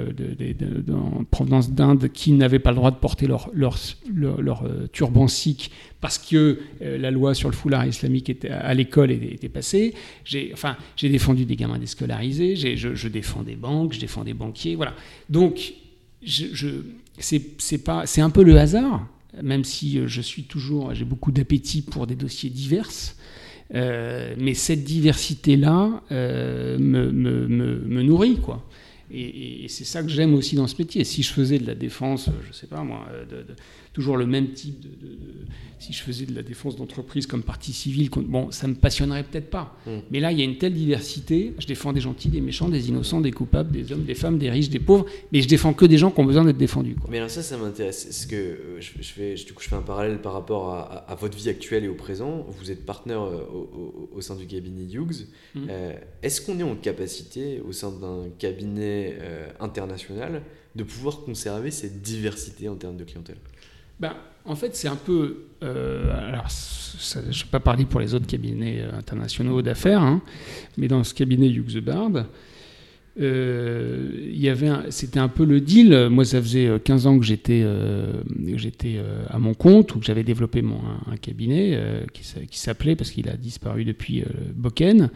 en 0.92 1.24
provenance 1.24 1.72
d'Inde, 1.72 2.10
qui 2.12 2.34
n'avaient 2.34 2.60
pas 2.60 2.72
le 2.72 2.76
droit 2.76 2.92
de 2.92 2.98
porter 2.98 3.26
leur, 3.26 3.50
euh, 3.56 4.88
turban 4.92 5.28
sikh 5.28 5.72
parce 6.02 6.18
que 6.18 6.60
la 6.82 7.10
loi 7.12 7.34
sur 7.34 7.50
le 7.50 7.56
foulard 7.56 7.86
islamique 7.86 8.46
à 8.50 8.74
l'école 8.74 9.12
était, 9.12 9.50
passée. 9.50 9.94
J'ai 10.24 10.52
enfin, 10.54 10.76
défendu 11.02 11.46
des 11.46 11.56
gamins 11.56 11.80
déscolarisés, 11.80 12.56
je, 12.56 12.96
je, 12.96 13.08
défends 13.08 13.44
des 13.44 13.56
banques, 13.56 13.94
je 13.94 14.00
défends 14.00 14.24
des 14.24 14.34
banquiers, 14.34 14.76
voilà. 14.76 14.94
Donc, 15.30 15.74
je, 16.24 16.46
je 16.54 16.68
c'est 17.18 18.22
un 18.22 18.30
peu 18.30 18.44
le 18.44 18.58
hasard, 18.58 19.08
même 19.42 19.64
si 19.64 20.00
je 20.06 20.22
suis 20.22 20.44
toujours, 20.44 20.94
j'ai 20.94 21.06
beaucoup 21.06 21.32
d'appétit 21.32 21.82
pour 21.82 22.08
des 22.08 22.16
dossiers 22.16 22.50
divers. 22.50 22.90
Euh, 23.76 24.34
mais 24.38 24.54
cette 24.54 24.84
diversité-là 24.84 26.02
euh, 26.12 26.78
me, 26.80 27.12
me, 27.12 27.48
me, 27.48 28.04
nourrit, 28.04 28.38
quoi. 28.38 28.66
Et, 29.12 29.66
c'est 29.70 29.86
ça 29.86 30.02
que 30.04 30.10
j'aime 30.10 30.34
aussi 30.34 30.56
dans 30.56 30.68
ce 30.68 30.76
métier. 30.78 31.04
Si 31.04 31.24
je 31.24 31.32
faisais 31.32 31.60
de 31.60 31.68
la 31.68 31.76
défense, 31.76 32.30
je 32.48 32.54
sais 32.54 32.68
pas 32.68 32.84
moi, 32.84 33.08
de, 33.30 33.46
toujours 33.94 34.18
le 34.18 34.26
même 34.26 34.52
type 34.54 34.82
de, 34.82 35.18
si 35.80 35.94
je 35.94 36.04
faisais 36.04 36.26
de 36.26 36.36
la 36.36 36.44
défense 36.44 36.76
d'entreprise 36.76 37.26
comme 37.26 37.42
partie 37.42 37.72
civile, 37.72 38.10
bon, 38.10 38.52
ça 38.52 38.68
me 38.68 38.76
passionnerait 38.76 39.24
peut-être 39.24 39.50
pas. 39.50 39.78
Mm. 39.88 39.92
Mais 40.12 40.20
là, 40.20 40.32
il 40.34 40.38
y 40.38 40.42
a 40.42 40.46
une 40.46 40.58
telle 40.58 40.74
diversité. 40.74 41.54
Je 41.58 41.66
défends 41.66 41.94
des 41.94 42.02
gentils, 42.02 42.28
des 42.28 42.42
méchants, 42.42 42.68
des 42.68 42.90
innocents, 42.90 43.22
des 43.22 43.32
coupables, 43.32 43.72
des 43.72 43.92
hommes, 43.94 44.04
des 44.04 44.14
femmes, 44.14 44.38
des 44.38 44.50
riches, 44.50 44.70
des 44.70 44.80
pauvres. 44.80 45.06
Mais 45.32 45.42
je 45.42 45.48
défends 45.48 45.74
que 45.74 45.86
des 45.86 45.98
gens 45.98 46.12
qui 46.12 46.20
ont 46.20 46.26
besoin 46.26 46.44
d'être 46.44 46.58
défendus. 46.58 46.98
Mais 47.10 47.18
alors 47.18 47.30
ça, 47.30 47.42
ça 47.42 47.58
m'intéresse. 47.58 48.06
Est-ce 48.06 48.28
que 48.28 48.36
euh, 48.36 48.82
je, 48.82 48.90
fais, 49.02 49.36
du 49.36 49.54
coup, 49.54 49.64
je 49.64 49.70
fais 49.70 49.76
un 49.76 49.82
parallèle 49.82 50.22
par 50.22 50.34
rapport 50.34 50.74
à, 50.74 51.16
votre 51.20 51.38
vie 51.38 51.50
actuelle 51.50 51.86
et 51.86 51.88
au 51.88 51.96
présent. 51.96 52.46
Vous 52.50 52.72
êtes 52.72 52.86
partenaire 52.86 53.22
euh, 53.22 53.46
au, 54.14 54.20
sein 54.22 54.36
du 54.36 54.46
cabinet 54.48 54.84
Hughes. 54.84 55.28
Mm. 55.56 55.68
Euh, 55.70 55.94
est-ce 56.22 56.42
qu'on 56.42 56.60
est 56.60 56.64
en 56.64 56.76
capacité, 56.76 57.62
au 57.62 57.72
sein 57.72 57.92
d'un 57.92 58.26
cabinet 58.38 59.18
international, 59.60 60.42
de 60.76 60.84
pouvoir 60.84 61.22
conserver 61.22 61.72
cette 61.72 62.02
diversité 62.02 62.68
en 62.68 62.76
termes 62.76 62.98
de 62.98 63.06
clientèle? 63.06 63.38
Ben, 64.00 64.14
en 64.46 64.56
fait, 64.56 64.76
c'est 64.76 64.88
un 64.88 64.96
peu. 64.96 65.44
Euh, 65.64 66.30
alors, 66.30 66.48
je 66.50 67.20
ne 67.20 67.24
vais 67.26 67.50
pas 67.52 67.60
parler 67.60 67.86
pour 67.86 68.00
les 68.00 68.14
autres 68.14 68.28
cabinets 68.28 68.82
euh, 68.82 68.98
internationaux 68.98 69.62
d'affaires, 69.62 70.02
hein, 70.02 70.22
mais 70.78 70.88
dans 70.88 71.04
ce 71.04 71.14
cabinet 71.14 71.50
Hughes 71.50 71.82
Bard, 71.82 72.26
il 73.20 74.40
y 74.40 74.50
avait 74.50 74.70
c'était 74.90 75.20
un 75.20 75.28
peu 75.28 75.46
le 75.46 75.62
deal. 75.62 76.08
Moi, 76.10 76.26
ça 76.26 76.42
faisait 76.42 76.70
15 76.84 77.08
ans 77.08 77.20
que 77.20 77.26
j'étais 77.26 77.66
j'étais 78.56 78.98
à 79.30 79.40
mon 79.40 79.54
compte 79.54 79.96
ou 79.96 80.00
que 80.00 80.06
j'avais 80.06 80.24
développé 80.24 80.62
mon, 80.62 80.80
un, 81.08 81.18
cabinet 81.18 81.78
qui, 82.14 82.58
s'appelait, 82.58 82.96
parce 82.96 83.12
qu'il 83.12 83.30
a 83.30 83.36
disparu 83.36 83.84
depuis 83.84 84.24
Boken, 84.56 85.10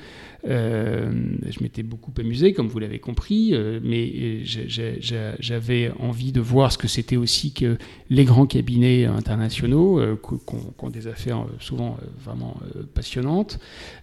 euh, 0.45 1.09
je 1.49 1.63
m'étais 1.63 1.83
beaucoup 1.83 2.11
amusé, 2.19 2.53
comme 2.53 2.67
vous 2.67 2.79
l'avez 2.79 2.99
compris, 2.99 3.51
euh, 3.53 3.79
mais 3.81 4.41
j'avais 4.43 5.91
envie 5.99 6.31
de 6.31 6.41
voir 6.41 6.71
ce 6.71 6.77
que 6.77 6.87
c'était 6.87 7.15
aussi 7.15 7.53
que 7.53 7.77
les 8.09 8.25
grands 8.25 8.45
cabinets 8.45 9.05
internationaux, 9.05 9.99
euh, 9.99 10.19
qui 10.21 10.85
ont, 10.85 10.89
des 10.89 11.07
affaires 11.07 11.45
souvent 11.59 11.97
vraiment 12.23 12.57
passionnantes. 12.93 13.57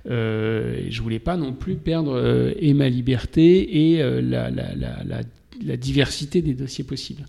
et 0.06 0.90
je 0.90 1.02
voulais 1.02 1.18
pas 1.18 1.36
non 1.36 1.52
plus 1.52 1.76
perdre 1.76 2.52
et 2.58 2.72
ma 2.74 2.88
liberté 2.88 3.89
et 3.89 3.89
la, 3.98 4.50
la, 4.50 5.76
diversité 5.76 6.42
des 6.42 6.54
dossiers 6.54 6.84
possibles. 6.84 7.26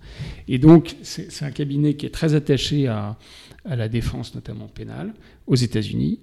Et 0.48 0.58
donc, 0.58 0.96
c'est 1.02 1.44
un 1.44 1.50
cabinet 1.50 1.94
qui 1.94 2.06
est 2.06 2.10
très 2.10 2.34
attaché 2.34 2.86
à, 2.88 3.18
la 3.64 3.88
défense, 3.88 4.34
notamment 4.34 4.66
pénale, 4.66 5.14
aux 5.46 5.54
États-Unis, 5.54 6.18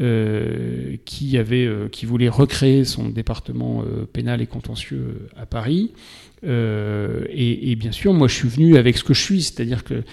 euh, 0.00 0.96
qui, 1.06 1.36
euh, 1.36 1.88
qui 1.88 2.06
voulait 2.06 2.28
recréer 2.28 2.84
son 2.84 3.08
département 3.08 3.82
euh, 3.82 4.06
pénal 4.06 4.40
et 4.40 4.46
contentieux 4.46 5.28
à 5.36 5.44
Paris. 5.44 5.92
Et, 6.44 7.74
bien 7.76 7.90
sûr, 7.90 8.14
moi, 8.14 8.28
je 8.28 8.34
suis 8.34 8.48
venu 8.48 8.76
avec 8.76 8.96
ce 8.96 9.02
que 9.02 9.12
je 9.12 9.20
suis, 9.20 9.42
c'est-à-dire 9.42 9.82
que 9.82 10.04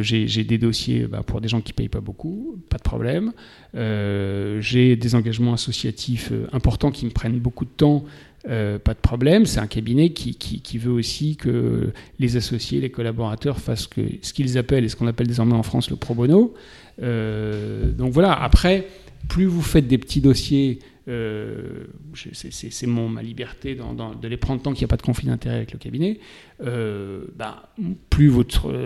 j'ai 0.00 0.44
des 0.44 0.56
dossiers 0.56 1.06
bah, 1.06 1.22
pour 1.22 1.42
des 1.42 1.48
gens 1.48 1.60
qui 1.60 1.72
ne 1.72 1.76
payent 1.76 1.90
pas 1.90 2.00
beaucoup, 2.00 2.56
pas 2.70 2.78
de 2.78 2.82
problème. 2.82 3.32
j'ai 3.74 4.96
des 4.96 5.14
engagements 5.14 5.52
associatifs 5.52 6.32
importants 6.54 6.90
qui 6.90 7.04
me 7.04 7.10
prennent 7.10 7.40
beaucoup 7.40 7.66
de 7.66 7.70
temps. 7.76 8.06
Pas 8.44 8.94
de 8.94 9.00
problème, 9.00 9.46
c'est 9.46 9.60
un 9.60 9.66
cabinet 9.66 10.10
qui, 10.10 10.34
qui, 10.34 10.78
veut 10.78 10.92
aussi 10.92 11.36
que 11.36 11.92
les 12.18 12.36
associés, 12.36 12.80
les 12.80 12.90
collaborateurs 12.90 13.58
fassent 13.58 13.88
ce 14.22 14.32
qu'ils 14.32 14.58
appellent 14.58 14.84
et 14.84 14.88
ce 14.88 14.96
qu'on 14.96 15.06
appelle 15.06 15.26
désormais 15.26 15.54
en 15.54 15.62
France 15.62 15.90
le 15.90 15.96
pro 15.96 16.14
bono. 16.14 16.54
donc 16.98 18.12
voilà, 18.12 18.32
après, 18.32 18.86
plus 19.28 19.44
vous 19.44 19.62
faites 19.62 19.86
des 19.86 19.98
petits 19.98 20.20
dossiers, 20.20 20.78
euh, 21.08 21.86
c'est 22.14 22.86
ma 22.86 23.22
liberté 23.22 23.74
de 23.74 24.28
les 24.28 24.36
prendre 24.36 24.62
tant 24.62 24.72
qu'il 24.72 24.82
n'y 24.82 24.84
a 24.84 24.88
pas 24.88 24.96
de 24.96 25.02
conflit 25.02 25.26
d'intérêt 25.26 25.56
avec 25.56 25.72
le 25.72 25.78
cabinet, 25.78 26.20
euh, 26.64 27.24
bah, 27.36 27.72
plus 28.10 28.28
vous, 28.28 28.44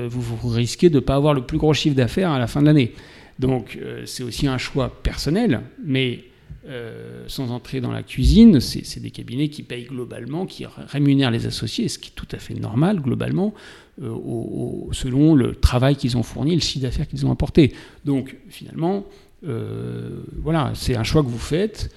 vous, 0.08 0.48
risquez 0.48 0.90
de 0.90 0.96
ne 0.96 1.00
pas 1.00 1.16
avoir 1.16 1.34
le 1.34 1.42
plus 1.42 1.58
gros 1.58 1.74
chiffre 1.74 1.96
d'affaires 1.96 2.30
à 2.30 2.38
la 2.38 2.46
fin 2.46 2.60
de 2.60 2.66
l'année. 2.66 2.92
Donc 3.38 3.78
euh, 3.80 4.06
c'est 4.06 4.22
aussi 4.22 4.46
un 4.46 4.58
choix 4.58 5.02
personnel, 5.02 5.62
mais 5.84 6.24
sans 7.26 7.50
entrer 7.50 7.80
dans 7.80 7.92
la 7.92 8.02
cuisine, 8.02 8.60
c'est 8.60 9.00
des 9.00 9.10
cabinets 9.10 9.48
qui 9.48 9.62
payent 9.62 9.84
globalement, 9.84 10.46
qui 10.46 10.64
rémunèrent 10.66 11.30
les 11.30 11.46
associés, 11.46 11.88
ce 11.88 11.98
qui 11.98 12.10
est 12.10 12.14
tout 12.14 12.28
à 12.32 12.38
fait 12.38 12.54
normal 12.54 13.00
globalement, 13.00 13.52
selon 13.98 15.34
le 15.34 15.54
travail 15.54 15.96
qu'ils 15.96 16.16
ont 16.16 16.22
fourni, 16.22 16.54
le 16.54 16.60
chiffre 16.60 16.84
d'affaires 16.84 17.06
qu'ils 17.06 17.26
ont 17.26 17.30
apporté. 17.30 17.74
Donc 18.04 18.36
finalement, 18.48 19.04
euh, 19.46 20.22
voilà, 20.42 20.72
c'est 20.74 20.96
un 20.96 21.04
choix 21.04 21.22
que 21.22 21.28
vous 21.28 21.38
faites. 21.38 21.90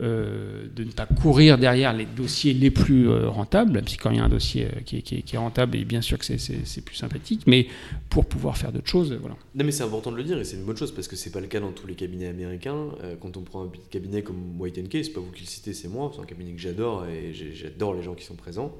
Euh, 0.00 0.66
de 0.74 0.82
ne 0.82 0.90
pas 0.90 1.06
courir 1.06 1.56
derrière 1.56 1.92
les 1.92 2.04
dossiers 2.04 2.52
les 2.52 2.72
plus 2.72 3.08
euh, 3.08 3.28
rentables, 3.28 3.70
même 3.70 3.86
si 3.86 3.96
quand 3.96 4.10
il 4.10 4.16
y 4.16 4.20
a 4.20 4.24
un 4.24 4.28
dossier 4.28 4.66
qui 4.84 4.96
est, 4.96 5.36
rentable, 5.36 5.76
et 5.76 5.84
bien 5.84 6.02
sûr 6.02 6.18
que 6.18 6.24
c'est 6.24 6.84
plus 6.84 6.96
sympathique, 6.96 7.42
mais 7.46 7.68
pour 8.10 8.26
pouvoir 8.26 8.58
faire 8.58 8.72
d'autres 8.72 8.88
choses, 8.88 9.12
voilà. 9.12 9.36
Non 9.54 9.64
mais 9.64 9.70
c'est 9.70 9.84
important 9.84 10.10
de 10.10 10.16
le 10.16 10.24
dire 10.24 10.36
et 10.38 10.44
c'est 10.44 10.56
une 10.56 10.64
bonne 10.64 10.76
chose 10.76 10.92
parce 10.92 11.06
que 11.06 11.14
c'est 11.14 11.30
pas 11.30 11.40
le 11.40 11.46
cas 11.46 11.60
dans 11.60 11.70
tous 11.70 11.86
les 11.86 11.94
cabinets 11.94 12.26
américains. 12.26 12.88
quand 13.20 13.36
on 13.36 13.42
prend 13.42 13.64
un 13.64 13.70
cabinet 13.90 14.22
comme 14.22 14.60
White 14.60 14.88
Case, 14.88 15.06
c'est 15.06 15.12
pas 15.12 15.20
vous 15.20 15.30
qui 15.30 15.42
le 15.42 15.48
citez, 15.48 15.72
c'est 15.72 15.88
moi, 15.88 16.10
c'est 16.12 16.20
un 16.20 16.26
cabinet 16.26 16.52
que 16.52 16.60
j'adore 16.60 17.06
et 17.06 17.32
j'adore 17.32 17.94
les 17.94 18.02
gens 18.02 18.14
qui 18.14 18.24
sont 18.24 18.34
présents. 18.34 18.74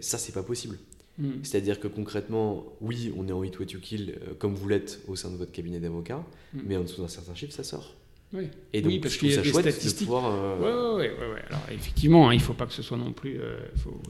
ça 0.00 0.16
c'est 0.16 0.32
pas 0.32 0.42
possible. 0.42 0.78
Mm. 1.18 1.30
C'est-à-dire 1.42 1.80
que 1.80 1.88
concrètement, 1.88 2.64
oui, 2.80 3.12
on 3.16 3.28
est 3.28 3.32
en 3.32 3.42
hit 3.44 3.58
what 3.58 3.66
you 3.66 3.80
kill, 3.80 4.10
euh, 4.10 4.34
comme 4.38 4.54
vous 4.54 4.68
l'êtes 4.68 5.00
au 5.06 5.16
sein 5.16 5.30
de 5.30 5.36
votre 5.36 5.52
cabinet 5.52 5.80
d'avocat, 5.80 6.24
mm. 6.52 6.60
mais 6.66 6.76
en 6.76 6.82
dessous 6.82 7.02
d'un 7.02 7.08
certain 7.08 7.34
chiffre, 7.34 7.52
ça 7.52 7.64
sort. 7.64 7.94
Oui. 8.34 8.48
Et 8.72 8.82
donc, 8.82 9.00
parce 9.00 9.16
qu'il 9.16 9.30
y 9.30 9.38
a 9.38 9.42
des 9.42 9.52
statistiques. 9.52 10.00
De 10.00 10.04
pouvoir, 10.04 10.26
euh, 10.26 10.96
ouais, 10.96 11.08
ouais, 11.08 11.14
ouais, 11.14 11.42
Alors, 11.48 11.62
effectivement, 11.72 12.28
hein, 12.28 12.34
il 12.34 12.38
ne 12.38 12.42
faut 12.42 12.52
pas 12.52 12.66
que 12.66 12.72
ce 12.72 12.82
soit 12.82 12.98
non 12.98 13.12
plus. 13.12 13.38
Euh, 13.40 13.56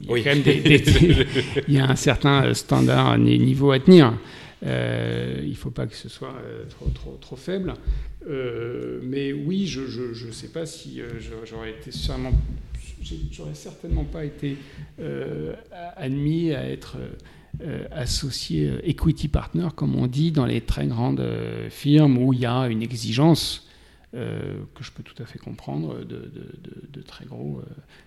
il 0.01 0.09
y 0.09 0.13
a 0.13 0.17
quand 0.17 0.35
même 0.35 0.41
des, 0.41 0.83
il 1.67 1.73
y 1.73 1.79
a 1.79 1.89
un 1.89 1.95
certain 1.95 2.53
standard, 2.53 3.07
un 3.07 3.19
niveau 3.19 3.71
à 3.71 3.79
tenir. 3.79 4.17
il 4.63 4.69
ne 4.69 5.55
faut 5.55 5.71
pas 5.71 5.85
que 5.85 5.95
ce 5.95 6.09
soit 6.09 6.35
trop, 6.69 6.89
trop, 6.89 7.17
trop 7.21 7.35
faible. 7.35 7.73
mais 9.03 9.31
oui, 9.31 9.67
je 9.67 9.81
ne 9.81 10.31
sais 10.31 10.49
pas 10.49 10.65
si 10.65 11.01
j'aurais 11.45 11.71
été 11.71 11.91
sûrement 11.91 12.33
j'aurais 13.31 13.53
certainement 13.53 14.03
pas 14.03 14.25
été 14.25 14.57
euh, 14.99 15.53
admis 15.95 16.53
à 16.53 16.67
être 16.67 16.97
euh, 17.61 17.85
associé 17.91 18.67
euh, 18.67 18.89
equity 18.89 19.27
partner, 19.27 19.67
comme 19.75 19.95
on 19.95 20.07
dit, 20.07 20.31
dans 20.31 20.45
les 20.45 20.61
très 20.61 20.87
grandes 20.87 21.25
firmes 21.69 22.17
où 22.17 22.33
il 22.33 22.39
y 22.39 22.45
a 22.45 22.67
une 22.67 22.81
exigence 22.81 23.64
que 24.15 24.83
je 24.83 24.91
peux 24.91 25.03
tout 25.03 25.21
à 25.21 25.25
fait 25.25 25.39
comprendre 25.39 26.03
de, 26.05 27.01
très, 27.01 27.25
gros, 27.25 27.61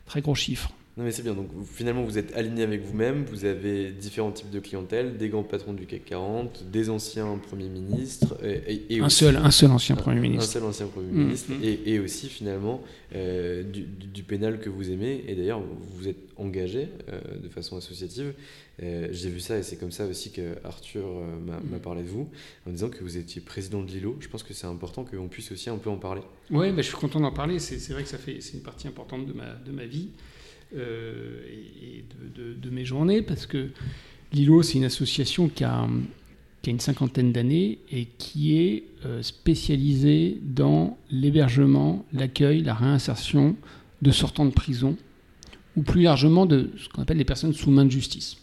très 0.06 0.20
gros 0.20 0.34
chiffres. 0.34 0.72
Non 0.98 1.04
mais 1.04 1.12
c'est 1.12 1.22
bien, 1.22 1.34
donc 1.34 1.46
finalement 1.72 2.02
vous 2.02 2.18
êtes 2.18 2.34
aligné 2.34 2.64
avec 2.64 2.82
vous-même, 2.82 3.24
vous 3.26 3.44
avez 3.44 3.92
différents 3.92 4.32
types 4.32 4.50
de 4.50 4.58
clientèle, 4.58 5.16
des 5.16 5.28
grands 5.28 5.44
patrons 5.44 5.72
du 5.72 5.86
CAC 5.86 6.06
40, 6.06 6.64
des 6.72 6.90
anciens 6.90 7.38
premiers 7.46 7.68
ministres. 7.68 8.36
Et, 8.42 9.00
un, 9.00 9.08
seul, 9.08 9.36
un 9.36 9.52
seul 9.52 9.70
ancien 9.70 9.94
Premier 9.94 10.18
ministre. 10.18 10.50
Un 10.50 10.52
seul 10.54 10.64
ancien 10.64 10.88
Premier 10.88 11.12
mmh, 11.12 11.24
ministre, 11.24 11.52
mmh. 11.52 11.62
Et, 11.86 12.00
aussi 12.00 12.26
finalement 12.26 12.82
euh, 13.14 13.62
du, 13.62 14.24
pénal 14.24 14.58
que 14.58 14.68
vous 14.68 14.90
aimez, 14.90 15.24
et 15.28 15.36
d'ailleurs 15.36 15.62
vous 15.94 16.08
êtes 16.08 16.18
engagé 16.36 16.88
euh, 17.12 17.20
de 17.40 17.48
façon 17.48 17.76
associative. 17.76 18.34
Euh, 18.82 19.06
j'ai 19.12 19.30
vu 19.30 19.38
ça 19.38 19.56
et 19.56 19.62
c'est 19.62 19.76
comme 19.76 19.92
ça 19.92 20.04
aussi 20.04 20.32
que 20.32 20.56
Arthur 20.64 21.06
m'a 21.46 21.58
mmh. 21.58 21.80
parlé 21.80 22.02
de 22.02 22.08
vous, 22.08 22.28
en 22.66 22.72
disant 22.72 22.88
que 22.88 23.04
vous 23.04 23.16
étiez 23.16 23.40
président 23.40 23.84
de 23.84 23.88
l'ILO. 23.88 24.16
Je 24.18 24.26
pense 24.26 24.42
que 24.42 24.52
c'est 24.52 24.66
important 24.66 25.04
qu'on 25.04 25.28
puisse 25.28 25.52
aussi 25.52 25.70
un 25.70 25.76
peu 25.76 25.90
en 25.90 25.96
parler. 25.96 26.22
Oui, 26.50 26.72
bah, 26.72 26.82
je 26.82 26.88
suis 26.88 26.96
content 26.96 27.20
d'en 27.20 27.30
parler, 27.30 27.60
c'est 27.60 27.92
vrai 27.92 28.02
que 28.02 28.08
ça 28.08 28.18
fait, 28.18 28.40
c'est 28.40 28.54
une 28.54 28.64
partie 28.64 28.88
importante 28.88 29.26
de 29.26 29.32
ma, 29.32 29.54
de 29.64 29.70
ma 29.70 29.84
vie. 29.84 30.08
Euh, 30.76 31.40
et, 31.82 32.04
de, 32.36 32.70
mes 32.70 32.84
journées, 32.84 33.22
parce 33.22 33.46
que 33.46 33.70
Lilo, 34.32 34.62
c'est 34.62 34.74
une 34.74 34.84
association 34.84 35.48
qui 35.48 35.64
a, 35.64 35.86
une 36.66 36.80
cinquantaine 36.80 37.32
d'années 37.32 37.78
et 37.90 38.06
qui 38.18 38.58
est 38.58 38.84
euh, 39.06 39.22
spécialisée 39.22 40.38
dans 40.42 40.98
l'hébergement, 41.10 42.04
l'accueil, 42.12 42.62
la 42.62 42.74
réinsertion 42.74 43.56
de 44.02 44.10
sortants 44.10 44.44
de 44.44 44.50
prison, 44.50 44.96
ou 45.76 45.82
plus 45.82 46.02
largement 46.02 46.44
de 46.44 46.70
ce 46.76 46.88
qu'on 46.90 47.02
appelle 47.02 47.16
les 47.16 47.24
personnes 47.24 47.54
sous 47.54 47.70
main 47.70 47.86
de 47.86 47.90
justice. 47.90 48.36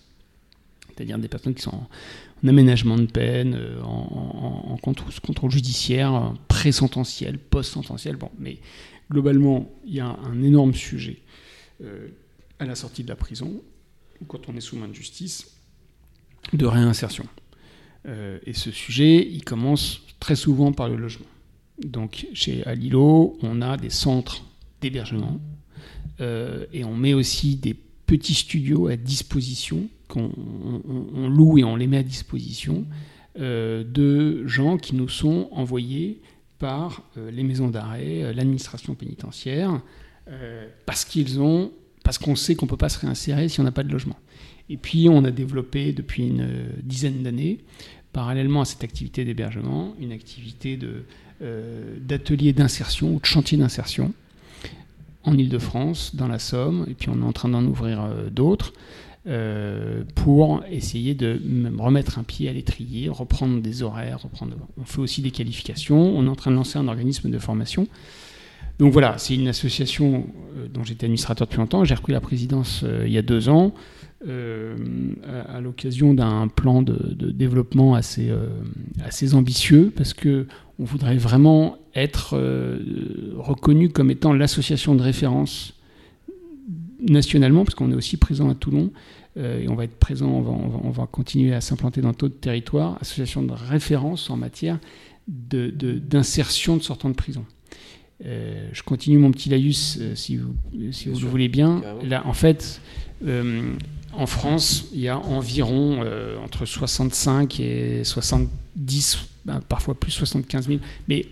C'est-à-dire 0.88 1.20
des 1.20 1.28
personnes 1.28 1.54
qui 1.54 1.62
sont 1.62 1.76
en, 2.44 2.48
aménagement 2.48 2.98
de 2.98 3.06
peine, 3.06 3.56
euh, 3.56 3.82
en, 3.84 4.78
contrôle, 4.82 5.14
contrôle, 5.22 5.52
judiciaire, 5.52 6.34
pré-sententiel, 6.48 7.38
post-sententiel. 7.38 8.16
Bon, 8.16 8.32
mais 8.40 8.58
globalement, 9.12 9.70
il 9.86 9.94
y 9.94 10.00
a 10.00 10.18
un 10.26 10.42
énorme 10.42 10.74
sujet 10.74 11.20
euh, 11.84 12.08
à 12.60 12.66
la 12.66 12.76
sortie 12.76 13.04
de 13.04 13.10
la 13.10 13.18
prison, 13.18 13.62
ou 14.22 14.26
quand 14.26 14.48
on 14.48 14.56
est 14.56 14.62
sous 14.62 14.78
main 14.78 14.88
de 14.88 14.94
justice, 14.94 15.58
de 16.54 16.66
réinsertion. 16.66 17.26
Euh, 18.08 18.40
et 18.46 18.54
ce 18.54 18.72
sujet, 18.72 19.28
il 19.30 19.44
commence 19.44 20.02
très 20.22 20.38
souvent 20.38 20.72
par 20.72 20.88
le 20.88 20.96
logement. 20.96 21.26
Donc 21.84 22.28
chez 22.34 22.64
Alilo, 22.66 23.38
on 23.42 23.62
a 23.62 23.76
des 23.76 23.90
centres 23.90 24.46
d'hébergement 24.80 25.42
euh, 26.22 26.66
et 26.72 26.86
on 26.86 26.96
met 26.96 27.14
aussi 27.14 27.58
des 27.58 27.74
petits 27.74 28.36
studios 28.36 28.88
à 28.88 28.96
disposition 28.96 29.90
qu'on 30.08 30.32
loue 31.28 31.58
et 31.58 31.66
on 31.66 31.76
les 31.76 31.88
met 31.88 31.98
à 31.98 32.04
disposition 32.04 32.86
de 33.36 34.48
gens 34.48 34.78
qui 34.78 34.96
nous 34.96 35.10
sont 35.10 35.50
envoyés 35.52 36.22
par 36.58 37.04
les 37.18 37.44
maisons 37.44 37.68
d'arrêt, 37.68 38.34
l'administration 38.34 38.96
pénitentiaire, 38.96 39.82
euh, 40.30 40.68
parce 40.86 41.06
qu'ils 41.06 41.40
ont, 41.40 41.72
parce 42.04 42.18
qu'on 42.18 42.36
sait 42.36 42.56
qu'on 42.56 42.66
ne 42.66 42.70
peut 42.70 42.78
pas 42.78 42.90
se 42.90 43.00
réinsérer 43.00 43.50
si 43.50 43.60
on 43.60 43.64
n'a 43.64 43.72
pas 43.72 43.84
de 43.84 43.92
logement. 43.92 44.18
Et 44.70 44.78
puis 44.78 45.08
on 45.10 45.24
a 45.24 45.32
développé 45.32 45.92
depuis 45.94 46.28
une 46.28 46.42
euh, 46.42 46.70
dizaine 46.82 47.24
d'années 47.24 47.60
parallèlement 48.14 48.62
à 48.62 48.66
cette 48.66 48.84
activité 48.84 49.26
d'hébergement, 49.26 49.94
une 50.00 50.14
activité 50.14 50.80
d'atelier 52.00 52.54
d'insertion 52.54 53.14
ou 53.14 53.20
de 53.20 53.26
chantier 53.26 53.58
d'insertion 53.58 54.14
en 55.26 55.38
Ile-de-France, 55.38 56.16
dans 56.16 56.30
la 56.30 56.40
Somme, 56.40 56.86
et 56.90 56.94
puis 56.94 57.10
on 57.10 57.20
est 57.20 57.26
en 57.26 57.34
train 57.34 57.50
d'en 57.50 57.66
ouvrir 57.66 58.08
d'autres. 58.32 58.72
Euh, 59.28 60.04
pour 60.14 60.64
essayer 60.70 61.16
de 61.16 61.42
remettre 61.80 62.20
un 62.20 62.24
pied 62.24 62.48
à 62.48 62.54
l'étrier, 62.54 63.10
reprendre 63.10 63.60
des 63.60 63.82
horaires, 63.82 64.22
reprendre. 64.22 64.54
On 64.80 64.86
fait 64.86 65.00
aussi 65.00 65.24
des 65.24 65.32
qualifications. 65.32 65.98
On 65.98 66.28
est 66.28 66.30
en 66.30 66.36
train 66.36 66.52
de 66.52 66.56
lancer 66.56 66.78
un 66.78 66.88
organisme 66.88 67.32
de 67.32 67.40
formation. 67.40 67.88
Donc 68.80 68.92
voilà, 68.92 69.18
c'est 69.18 69.36
une 69.36 69.48
association 69.48 70.28
euh, 70.58 70.68
dont 70.68 70.84
j'étais 70.84 71.06
administrateur 71.06 71.48
depuis 71.48 71.60
longtemps. 71.60 71.86
J'ai 71.86 71.96
repris 71.96 72.14
la 72.14 72.22
présidence 72.22 72.82
euh, 72.84 73.04
il 73.06 73.14
y 73.14 73.18
a 73.18 73.22
deux 73.22 73.50
ans 73.50 73.74
à, 74.28 75.62
l'occasion 75.62 76.16
d'un 76.16 76.48
plan 76.48 76.82
de, 76.82 77.30
développement 77.30 77.94
assez, 77.94 78.32
ambitieux 79.36 79.94
parce 79.96 80.16
que 80.16 80.48
on 80.80 80.84
voudrait 80.84 81.18
vraiment 81.18 81.78
être 81.94 82.36
reconnu 83.38 83.90
comme 83.90 84.10
étant 84.10 84.34
l'association 84.34 84.96
de 84.96 85.04
référence 85.04 85.76
nationalement, 87.00 87.64
parce 87.66 87.76
qu'on 87.76 87.92
est 87.92 87.96
aussi 87.96 88.18
présent 88.18 88.50
à 88.50 88.56
Toulon, 88.56 88.92
euh, 89.38 89.62
et 89.62 89.70
on 89.70 89.76
va 89.76 89.84
être 89.84 89.98
présent, 89.98 90.30
on 90.30 90.90
va, 90.92 91.08
continuer 91.08 91.54
à 91.54 91.62
s'implanter 91.62 92.02
dans 92.02 92.12
d'autres 92.12 92.40
territoires, 92.40 92.98
association 93.02 93.44
de 93.44 93.54
référence 93.54 94.30
en 94.30 94.38
matière 94.38 94.80
d'insertion 95.28 96.78
de, 96.78 96.84
sortants 96.84 97.10
de 97.10 97.16
prison. 97.16 97.46
Euh, 98.24 98.70
je 98.72 98.82
continue 98.84 99.18
mon 99.18 99.32
petit 99.32 99.50
laïus, 99.50 99.98
euh, 100.00 100.16
si 100.16 100.38
vous, 100.38 100.56
si 100.92 101.10
vous 101.10 101.20
le 101.20 101.28
voulez 101.28 101.50
bien. 101.50 101.82
Là, 102.04 102.26
en 102.26 102.34
fait, 102.34 102.82
en 104.14 104.26
France, 104.28 104.88
il 104.94 105.02
y 105.02 105.10
a 105.10 105.18
environ 105.18 106.02
entre 106.44 106.66
65 106.66 107.60
et 107.60 108.04
70, 108.04 109.20
ben, 109.46 109.60
parfois 109.68 109.96
plus 109.96 110.12
75 110.12 110.68
000, 110.68 110.80
mais 111.08 111.26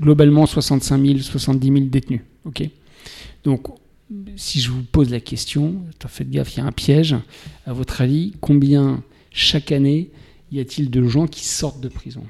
globalement 0.00 0.44
65 0.46 1.00
000, 1.04 1.18
70 1.18 1.66
000 1.66 1.80
détenus. 1.86 2.20
ok? 2.44 2.68
Donc, 3.44 3.68
si 4.36 4.60
je 4.60 4.70
vous 4.70 4.82
pose 4.82 5.10
la 5.10 5.20
question, 5.20 5.76
faites 6.06 6.30
gaffe, 6.30 6.54
il 6.54 6.58
y 6.58 6.62
a 6.62 6.66
un 6.66 6.72
piège. 6.72 7.16
À 7.66 7.72
votre 7.72 8.00
avis, 8.00 8.34
combien 8.40 9.02
chaque 9.30 9.72
année 9.72 10.10
y 10.50 10.60
a-t-il 10.60 10.90
de 10.90 11.06
gens 11.06 11.26
qui 11.26 11.44
sortent 11.44 11.80
de 11.80 11.88
prison? 11.88 12.24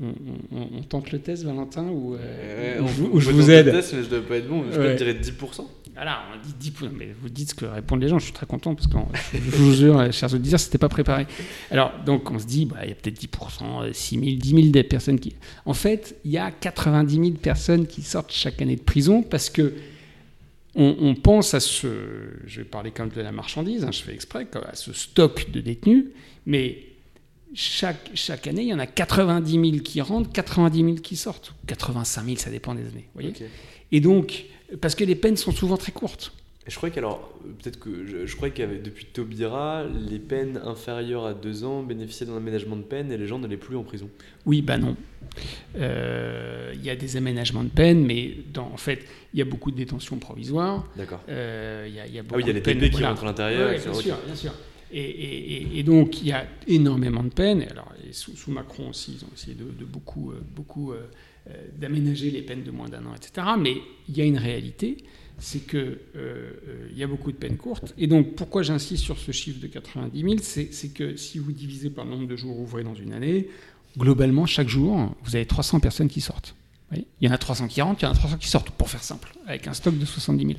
On, 0.00 0.82
tente 0.88 1.10
le 1.10 1.18
test, 1.18 1.44
Valentin, 1.44 1.84
ou, 1.88 2.14
euh, 2.14 2.80
je 3.16 3.30
vous 3.30 3.50
aide 3.50 3.66
le 3.66 3.72
test, 3.72 3.94
mais 3.94 4.02
je 4.02 4.06
ne 4.06 4.10
dois 4.10 4.28
pas 4.28 4.36
être 4.36 4.48
bon. 4.48 4.64
Je 4.70 4.78
ouais. 4.78 4.94
dirais 4.94 5.14
10%. 5.14 5.64
Voilà, 5.94 6.20
on 6.32 6.46
dit 6.46 6.70
10%. 6.70 6.90
Mais 6.96 7.08
vous 7.20 7.28
dites 7.28 7.50
ce 7.50 7.54
que 7.56 7.64
répondent 7.64 8.00
les 8.00 8.08
gens. 8.08 8.20
Je 8.20 8.24
suis 8.24 8.32
très 8.32 8.46
content 8.46 8.74
parce 8.76 8.86
que 8.86 8.96
je 9.34 9.56
vous 9.56 9.72
jure, 9.74 10.12
chers 10.12 10.32
auditeurs, 10.32 10.60
c'était 10.60 10.78
pas 10.78 10.88
préparé. 10.88 11.26
Alors, 11.72 11.92
donc, 12.06 12.30
on 12.30 12.38
se 12.38 12.46
dit, 12.46 12.66
bah, 12.66 12.78
il 12.84 12.90
y 12.90 12.92
a 12.92 12.94
peut-être 12.94 13.20
10%, 13.20 13.92
6 13.92 14.14
000, 14.14 14.36
10 14.36 14.48
000 14.50 14.66
des 14.68 14.84
personnes 14.84 15.18
qui. 15.18 15.34
En 15.66 15.74
fait, 15.74 16.16
il 16.24 16.30
y 16.30 16.38
a 16.38 16.52
90 16.52 17.14
000 17.14 17.30
personnes 17.32 17.86
qui 17.86 18.02
sortent 18.02 18.32
chaque 18.32 18.62
année 18.62 18.76
de 18.76 18.82
prison 18.82 19.22
parce 19.22 19.50
que 19.50 19.74
on, 20.80 21.16
pense 21.16 21.54
à 21.54 21.60
ce, 21.60 21.88
je 22.46 22.60
vais 22.60 22.64
parler 22.64 22.92
comme 22.92 23.08
de 23.08 23.20
la 23.20 23.32
marchandise, 23.32 23.82
hein, 23.82 23.90
je 23.90 24.00
fais 24.00 24.14
exprès, 24.14 24.46
à 24.64 24.76
ce 24.76 24.92
stock 24.92 25.50
de 25.50 25.60
détenus, 25.60 26.04
mais 26.46 26.87
chaque, 27.54 28.10
chaque 28.14 28.46
année, 28.46 28.62
il 28.62 28.68
y 28.68 28.74
en 28.74 28.78
a 28.78 28.86
90 28.86 29.52
000 29.52 29.82
qui 29.82 30.00
rentrent, 30.00 30.30
90 30.32 30.84
000 30.84 30.94
qui 30.96 31.16
sortent. 31.16 31.54
85 31.66 32.24
000, 32.24 32.36
ça 32.36 32.50
dépend 32.50 32.74
des 32.74 32.86
années. 32.86 33.08
Voyez 33.14 33.32
Et 33.92 34.00
donc, 34.00 34.46
parce 34.80 34.94
que 34.94 35.04
les 35.04 35.14
peines 35.14 35.36
sont 35.36 35.52
souvent 35.52 35.76
très 35.76 35.92
courtes. 35.92 36.32
Je 36.66 36.76
crois 36.76 36.90
qu'alors, 36.90 37.32
peut-être 37.62 37.78
que 37.78 38.06
je, 38.06 38.26
je 38.26 38.36
crois 38.36 38.50
qu'avec 38.50 38.82
depuis 38.82 39.06
Taubira, 39.06 39.84
les 39.84 40.18
peines 40.18 40.60
inférieures 40.62 41.24
à 41.24 41.32
deux 41.32 41.64
ans 41.64 41.82
bénéficiaient 41.82 42.26
d'un 42.26 42.36
aménagement 42.36 42.76
de 42.76 42.82
peine 42.82 43.10
et 43.10 43.16
les 43.16 43.26
gens 43.26 43.38
n'allaient 43.38 43.56
plus 43.56 43.74
en 43.74 43.84
prison. 43.84 44.10
Oui, 44.44 44.60
bah 44.60 44.76
non. 44.76 44.94
Euh, 45.76 46.72
il 46.74 46.84
y 46.84 46.90
a 46.90 46.96
des 46.96 47.16
aménagements 47.16 47.64
de 47.64 47.70
peine, 47.70 48.04
mais 48.04 48.36
dans, 48.52 48.66
en 48.66 48.76
fait, 48.76 49.02
il 49.32 49.38
y 49.38 49.42
a 49.42 49.46
beaucoup 49.46 49.70
de 49.70 49.76
détentions 49.76 50.18
provisoires. 50.18 50.86
D'accord. 50.94 51.22
Euh, 51.30 51.86
il 51.88 51.94
y, 51.94 52.00
a, 52.00 52.06
y 52.06 52.18
a 52.18 52.22
beaucoup 52.22 52.34
ah 52.34 52.36
oui, 52.36 52.42
il 52.44 52.48
y 52.48 52.50
a 52.50 52.52
les 52.52 52.62
TP 52.62 52.90
qui 52.90 53.02
rentrent 53.02 53.22
à 53.22 53.26
l'intérieur. 53.26 53.70
Oui, 53.70 53.80
bien, 53.82 53.94
sûr, 53.94 54.16
bien 54.26 54.34
sûr. 54.34 54.52
Et, 54.90 55.82
donc, 55.82 56.22
il 56.22 56.28
y 56.28 56.32
a 56.32 56.46
énormément 56.66 57.22
de 57.22 57.28
peines. 57.28 57.66
Alors, 57.70 57.92
sous, 58.12 58.50
Macron 58.50 58.90
aussi, 58.90 59.18
ils 59.18 59.24
ont 59.24 59.30
essayé 59.34 59.54
de, 59.54 59.84
beaucoup, 59.84 60.30
euh, 60.30 60.40
beaucoup 60.54 60.92
euh, 60.92 61.08
euh, 61.50 61.52
d'aménager 61.78 62.30
les 62.30 62.42
peines 62.42 62.62
de 62.62 62.70
moins 62.70 62.88
d'un 62.88 63.04
an, 63.06 63.14
etc. 63.14 63.46
Mais 63.58 63.76
il 64.08 64.16
y 64.16 64.20
a 64.20 64.24
une 64.24 64.38
réalité 64.38 64.96
c'est 65.38 65.66
qu'il 65.66 65.98
euh, 66.16 66.90
y 66.94 67.02
a 67.02 67.06
beaucoup 67.06 67.30
de 67.30 67.36
peines 67.36 67.56
courtes. 67.56 67.94
Et 67.96 68.06
donc, 68.06 68.34
pourquoi 68.34 68.62
j'insiste 68.62 69.04
sur 69.04 69.18
ce 69.18 69.32
chiffre 69.32 69.60
de 69.60 69.68
90 69.68 70.20
000 70.20 70.36
C'est 70.42 70.88
que 70.88 71.16
si 71.16 71.38
vous 71.38 71.52
divisez 71.52 71.90
par 71.90 72.04
le 72.04 72.10
nombre 72.10 72.26
de 72.26 72.36
jours 72.36 72.58
ouvrés 72.58 72.82
dans 72.82 72.94
une 72.94 73.12
année, 73.12 73.48
globalement, 73.96 74.46
chaque 74.46 74.68
jour, 74.68 75.14
vous 75.22 75.36
avez 75.36 75.46
300 75.46 75.80
personnes 75.80 76.08
qui 76.08 76.20
sortent. 76.20 76.54
il 76.92 77.04
y 77.20 77.28
en 77.28 77.32
a 77.32 77.38
300 77.38 77.68
qui 77.68 77.80
rentrent, 77.80 78.02
il 78.02 78.06
y 78.06 78.08
en 78.08 78.12
a 78.12 78.16
300 78.16 78.38
qui 78.38 78.48
sortent, 78.48 78.70
pour 78.70 78.90
faire 78.90 79.02
simple, 79.02 79.32
avec 79.46 79.68
un 79.68 79.74
stock 79.74 79.96
de 79.96 80.04
70 80.04 80.44
000. 80.44 80.58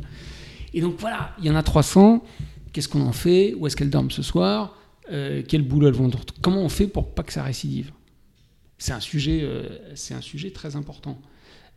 Et 0.73 0.81
donc 0.81 0.95
voilà, 0.99 1.35
il 1.39 1.45
y 1.45 1.49
en 1.49 1.55
a 1.55 1.63
300. 1.63 2.23
Qu'est-ce 2.71 2.88
qu'on 2.88 3.01
en 3.01 3.12
fait 3.12 3.53
Où 3.55 3.67
est-ce 3.67 3.75
qu'elles 3.75 3.89
dorment 3.89 4.12
ce 4.12 4.21
soir 4.21 4.77
euh, 5.12 5.41
Quel 5.47 5.63
boulot 5.63 5.88
elles 5.88 5.93
vont 5.93 6.10
Comment 6.41 6.62
on 6.62 6.69
fait 6.69 6.88
pour 6.88 7.13
pas 7.13 7.23
que 7.23 7.34
ça 7.34 7.43
récidive 7.43 7.91
C'est 8.77 8.93
un, 8.93 8.99
sujet, 8.99 9.47
c'est 9.95 10.13
un 10.13 10.21
sujet 10.21 10.51
très 10.51 10.75
important. 10.75 11.19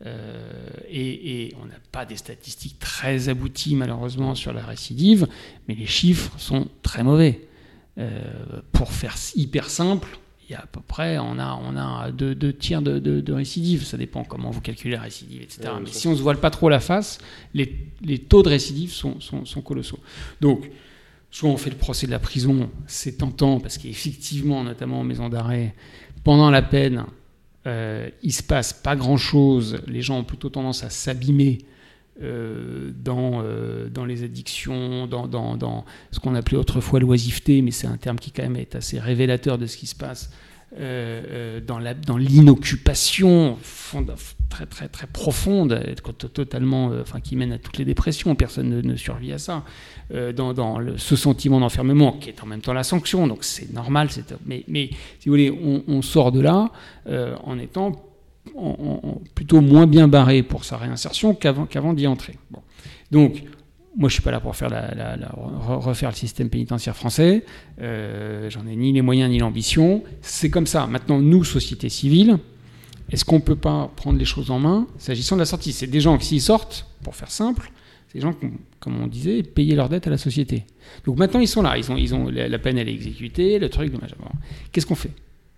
Euh, 0.05 0.69
et, 0.89 1.53
on 1.61 1.65
n'a 1.65 1.79
pas 1.91 2.05
des 2.05 2.17
statistiques 2.17 2.79
très 2.79 3.29
abouties 3.29 3.75
malheureusement 3.75 4.35
sur 4.35 4.53
la 4.53 4.65
récidive, 4.65 5.27
mais 5.67 5.75
les 5.75 5.85
chiffres 5.85 6.31
sont 6.37 6.67
très 6.81 7.03
mauvais. 7.03 7.47
Euh, 7.99 8.61
pour 8.71 8.91
faire 8.91 9.15
hyper 9.35 9.69
simple, 9.69 10.17
il 10.47 10.51
y 10.51 10.55
a 10.55 10.61
à 10.61 10.65
peu 10.65 10.81
près, 10.81 11.17
on 11.17 11.39
a, 11.39 11.59
on 11.63 11.75
a 11.77 12.11
deux, 12.11 12.53
tiers 12.53 12.81
de, 12.81 12.99
de, 12.99 13.33
récidive. 13.33 13.85
Ça 13.85 13.97
dépend 13.97 14.23
comment 14.23 14.51
vous 14.51 14.61
calculez 14.61 14.95
la 14.95 15.01
récidive, 15.01 15.41
etc. 15.41 15.69
mais 15.81 15.89
si 15.89 16.07
on 16.07 16.11
ne 16.11 16.15
se 16.15 16.21
voile 16.21 16.39
pas 16.39 16.49
trop 16.49 16.69
la 16.69 16.79
face, 16.79 17.19
les, 17.53 17.87
les 18.01 18.19
taux 18.19 18.43
de 18.43 18.49
récidive 18.49 18.91
sont, 18.91 19.19
sont, 19.19 19.45
sont, 19.45 19.61
colossaux. 19.61 19.99
Donc, 20.41 20.69
soit 21.31 21.49
on 21.49 21.57
fait 21.57 21.69
le 21.69 21.77
procès 21.77 22.07
de 22.07 22.11
la 22.11 22.19
prison, 22.19 22.69
c'est 22.87 23.19
tentant, 23.19 23.59
parce 23.59 23.77
qu'effectivement, 23.77 24.63
notamment 24.63 24.99
en 24.99 25.03
maison 25.03 25.29
d'arrêt, 25.29 25.75
pendant 26.23 26.49
la 26.49 26.61
peine, 26.61 27.05
euh, 27.65 28.09
il 28.21 28.33
se 28.33 28.43
passe 28.43 28.73
pas 28.73 28.95
grand-chose, 28.95 29.81
les 29.87 30.01
gens 30.01 30.19
ont 30.19 30.23
plutôt 30.23 30.49
tendance 30.49 30.83
à 30.83 30.89
s'abîmer 30.89 31.59
euh, 32.21 32.91
dans, 32.95 33.41
euh, 33.43 33.89
dans 33.89 34.05
les 34.05 34.23
addictions, 34.23 35.07
dans, 35.07 35.27
dans, 35.27 35.57
dans 35.57 35.83
ce 36.11 36.19
qu'on 36.19 36.35
appelait 36.35 36.59
autrefois 36.59 36.99
l'oisiveté, 36.99 37.63
mais 37.63 37.71
c'est 37.71 37.87
un 37.87 37.97
terme 37.97 38.19
qui 38.19 38.31
quand 38.31 38.43
même 38.43 38.55
est 38.55 38.75
assez 38.75 38.99
révélateur 38.99 39.57
de 39.57 39.65
ce 39.65 39.77
qui 39.77 39.87
se 39.87 39.95
passe 39.95 40.29
euh, 40.79 41.59
euh, 41.67 41.95
dans 42.05 42.17
l'inoccupation 42.17 43.57
très 44.49 44.67
très 44.67 44.87
très 44.89 45.07
profonde, 45.07 45.83
totalement, 46.33 46.91
enfin 47.01 47.19
qui 47.19 47.35
mène 47.35 47.51
à 47.51 47.57
toutes 47.57 47.79
les 47.79 47.85
dépressions. 47.85 48.35
Personne 48.35 48.81
ne, 48.81 48.95
survit 48.95 49.33
à 49.33 49.39
ça. 49.39 49.63
dans, 50.35 50.53
dans 50.53 50.79
ce 50.97 51.15
sentiment 51.15 51.59
d'enfermement 51.59 52.11
qui 52.11 52.29
est 52.29 52.43
en 52.43 52.45
même 52.45 52.61
temps 52.61 52.73
la 52.73 52.83
sanction, 52.83 53.25
donc 53.25 53.43
c'est 53.43 53.73
normal. 53.73 54.09
Mais, 54.45 54.63
mais 54.67 54.91
si 55.19 55.29
vous 55.29 55.31
voulez, 55.31 55.83
on, 55.87 56.01
sort 56.03 56.31
de 56.31 56.41
là 56.41 56.71
en 57.07 57.57
étant 57.57 58.12
plutôt 59.35 59.61
moins 59.61 59.87
bien 59.87 60.07
barré 60.07 60.43
pour 60.43 60.65
sa 60.65 60.77
réinsertion 60.77 61.33
qu'avant 61.33 61.93
d'y 61.93 62.07
entrer. 62.07 62.37
Donc 63.11 63.43
moi, 63.95 64.09
je 64.09 64.13
suis 64.13 64.23
pas 64.23 64.31
là 64.31 64.39
pour 64.39 64.55
faire 64.55 64.69
la, 64.69 65.17
refaire 65.35 66.09
le 66.09 66.15
système 66.15 66.49
pénitentiaire 66.49 66.95
français. 66.95 67.45
Euh, 67.79 68.49
J'en 68.49 68.65
ai 68.65 68.75
ni 68.75 68.91
les 68.91 69.01
moyens 69.01 69.29
ni 69.29 69.37
l'ambition. 69.37 70.03
C'est 70.21 70.49
comme 70.49 70.65
ça. 70.65 70.87
Maintenant, 70.87 71.19
nous, 71.19 71.43
société 71.43 71.89
civile, 71.89 72.39
est-ce 73.11 73.23
qu'on 73.23 73.39
peut 73.39 73.55
pas 73.55 73.91
prendre 73.95 74.17
les 74.17 74.25
choses 74.25 74.49
en 74.49 74.59
main 74.59 74.87
s'agissant 74.97 75.35
de 75.35 75.41
la 75.41 75.45
sortie? 75.45 75.73
C'est 75.73 75.87
des 75.87 76.01
gens 76.01 76.17
qui, 76.17 76.25
s'ils 76.25 76.41
sortent, 76.41 76.87
pour 77.03 77.15
faire 77.15 77.29
simple, 77.29 77.71
c'est 78.07 78.15
des 78.15 78.21
gens 78.21 78.33
qui, 78.33 78.47
comme 78.79 78.99
on 78.99 79.07
disait, 79.07 79.43
payaient 79.43 79.75
leur 79.75 79.89
dette 79.89 80.07
à 80.07 80.09
la 80.09 80.17
société. 80.17 80.65
Donc 81.05 81.17
maintenant, 81.17 81.39
ils 81.39 81.47
sont 81.47 81.61
là. 81.61 81.77
Ils 81.77 81.91
ont, 81.91 81.97
ils 81.97 82.15
ont 82.15 82.29
la 82.29 82.59
peine, 82.59 82.79
elle 82.79 82.89
est 82.89 82.93
exécutée, 82.93 83.59
le 83.59 83.69
truc. 83.69 83.93
Qu'est-ce 84.71 84.87
qu'on 84.87 84.95
fait? 84.95 85.11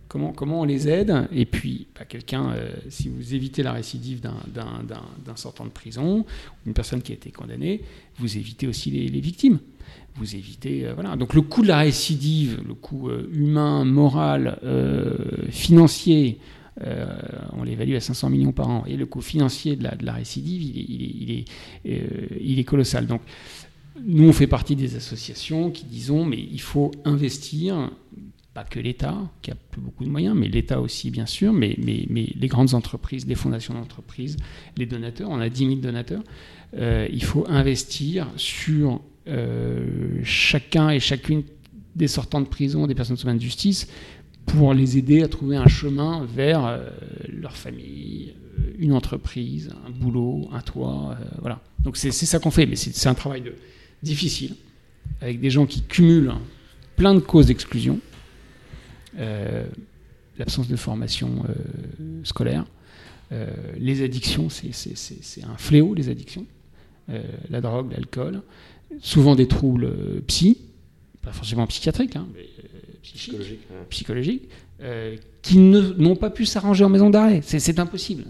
Comment, 0.07 0.61
on 0.61 0.63
les 0.63 0.87
aide 0.87 1.27
Et 1.31 1.45
puis, 1.45 1.87
bah, 1.97 2.05
quelqu'un, 2.05 2.51
euh, 2.51 2.69
si 2.89 3.09
vous 3.09 3.33
évitez 3.33 3.63
la 3.63 3.73
récidive 3.73 4.21
d'un 4.21 5.35
sortant 5.35 5.65
de 5.65 5.69
prison, 5.69 6.25
une 6.65 6.73
personne 6.73 7.01
qui 7.01 7.11
a 7.11 7.15
été 7.15 7.31
condamnée, 7.31 7.81
vous 8.17 8.37
évitez 8.37 8.67
aussi 8.67 8.91
les, 8.91 9.19
victimes. 9.19 9.59
Vous 10.15 10.35
évitez. 10.35 10.85
Euh, 10.85 10.93
voilà. 10.93 11.15
Donc, 11.15 11.33
le 11.33 11.41
coût 11.41 11.63
de 11.63 11.67
la 11.67 11.79
récidive, 11.79 12.61
le 12.65 12.75
coût 12.75 13.09
euh, 13.09 13.29
humain, 13.33 13.83
moral, 13.83 14.59
financier, 15.49 16.39
on 17.53 17.63
l'évalue 17.63 17.95
à 17.95 18.01
500 18.01 18.29
millions 18.29 18.51
par 18.51 18.69
an. 18.69 18.83
Et 18.85 18.97
le 18.97 19.05
coût 19.05 19.21
financier 19.21 19.75
de 19.75 19.83
la, 19.83 20.13
récidive, 20.13 20.61
il 20.61 21.31
est, 21.31 21.45
il 22.41 22.59
est 22.59 22.63
colossal. 22.63 23.07
Donc, 23.07 23.21
nous, 24.03 24.27
on 24.27 24.33
fait 24.33 24.47
partie 24.47 24.75
des 24.75 24.95
associations 24.95 25.71
qui 25.71 25.85
disons, 25.85 26.25
mais 26.25 26.37
il 26.39 26.61
faut 26.61 26.91
investir 27.05 27.91
pas 28.55 28.63
que 28.63 28.79
l'État, 28.79 29.17
qui 29.41 29.51
a 29.51 29.55
plus 29.55 29.81
beaucoup 29.81 30.05
de 30.05 30.09
moyens, 30.09 30.33
mais 30.33 30.47
l'État 30.47 30.79
aussi, 30.79 31.11
bien 31.11 31.25
sûr, 31.25 31.51
mais, 31.51 31.75
les 31.77 32.47
grandes 32.47 32.73
entreprises, 32.73 33.27
les 33.27 33.35
fondations 33.35 33.73
d'entreprises, 33.73 34.37
les 34.77 34.85
donateurs, 34.85 35.29
on 35.29 35.41
a 35.41 35.49
10 35.49 35.67
000 35.67 35.75
donateurs, 35.81 36.23
euh, 36.77 37.05
il 37.11 37.23
faut 37.23 37.45
investir 37.49 38.27
sur 38.37 39.01
euh, 39.27 40.21
chacun 40.23 40.89
et 40.89 41.01
chacune 41.01 41.43
des 41.97 42.07
sortants 42.07 42.39
de 42.39 42.47
prison, 42.47 42.87
des 42.87 42.95
personnes 42.95 43.17
sous 43.17 43.27
main 43.27 43.35
de 43.35 43.41
justice, 43.41 43.89
pour 44.45 44.73
les 44.73 44.97
aider 44.97 45.21
à 45.21 45.27
trouver 45.27 45.57
un 45.57 45.67
chemin 45.67 46.25
vers 46.25 46.79
leur 47.27 47.57
famille, 47.57 48.35
une 48.79 48.93
entreprise, 48.93 49.69
un 49.85 49.89
boulot, 49.89 50.47
un 50.53 50.61
toit. 50.61 51.17
voilà. 51.41 51.61
Donc 51.83 51.97
c'est 51.97 52.11
ça 52.11 52.39
qu'on 52.39 52.51
fait, 52.51 52.65
mais 52.65 52.77
c'est 52.77 53.09
un 53.09 53.15
travail 53.15 53.43
difficile, 54.01 54.55
avec 55.19 55.41
des 55.41 55.49
gens 55.49 55.65
qui 55.65 55.81
cumulent 55.81 56.35
plein 56.95 57.13
de 57.13 57.19
causes 57.19 57.47
d'exclusion. 57.47 57.99
L'absence 60.37 60.67
de 60.67 60.75
formation 60.75 61.43
scolaire, 62.23 62.65
les 63.77 64.03
addictions, 64.03 64.49
c'est 64.49 65.43
un 65.43 65.57
fléau, 65.57 65.93
les 65.93 66.09
addictions. 66.09 66.45
la 67.49 67.61
drogue, 67.61 67.91
l'alcool, 67.91 68.41
souvent 68.99 69.35
des 69.35 69.47
troubles 69.47 70.21
psy, 70.27 70.57
pas 71.21 71.31
forcément 71.31 71.67
psychiatriques, 71.67 72.15
hein, 72.15 72.27
mais 72.33 72.45
psychologiques, 73.01 73.67
psychologiques 73.89 74.49
qui 75.41 75.57
n'ont 75.57 76.15
pas 76.15 76.29
pu 76.29 76.45
s'arranger 76.45 76.83
en 76.83 76.89
maison 76.89 77.09
d'arrêt. 77.09 77.41
C'est 77.43 77.79
impossible. 77.79 78.25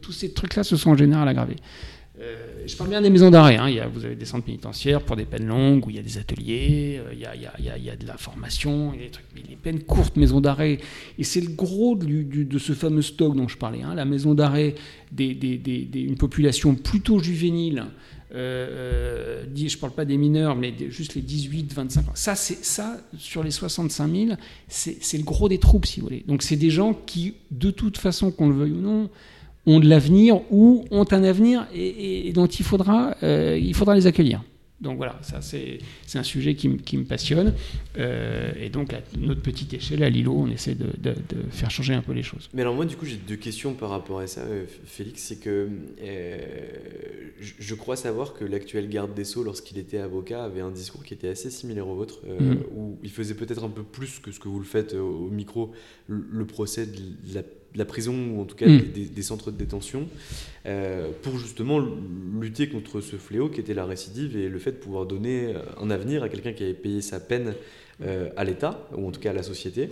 tous 0.00 0.12
ces 0.12 0.32
trucs-là 0.32 0.62
se 0.62 0.76
sont 0.76 0.90
en 0.90 0.96
général 0.96 1.28
aggravés. 1.28 1.56
Euh, 2.18 2.64
je 2.66 2.74
parle 2.76 2.90
bien 2.90 3.02
des 3.02 3.10
maisons 3.10 3.30
d'arrêt. 3.30 3.56
Hein. 3.56 3.88
vous 3.92 4.04
avez 4.04 4.16
des 4.16 4.24
centres 4.24 4.46
pénitentiaires 4.46 5.02
pour 5.02 5.16
des 5.16 5.26
peines 5.26 5.46
longues 5.46 5.86
où 5.86 5.90
il 5.90 5.96
y 5.96 5.98
a 5.98 6.02
des 6.02 6.16
ateliers, 6.16 7.00
il, 7.12 7.18
y 7.18 7.90
a, 7.90 7.96
de 7.96 8.06
la 8.06 8.16
formation, 8.16 8.92
des 8.92 9.10
trucs. 9.10 9.26
Mais 9.34 9.42
les 9.48 9.56
peines 9.56 9.80
courtes, 9.80 10.16
maisons 10.16 10.40
d'arrêt, 10.40 10.78
et 11.18 11.24
c'est 11.24 11.42
le 11.42 11.50
gros 11.50 11.94
de 11.94 12.58
ce 12.58 12.72
fameux 12.72 13.02
stock 13.02 13.36
dont 13.36 13.48
je 13.48 13.58
parlais. 13.58 13.82
Hein. 13.82 13.94
la 13.94 14.06
maison 14.06 14.34
d'arrêt 14.34 14.74
d'une 15.12 16.16
population 16.16 16.74
plutôt 16.74 17.18
juvénile. 17.18 17.84
Euh, 18.34 19.44
je 19.54 19.64
ne 19.64 19.80
parle 19.80 19.92
pas 19.92 20.04
des 20.04 20.16
mineurs, 20.16 20.56
mais 20.56 20.74
juste 20.88 21.14
les 21.14 21.22
18-25 21.22 21.98
ans. 22.00 22.02
Ça, 22.14 22.34
ça, 22.34 23.00
sur 23.18 23.42
les 23.42 23.50
65 23.50 24.12
000, 24.12 24.30
c'est 24.68 25.18
le 25.18 25.22
gros 25.24 25.48
des 25.48 25.58
troupes, 25.58 25.86
si 25.86 26.00
vous 26.00 26.06
voulez. 26.06 26.24
Donc, 26.26 26.42
c'est 26.42 26.56
des 26.56 26.70
gens 26.70 26.92
qui, 26.92 27.34
de 27.50 27.70
toute 27.70 27.98
façon, 27.98 28.30
qu'on 28.30 28.48
le 28.48 28.56
veuille 28.56 28.72
ou 28.72 28.80
non, 28.80 29.10
ont 29.66 29.80
de 29.80 29.88
l'avenir 29.88 30.40
ou 30.50 30.84
ont 30.90 31.06
un 31.10 31.24
avenir 31.24 31.66
et, 31.74 32.32
dont 32.32 32.46
il 32.46 32.64
faudra, 32.64 33.16
euh, 33.22 33.58
il 33.60 33.74
faudra 33.74 33.94
les 33.94 34.06
accueillir. 34.06 34.42
Donc 34.78 34.98
voilà, 34.98 35.18
ça 35.22 35.40
c'est 35.40 35.78
un 36.16 36.22
sujet 36.22 36.54
qui, 36.54 36.68
me 36.68 37.04
passionne. 37.04 37.54
Euh, 37.96 38.52
et 38.60 38.68
donc 38.68 38.92
à 38.92 39.00
notre 39.18 39.40
petite 39.40 39.72
échelle, 39.72 40.02
à 40.02 40.10
Lilo, 40.10 40.34
on 40.36 40.48
essaie 40.48 40.74
de, 40.74 40.90
faire 41.50 41.70
changer 41.70 41.94
un 41.94 42.02
peu 42.02 42.12
les 42.12 42.22
choses. 42.22 42.50
Mais 42.52 42.60
alors 42.60 42.74
moi 42.74 42.84
du 42.84 42.94
coup 42.94 43.06
j'ai 43.06 43.16
deux 43.16 43.36
questions 43.36 43.72
par 43.72 43.88
rapport 43.88 44.20
à 44.20 44.26
ça, 44.26 44.42
euh, 44.42 44.66
Félix. 44.84 45.22
C'est 45.22 45.40
que 45.40 45.70
je 47.40 47.74
crois 47.74 47.96
savoir 47.96 48.34
que 48.34 48.44
l'actuel 48.44 48.90
garde 48.90 49.14
des 49.14 49.24
Sceaux, 49.24 49.42
lorsqu'il 49.42 49.78
était 49.78 49.98
avocat, 49.98 50.44
avait 50.44 50.60
un 50.60 50.70
discours 50.70 51.04
qui 51.04 51.14
était 51.14 51.28
assez 51.28 51.50
similaire 51.50 51.88
au 51.88 51.94
vôtre, 51.94 52.20
mm. 52.26 52.56
où 52.76 52.98
il 53.02 53.10
faisait 53.10 53.34
peut-être 53.34 53.64
un 53.64 53.70
peu 53.70 53.82
plus 53.82 54.18
que 54.18 54.30
ce 54.30 54.38
que 54.38 54.48
vous 54.48 54.58
le 54.58 54.66
faites 54.66 54.92
au 54.92 55.30
micro, 55.30 55.72
le 56.08 56.44
procès 56.44 56.84
de 56.84 57.34
la 57.34 57.42
la 57.76 57.84
prison 57.84 58.14
ou 58.34 58.40
en 58.40 58.44
tout 58.44 58.56
cas 58.56 58.66
mm. 58.66 58.82
des, 59.14 59.22
centres 59.22 59.50
de 59.50 59.56
détention 59.56 60.08
euh, 60.66 61.10
pour 61.22 61.38
justement 61.38 61.80
lutter 62.40 62.68
contre 62.68 63.00
ce 63.00 63.16
fléau 63.16 63.48
qui 63.48 63.60
était 63.60 63.74
la 63.74 63.84
récidive 63.84 64.36
et 64.36 64.48
le 64.48 64.58
fait 64.58 64.72
de 64.72 64.76
pouvoir 64.76 65.06
donner 65.06 65.54
euh, 65.54 65.60
un 65.80 65.90
avenir 65.90 66.22
à 66.22 66.28
quelqu'un 66.28 66.52
qui 66.52 66.64
avait 66.64 66.74
payé 66.74 67.02
sa 67.02 67.20
peine 67.20 67.54
euh, 68.02 68.28
à 68.36 68.44
l'État 68.44 68.88
ou 68.96 69.06
en 69.06 69.10
tout 69.10 69.20
cas 69.20 69.30
à 69.30 69.32
la 69.32 69.42
société. 69.42 69.88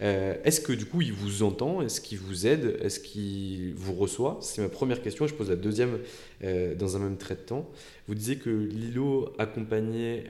Est-ce 0.00 0.60
que 0.60 0.72
du 0.72 0.84
coup 0.84 1.00
il 1.02 1.12
vous 1.12 1.42
entend? 1.42 1.82
Est-ce 1.82 2.00
qu'il 2.00 2.18
vous 2.18 2.46
aide? 2.46 2.78
Est-ce 2.82 3.00
qu'il 3.00 3.74
vous 3.74 3.94
reçoit? 3.94 4.38
C'est 4.42 4.62
ma 4.62 4.68
première 4.68 5.02
question 5.02 5.24
et 5.24 5.28
je 5.28 5.34
pose 5.34 5.50
la 5.50 5.56
deuxième 5.56 5.98
dans 6.40 6.96
un 6.96 7.00
même 7.00 7.16
trait 7.16 7.34
de 7.34 7.40
temps. 7.40 7.68
Vous 8.06 8.14
disiez 8.14 8.36
que 8.36 8.48
Lilo 8.48 9.32
accompagnait 9.38 10.24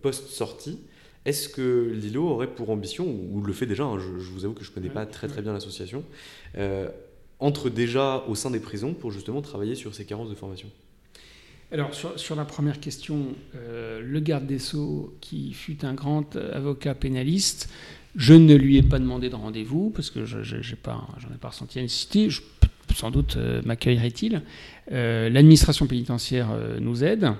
post-sortie. 0.00 0.78
Est-ce 1.24 1.48
que 1.48 1.92
Lilo 1.92 2.28
aurait 2.28 2.48
pour 2.48 2.70
ambition, 2.70 3.06
ou 3.06 3.42
le 3.42 3.52
fait 3.52 3.66
déjà, 3.66 3.84
hein, 3.84 3.98
je, 3.98 4.08
vous 4.08 4.44
avoue 4.44 4.54
que 4.54 4.64
je 4.64 4.70
ne 4.70 4.74
connais 4.74 4.90
pas 4.90 5.06
très 5.06 5.28
très 5.28 5.40
bien 5.40 5.52
l'association, 5.52 6.02
euh, 6.58 6.88
entre 7.38 7.70
déjà 7.70 8.24
au 8.28 8.34
sein 8.34 8.50
des 8.50 8.58
prisons 8.58 8.92
pour 8.92 9.12
justement 9.12 9.40
travailler 9.40 9.76
sur 9.76 9.94
ces 9.94 10.04
carences 10.04 10.30
de 10.30 10.34
formation? 10.34 10.68
Alors 11.70 11.94
sur, 11.94 12.36
la 12.36 12.44
première 12.44 12.80
question, 12.80 13.28
euh, 13.54 14.00
le 14.04 14.20
garde 14.20 14.46
des 14.46 14.58
sceaux, 14.58 15.16
qui 15.20 15.52
fut 15.52 15.84
un 15.84 15.94
grand 15.94 16.36
avocat 16.36 16.94
pénaliste, 16.94 17.70
je 18.14 18.34
ne 18.34 18.54
lui 18.54 18.76
ai 18.76 18.82
pas 18.82 18.98
demandé 18.98 19.30
de 19.30 19.36
rendez-vous 19.36 19.90
parce 19.90 20.10
que 20.10 20.26
je 20.26 20.38
n'en 20.38 20.60
ai, 20.60 20.76
pas, 20.76 21.08
ai 21.32 21.38
pas 21.38 21.48
ressenti 21.48 21.78
la 21.78 21.82
nécessité. 21.82 22.28
sans 22.94 23.10
doute 23.10 23.36
euh, 23.36 23.62
m'accueillerait-il. 23.64 24.42
L'administration 24.90 25.86
pénitentiaire 25.86 26.48
nous 26.80 27.04
aide. 27.04 27.32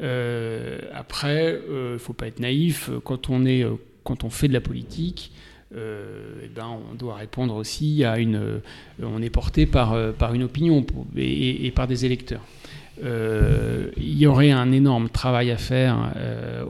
Euh, 0.00 0.78
après, 0.94 1.60
il 1.66 1.72
euh, 1.72 1.92
ne 1.94 1.98
faut 1.98 2.12
pas 2.12 2.26
être 2.26 2.40
naïf. 2.40 2.90
Quand 3.04 3.30
on, 3.30 3.44
est, 3.44 3.64
euh, 3.64 3.74
quand 4.04 4.24
on 4.24 4.30
fait 4.30 4.48
de 4.48 4.52
la 4.52 4.60
politique, 4.60 5.32
eh 5.74 6.48
ben, 6.54 6.66
on 6.90 6.94
doit 6.94 7.14
répondre 7.14 7.54
aussi 7.54 8.04
à 8.04 8.18
une. 8.18 8.60
on 9.02 9.22
est 9.22 9.30
porté 9.30 9.64
par, 9.64 9.96
par 10.12 10.34
une 10.34 10.42
opinion 10.42 10.84
et, 11.16 11.72
par 11.74 11.86
des 11.86 12.04
électeurs. 12.04 12.42
il 13.02 14.18
y 14.18 14.26
aurait 14.26 14.50
un 14.50 14.70
énorme 14.70 15.08
travail 15.08 15.50
à 15.50 15.56
faire 15.56 16.12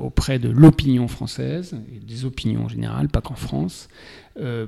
auprès 0.01 0.39
de 0.39 0.49
l'opinion 0.49 1.09
française, 1.09 1.77
des 2.01 2.25
opinions 2.25 2.67
en 2.67 2.69
général, 2.69 3.09
pas 3.09 3.21
qu'en 3.21 3.35
France, 3.35 3.89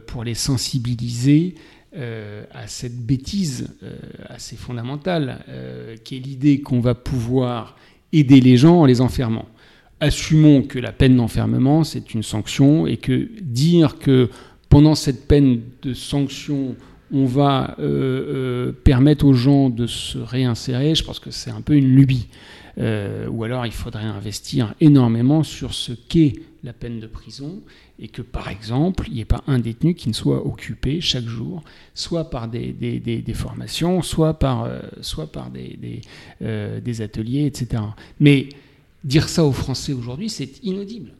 pour 0.08 0.24
les 0.24 0.34
sensibiliser 0.34 1.54
à 1.96 2.66
cette 2.66 3.06
bêtise 3.06 3.68
assez 4.26 4.56
fondamentale, 4.56 5.44
qui 6.02 6.16
est 6.16 6.18
l'idée 6.18 6.60
qu'on 6.60 6.80
va 6.80 6.96
pouvoir 6.96 7.76
aider 8.18 8.40
les 8.40 8.56
gens 8.56 8.80
en 8.80 8.84
les 8.84 9.00
enfermant. 9.00 9.46
Assumons 10.00 10.62
que 10.62 10.78
la 10.78 10.92
peine 10.92 11.16
d'enfermement, 11.16 11.84
c'est 11.84 12.14
une 12.14 12.22
sanction 12.22 12.86
et 12.86 12.96
que 12.96 13.28
dire 13.40 13.98
que 13.98 14.28
pendant 14.68 14.94
cette 14.94 15.28
peine 15.28 15.60
de 15.82 15.94
sanction, 15.94 16.74
on 17.12 17.26
va 17.26 17.76
euh, 17.78 17.84
euh, 17.84 18.72
permettre 18.72 19.24
aux 19.24 19.34
gens 19.34 19.70
de 19.70 19.86
se 19.86 20.18
réinsérer, 20.18 20.94
je 20.94 21.04
pense 21.04 21.20
que 21.20 21.30
c'est 21.30 21.50
un 21.50 21.60
peu 21.60 21.74
une 21.74 21.94
lubie. 21.94 22.26
Euh, 22.78 23.28
ou 23.28 23.44
alors 23.44 23.66
il 23.66 23.72
faudrait 23.72 24.04
investir 24.04 24.74
énormément 24.80 25.42
sur 25.42 25.74
ce 25.74 25.92
qu'est 25.92 26.34
la 26.64 26.72
peine 26.72 26.98
de 26.98 27.06
prison 27.06 27.62
et 28.00 28.08
que 28.08 28.22
par 28.22 28.48
exemple 28.48 29.04
il 29.08 29.14
n'y 29.14 29.20
ait 29.20 29.26
pas 29.26 29.44
un 29.46 29.58
détenu 29.58 29.94
qui 29.94 30.08
ne 30.08 30.14
soit 30.14 30.44
occupé 30.44 31.00
chaque 31.00 31.26
jour, 31.26 31.62
soit 31.94 32.30
par 32.30 32.48
des, 32.48 33.24
formations, 33.34 34.02
soit 34.02 34.38
par, 34.38 34.64
euh, 34.64 34.80
soit 35.02 35.30
par 35.30 35.50
des, 35.50 36.00
euh, 36.42 36.80
des 36.80 37.00
ateliers, 37.00 37.46
etc. 37.46 37.82
Mais 38.18 38.48
dire 39.04 39.28
ça 39.28 39.44
aux 39.44 39.52
Français 39.52 39.92
aujourd'hui, 39.92 40.28
c'est 40.28 40.62
inaudible. 40.64 41.12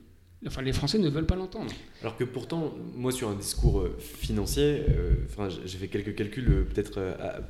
Enfin, 0.46 0.62
les 0.62 0.72
Français 0.72 0.98
ne 0.98 1.09
veulent 1.09 1.26
pas 1.26 1.37
l'entendre. 1.37 1.72
Alors 2.02 2.16
que 2.16 2.24
pourtant, 2.24 2.74
moi, 2.94 3.12
sur 3.12 3.28
un 3.28 3.35
discours 3.35 3.80
euh, 3.80 3.96
financier, 3.98 4.83
euh, 4.90 5.14
enfin, 5.30 5.48
j'ai 5.64 5.78
fait 5.78 5.88
quelques 5.88 6.14
calculs 6.14 6.48
euh, 6.50 6.64
peut-être 6.64 7.00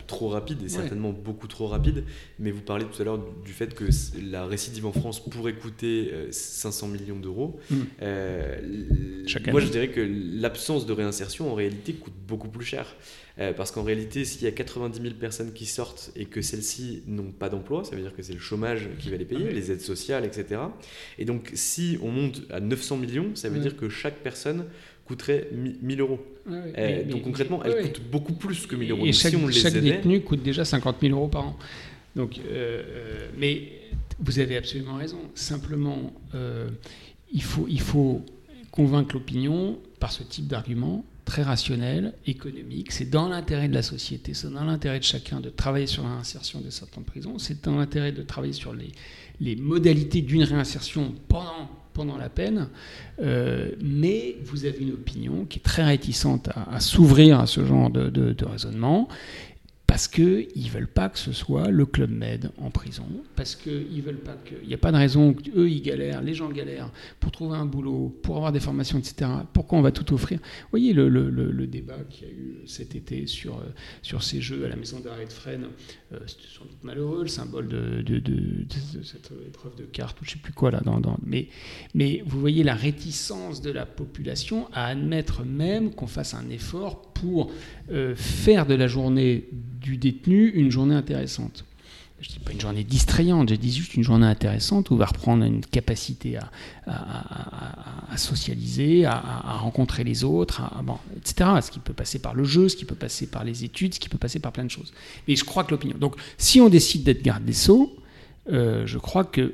trop 0.07 0.28
rapides 0.28 0.62
et 0.62 0.68
certainement 0.68 1.11
beaucoup 1.11 1.48
trop 1.48 1.66
rapides, 1.66 2.04
mais 2.38 2.50
vous 2.50 2.61
parlez 2.61 2.85
tout 2.85 3.02
à 3.02 3.04
l'heure 3.04 3.20
du, 3.44 3.52
fait 3.52 3.74
que 3.74 3.85
la 4.30 4.46
récidive 4.46 4.87
en 4.87 4.92
France 4.92 5.24
pourrait 5.24 5.54
coûter 5.54 6.12
500 6.30 6.88
millions 6.88 7.18
d'euros. 7.18 7.59
Mmh. 7.70 7.76
moi, 9.50 9.61
je 9.61 9.68
dirais 9.68 9.88
que 9.88 10.00
l'absence 10.00 10.87
de 10.87 10.92
réinsertion, 10.92 11.50
en 11.50 11.54
réalité, 11.54 11.94
coûte 11.94 12.14
beaucoup 12.26 12.48
plus 12.48 12.64
cher. 12.64 12.87
Euh, 13.40 13.52
parce 13.52 13.72
qu'en 13.72 13.82
réalité, 13.82 14.24
s'il 14.24 14.42
y 14.42 14.46
a 14.46 14.52
90 14.52 15.00
000 15.02 15.14
personnes 15.14 15.52
qui 15.52 15.66
sortent 15.66 16.12
et 16.14 16.24
que 16.24 16.40
celles-ci 16.40 17.02
n'ont 17.08 17.32
pas 17.32 17.48
d'emploi, 17.48 17.82
ça 17.82 17.96
veut 17.96 18.02
dire 18.02 18.14
que 18.14 18.22
c'est 18.22 18.32
le 18.32 18.38
chômage 18.38 18.88
qui 19.00 19.10
va 19.10 19.16
les 19.16 19.24
payer, 19.24 19.50
les 19.50 19.72
aides 19.72 19.80
sociales, 19.80 20.24
etc. 20.24 20.60
Et 21.18 21.24
donc, 21.24 21.50
si 21.54 21.98
on 22.00 22.12
monte 22.12 22.42
à 22.50 22.60
900 22.60 22.96
millions, 22.98 23.30
ça 23.34 23.48
veut 23.48 23.58
dire 23.58 23.76
que 23.76 23.88
chaque 23.88 24.18
personne 24.18 24.66
coûterait 25.04 25.48
1000 25.52 26.00
euros. 26.00 26.24
Euh, 26.48 27.04
donc 27.04 27.22
concrètement, 27.22 27.62
elle 27.64 27.82
coûte 27.82 28.02
beaucoup 28.10 28.34
plus 28.34 28.66
que 28.66 28.76
1000 28.76 28.90
euros. 28.92 29.04
Et 29.04 29.12
chaque, 29.12 29.34
détenu 29.34 30.20
coûte 30.20 30.42
déjà 30.42 30.64
50 30.64 30.96
000 31.00 31.18
euros 31.18 31.28
par 31.28 31.48
an. 31.48 31.58
Donc, 32.14 32.38
euh, 32.38 33.28
mais 33.36 33.72
vous 34.20 34.38
avez 34.38 34.56
absolument 34.56 34.94
raison. 34.94 35.18
Simplement, 35.34 36.12
il, 37.32 37.42
faut, 37.42 37.66
il 37.68 37.80
faut 37.80 38.24
convaincre 38.70 39.14
l'opinion 39.14 39.80
par 39.98 40.12
ce 40.12 40.22
type 40.22 40.46
d'argument 40.46 41.04
très 41.24 41.42
rationnel, 41.42 42.14
économique. 42.26 42.92
C'est 42.92 43.08
dans 43.08 43.28
l'intérêt 43.28 43.68
de 43.68 43.74
la 43.74 43.82
société, 43.82 44.34
c'est 44.34 44.50
dans 44.50 44.64
l'intérêt 44.64 44.98
de 44.98 45.04
chacun 45.04 45.40
de 45.40 45.48
travailler 45.48 45.87
sur 45.87 46.04
des 46.62 46.70
sortants 46.70 47.00
de 47.00 47.06
prison, 47.06 47.38
c'est 47.38 47.64
dans 47.64 47.76
l'intérêt 47.76 48.12
de 48.12 48.22
travailler 48.22 48.52
sur 48.52 48.74
les, 48.74 48.92
les 49.40 49.56
modalités 49.56 50.22
d'une 50.22 50.42
réinsertion 50.42 51.14
pendant, 51.28 51.68
pendant 51.92 52.16
la 52.16 52.28
peine. 52.28 52.68
Euh, 53.22 53.72
mais 53.82 54.37
vous 54.44 54.64
avez 54.64 54.78
une 54.78 54.92
opinion 54.92 55.44
qui 55.44 55.58
est 55.58 55.62
très 55.62 55.84
réticente 55.84 56.50
à, 56.54 56.80
s'ouvrir 56.80 57.40
à 57.40 57.46
ce 57.46 57.64
genre 57.64 57.90
de, 57.90 58.10
de, 58.10 58.44
raisonnement. 58.44 59.08
Parce 59.86 60.08
qu'ils 60.08 60.48
ne 60.56 60.70
veulent 60.70 60.88
pas 60.88 61.08
que 61.08 61.18
ce 61.18 61.32
soit 61.32 61.68
le 61.68 61.84
Club 61.84 62.10
Med 62.10 62.50
en 62.58 62.70
prison, 62.70 63.06
parce 63.36 63.54
qu'ils 63.54 64.02
veulent 64.02 64.16
pas 64.16 64.36
que... 64.44 64.54
Il 64.62 64.68
n'y 64.68 64.74
a 64.74 64.78
pas 64.78 64.90
de 64.90 64.96
raison 64.96 65.34
qu'eux, 65.34 65.68
ils 65.68 65.82
galèrent, 65.82 66.22
les 66.22 66.34
gens 66.34 66.48
galèrent 66.48 66.90
pour 67.20 67.30
trouver 67.30 67.56
un 67.56 67.66
boulot, 67.66 68.16
pour 68.22 68.36
avoir 68.36 68.50
des 68.50 68.60
formations, 68.60 68.98
etc. 68.98 69.30
Pourquoi 69.52 69.78
on 69.78 69.82
va 69.82 69.92
tout 69.92 70.14
offrir? 70.14 70.38
Vous 70.38 70.70
voyez 70.70 70.94
le, 70.94 71.08
le, 71.08 71.30
le, 71.30 71.66
débat 71.66 71.98
qu'il 72.08 72.26
y 72.26 72.30
a 72.30 72.34
eu 72.34 72.56
cet 72.66 72.94
été 72.94 73.26
sur, 73.26 73.58
euh, 73.58 73.64
sur 74.02 74.22
ces 74.22 74.40
jeux 74.40 74.64
à 74.64 74.68
la 74.68 74.76
maison 74.76 75.00
d'arrêt 75.00 75.26
de 75.26 75.32
Fresnes, 75.32 75.66
euh, 76.12 76.18
sans 76.26 76.64
doute 76.64 76.82
malheureux, 76.82 77.22
le 77.22 77.28
symbole 77.28 77.68
de, 77.68 78.02
de, 78.02 78.66
cette 79.02 79.30
épreuve 79.46 79.76
de 79.76 79.84
cartes, 79.84 80.20
ou 80.20 80.24
je 80.24 80.30
ne 80.30 80.34
sais 80.34 80.42
plus 80.42 80.52
quoi 80.52 80.70
là. 80.70 80.80
Dans, 80.84 81.00
mais, 81.24 81.48
mais 81.94 82.22
vous 82.26 82.40
voyez 82.40 82.64
la 82.64 82.74
réticence 82.74 83.60
de 83.60 83.70
la 83.70 83.87
population 83.87 84.68
à 84.72 84.87
admettre 84.87 85.44
même 85.44 85.94
qu'on 85.94 86.06
fasse 86.06 86.35
un 86.35 86.48
effort 86.50 87.13
pour 87.25 87.50
euh, 87.90 88.14
faire 88.16 88.66
de 88.66 88.75
la 88.75 88.87
journée 88.87 89.44
du 89.81 89.96
détenu 89.96 90.48
une 90.50 90.70
journée 90.70 90.94
intéressante. 90.94 91.64
Je 92.20 92.31
ne 92.31 92.35
dis 92.35 92.40
pas 92.40 92.52
une 92.52 92.60
journée 92.60 92.85
distrayante, 92.85 93.50
je 93.50 93.54
dis 93.54 93.72
juste 93.72 93.94
une 93.94 94.02
journée 94.02 94.27
intéressante 94.27 94.90
où 94.90 94.94
il 94.94 94.98
va 94.98 95.06
reprendre 95.06 95.44
une 95.44 95.60
capacité 95.60 96.38
à, 96.87 98.16
socialiser, 98.16 99.04
à, 99.04 99.58
rencontrer 99.60 100.04
les 100.04 100.25
autres, 100.25 100.62
etc. 101.18 101.50
Ce 101.60 101.70
qui 101.70 101.81
peut 101.81 101.92
passer 101.92 102.18
par 102.18 102.35
le 102.35 102.44
jeu, 102.44 102.70
ce 102.70 102.77
qui 102.77 102.87
peut 102.87 102.94
passer 102.94 103.27
par 103.27 103.44
les 103.44 103.64
études, 103.64 103.92
ce 103.94 104.00
qui 104.00 104.08
peut 104.08 104.16
passer 104.16 104.38
par 104.38 104.52
plein 104.52 104.64
de 104.64 104.70
choses. 104.70 104.94
Mais 105.29 105.37
je 105.37 105.44
crois 105.44 105.64
que 105.64 105.72
l'opinion. 105.72 105.98
Donc, 105.98 106.16
si 106.38 106.62
on 106.62 106.70
décide 106.70 107.02
d'être 107.02 107.22
garde 107.22 107.44
des 107.44 107.52
Sceaux, 107.52 107.94
euh, 108.50 108.87
je 108.87 108.98
crois 108.98 109.25
que 109.25 109.52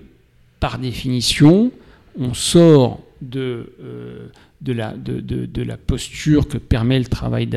par 0.61 0.79
définition, 0.79 1.73
on 2.17 2.35
sort 2.35 3.01
de, 3.21 3.73
euh, 3.83 4.29
de, 4.61 4.73
la, 4.73 4.93
de, 4.93 5.21
de, 5.21 5.63
la 5.63 5.77
posture 5.77 6.49
que 6.49 6.59
permet 6.59 6.99
le 6.99 7.07
travail 7.07 7.49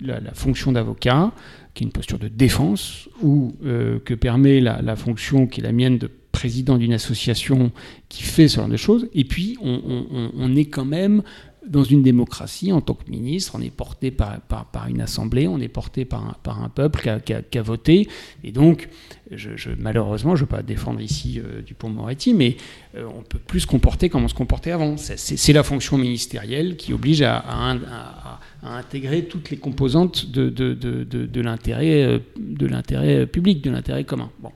la, 0.00 0.34
fonction 0.34 0.72
d'avocat, 0.72 1.32
qui 1.74 1.84
est 1.84 1.86
une 1.86 1.92
posture 1.92 2.18
de 2.18 2.28
défense, 2.28 3.08
ou 3.22 3.54
euh, 3.64 3.98
que 4.04 4.14
permet 4.14 4.60
la, 4.60 4.96
fonction 4.96 5.46
qui 5.46 5.60
est 5.60 5.64
la 5.64 5.72
mienne 5.72 5.98
de 5.98 6.10
président 6.32 6.76
d'une 6.76 6.92
association 6.92 7.72
qui 8.08 8.22
fait 8.22 8.48
ce 8.48 8.56
genre 8.56 8.68
de 8.68 8.76
choses. 8.76 9.08
Et 9.14 9.24
puis, 9.24 9.56
on, 9.60 10.56
est 10.56 10.66
quand 10.66 10.84
même 10.84 11.22
dans 11.68 11.84
une 11.84 12.02
démocratie, 12.02 12.72
en 12.72 12.80
tant 12.80 12.94
que 12.94 13.10
ministre, 13.10 13.52
on 13.54 13.60
est 13.60 13.70
porté 13.70 14.10
par, 14.10 14.40
par, 14.40 14.88
une 14.88 15.00
assemblée, 15.00 15.46
on 15.46 15.58
est 15.58 15.68
porté 15.68 16.04
par 16.04 16.24
un, 16.24 16.36
par 16.42 16.62
un 16.62 16.68
peuple 16.68 17.20
qui 17.24 17.58
a, 17.58 17.62
voté. 17.62 18.08
Et 18.44 18.52
donc, 18.52 18.88
je, 19.30 19.70
malheureusement, 19.78 20.34
je 20.36 20.42
ne 20.42 20.46
veux 20.48 20.56
pas 20.56 20.62
défendre 20.62 21.00
ici 21.00 21.40
euh, 21.40 21.62
Dupont-Moretti, 21.62 22.34
mais 22.34 22.56
euh, 22.96 23.06
on 23.16 23.22
peut 23.22 23.38
plus 23.38 23.60
se 23.60 23.66
comporter 23.66 24.08
comme 24.08 24.24
on 24.24 24.28
se 24.28 24.34
comportait 24.34 24.70
avant. 24.70 24.96
C'est 24.96 25.52
la 25.52 25.62
fonction 25.62 25.98
ministérielle 25.98 26.76
qui 26.76 26.92
oblige 26.92 27.22
à, 27.22 27.36
à, 27.36 28.40
intégrer 28.62 29.24
toutes 29.24 29.50
les 29.50 29.58
composantes 29.58 30.30
de, 30.30 30.48
de, 30.48 30.74
de, 30.74 31.04
de 31.04 31.40
l'intérêt 31.40 32.04
euh, 32.04 33.26
public, 33.26 33.62
de 33.62 33.70
l'intérêt 33.70 34.04
commun. 34.04 34.30
Bon. 34.40 34.52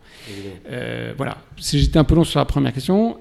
voilà. 1.16 1.38
J'étais 1.56 1.98
un 1.98 2.04
peu 2.04 2.14
long 2.14 2.24
sur 2.24 2.38
la 2.38 2.46
première 2.46 2.72
question 2.72 3.18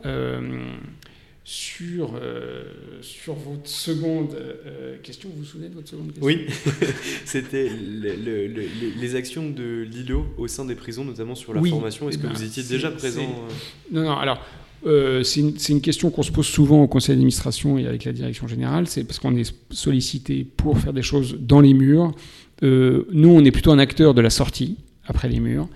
sur, 1.51 2.11
euh, 2.15 2.63
sur 3.01 3.33
votre 3.33 3.67
seconde 3.67 4.35
euh, 4.35 4.95
question. 5.03 5.27
Vous 5.35 5.39
vous 5.39 5.45
souvenez 5.45 5.67
de 5.67 5.73
votre 5.73 5.89
seconde 5.89 6.13
question? 6.13 6.25
Oui, 6.25 6.45
c'était 7.25 7.69
les 7.69 9.15
actions 9.15 9.49
de 9.49 9.81
Lilo 9.81 10.27
au 10.37 10.47
sein 10.47 10.63
des 10.63 10.75
prisons, 10.75 11.03
notamment 11.03 11.35
sur 11.35 11.53
la 11.53 11.61
formation. 11.61 12.07
Est-ce 12.07 12.19
que 12.19 12.27
vous 12.27 12.43
étiez 12.43 12.63
déjà 12.63 12.89
présent 12.89 13.23
euh? 13.23 13.53
Non, 13.91 14.03
non, 14.03 14.17
alors. 14.17 14.41
c'est 14.85 15.41
une, 15.41 15.53
une, 15.67 15.81
question 15.81 16.09
qu'on 16.09 16.23
se 16.23 16.31
pose 16.31 16.47
souvent 16.47 16.83
au 16.83 16.87
conseil 16.87 17.15
d'administration 17.15 17.77
et 17.77 17.85
avec 17.85 18.05
la 18.05 18.13
direction 18.13 18.47
générale, 18.47 18.87
c'est 18.87 19.03
parce 19.03 19.19
qu'on 19.19 19.35
est 19.35 19.53
sollicité 19.71 20.45
pour 20.45 20.79
faire 20.79 20.93
des 20.93 21.03
choses 21.03 21.37
dans 21.37 21.59
les 21.59 21.73
murs. 21.73 22.13
nous, 22.61 23.29
on 23.29 23.43
est 23.43 23.51
plutôt 23.51 23.73
un 23.73 23.79
acteur 23.79 24.13
de 24.13 24.21
la 24.21 24.29
sortie, 24.29 24.77
après 25.05 25.27
les 25.27 25.41
murs. 25.41 25.67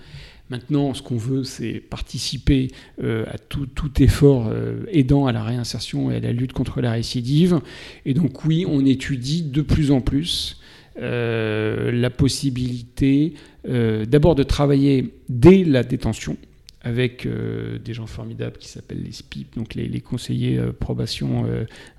Maintenant, 0.48 0.94
ce 0.94 1.02
qu'on 1.02 1.16
veut, 1.16 1.42
c'est 1.42 1.80
participer 1.80 2.70
euh, 3.02 3.24
à 3.26 3.36
tout, 3.36 3.68
effort 3.98 4.46
euh, 4.48 4.84
aidant 4.92 5.26
à 5.26 5.32
la 5.32 5.42
réinsertion 5.42 6.10
et 6.10 6.16
à 6.16 6.20
la 6.20 6.32
lutte 6.32 6.52
contre 6.52 6.80
la 6.80 6.92
récidive. 6.92 7.60
Et 8.04 8.14
donc 8.14 8.44
oui, 8.44 8.64
on 8.68 8.84
étudie 8.84 9.42
de 9.42 9.62
plus 9.62 9.90
en 9.90 10.00
plus 10.00 10.60
euh, 11.00 11.90
la 11.90 12.10
possibilité 12.10 13.34
d'abord 13.68 14.36
de 14.36 14.44
travailler 14.44 15.12
dès 15.28 15.64
la 15.64 15.82
détention 15.82 16.36
avec 16.82 17.26
des 17.26 17.94
gens 17.94 18.06
formidables 18.06 18.58
qui 18.58 18.68
s'appellent 18.68 19.02
les 19.02 19.10
SPIP, 19.10 19.56
donc 19.56 19.74
les, 19.74 20.00
conseillers 20.00 20.60
probation 20.78 21.46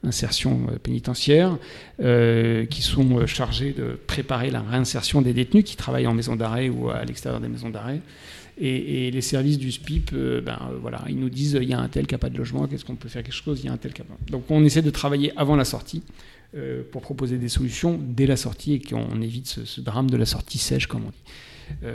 insertion 0.02 0.68
pénitentiaire, 0.82 1.58
qui 1.98 2.82
sont 2.82 3.28
chargés 3.28 3.74
de 3.74 4.00
préparer 4.08 4.50
la 4.50 4.62
réinsertion 4.62 5.22
des 5.22 5.34
détenus 5.34 5.66
qui 5.66 5.76
travaillent 5.76 6.08
en 6.08 6.14
maison 6.14 6.38
d'arrêt 6.38 6.70
ou 6.70 6.90
à 6.90 7.04
l'extérieur 7.04 7.42
des 7.42 7.50
maisons 7.50 7.70
d'arrêt. 7.70 8.00
Et, 8.60 9.12
les 9.12 9.22
services 9.22 9.58
du 9.58 9.72
SPIP, 9.72 10.12
euh, 10.14 10.42
ben, 10.42 10.58
euh, 10.72 10.78
voilà, 10.82 11.04
ils 11.08 11.20
nous 11.20 11.30
disent 11.30 11.58
il 11.62 11.70
y 11.70 11.74
a 11.74 11.80
un 11.80 11.88
tel 11.88 12.08
qui 12.08 12.16
n'a 12.16 12.18
pas 12.18 12.30
de 12.30 12.38
logement, 12.38 12.68
qu'est-ce 12.68 12.86
qu'on 12.86 12.96
peut 12.96 13.10
faire 13.10 13.24
quelque 13.24 13.34
chose, 13.34 13.60
il 13.64 13.68
y 13.68 13.70
a 13.70 13.74
un 13.74 13.78
tel 13.78 13.94
qui 13.94 14.02
pas. 14.02 14.18
Donc 14.30 14.50
on 14.50 14.64
essaie 14.64 14.82
de 14.82 14.90
travailler 14.90 15.32
avant 15.38 15.56
la 15.56 15.66
sortie 15.66 16.04
euh, 16.56 16.82
pour 16.92 17.02
proposer 17.02 17.38
des 17.38 17.50
solutions 17.50 18.00
dès 18.02 18.26
la 18.26 18.38
sortie 18.38 18.74
et 18.74 18.80
qu'on 18.80 19.22
évite 19.22 19.48
ce, 19.48 19.82
drame 19.82 20.10
de 20.10 20.18
la 20.18 20.26
sortie 20.26 20.58
sèche, 20.58 20.88
comme 20.88 21.04
on 21.06 21.10
dit. 21.10 21.86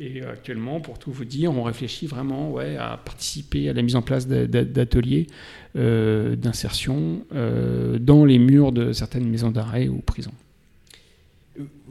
et 0.00 0.22
actuellement, 0.22 0.80
pour 0.80 0.98
tout 0.98 1.12
vous 1.12 1.24
dire, 1.24 1.52
on 1.52 1.62
réfléchit 1.62 2.06
vraiment 2.06 2.50
ouais, 2.50 2.76
à 2.76 2.96
participer 2.96 3.68
à 3.68 3.72
la 3.72 3.82
mise 3.82 3.94
en 3.94 4.02
place 4.02 4.26
d'ateliers 4.26 5.26
d'insertion 5.74 7.24
dans 7.30 8.24
les 8.24 8.38
murs 8.38 8.72
de 8.72 8.92
certaines 8.92 9.28
maisons 9.28 9.50
d'arrêt 9.50 9.88
ou 9.88 9.98
prisons. 9.98 10.32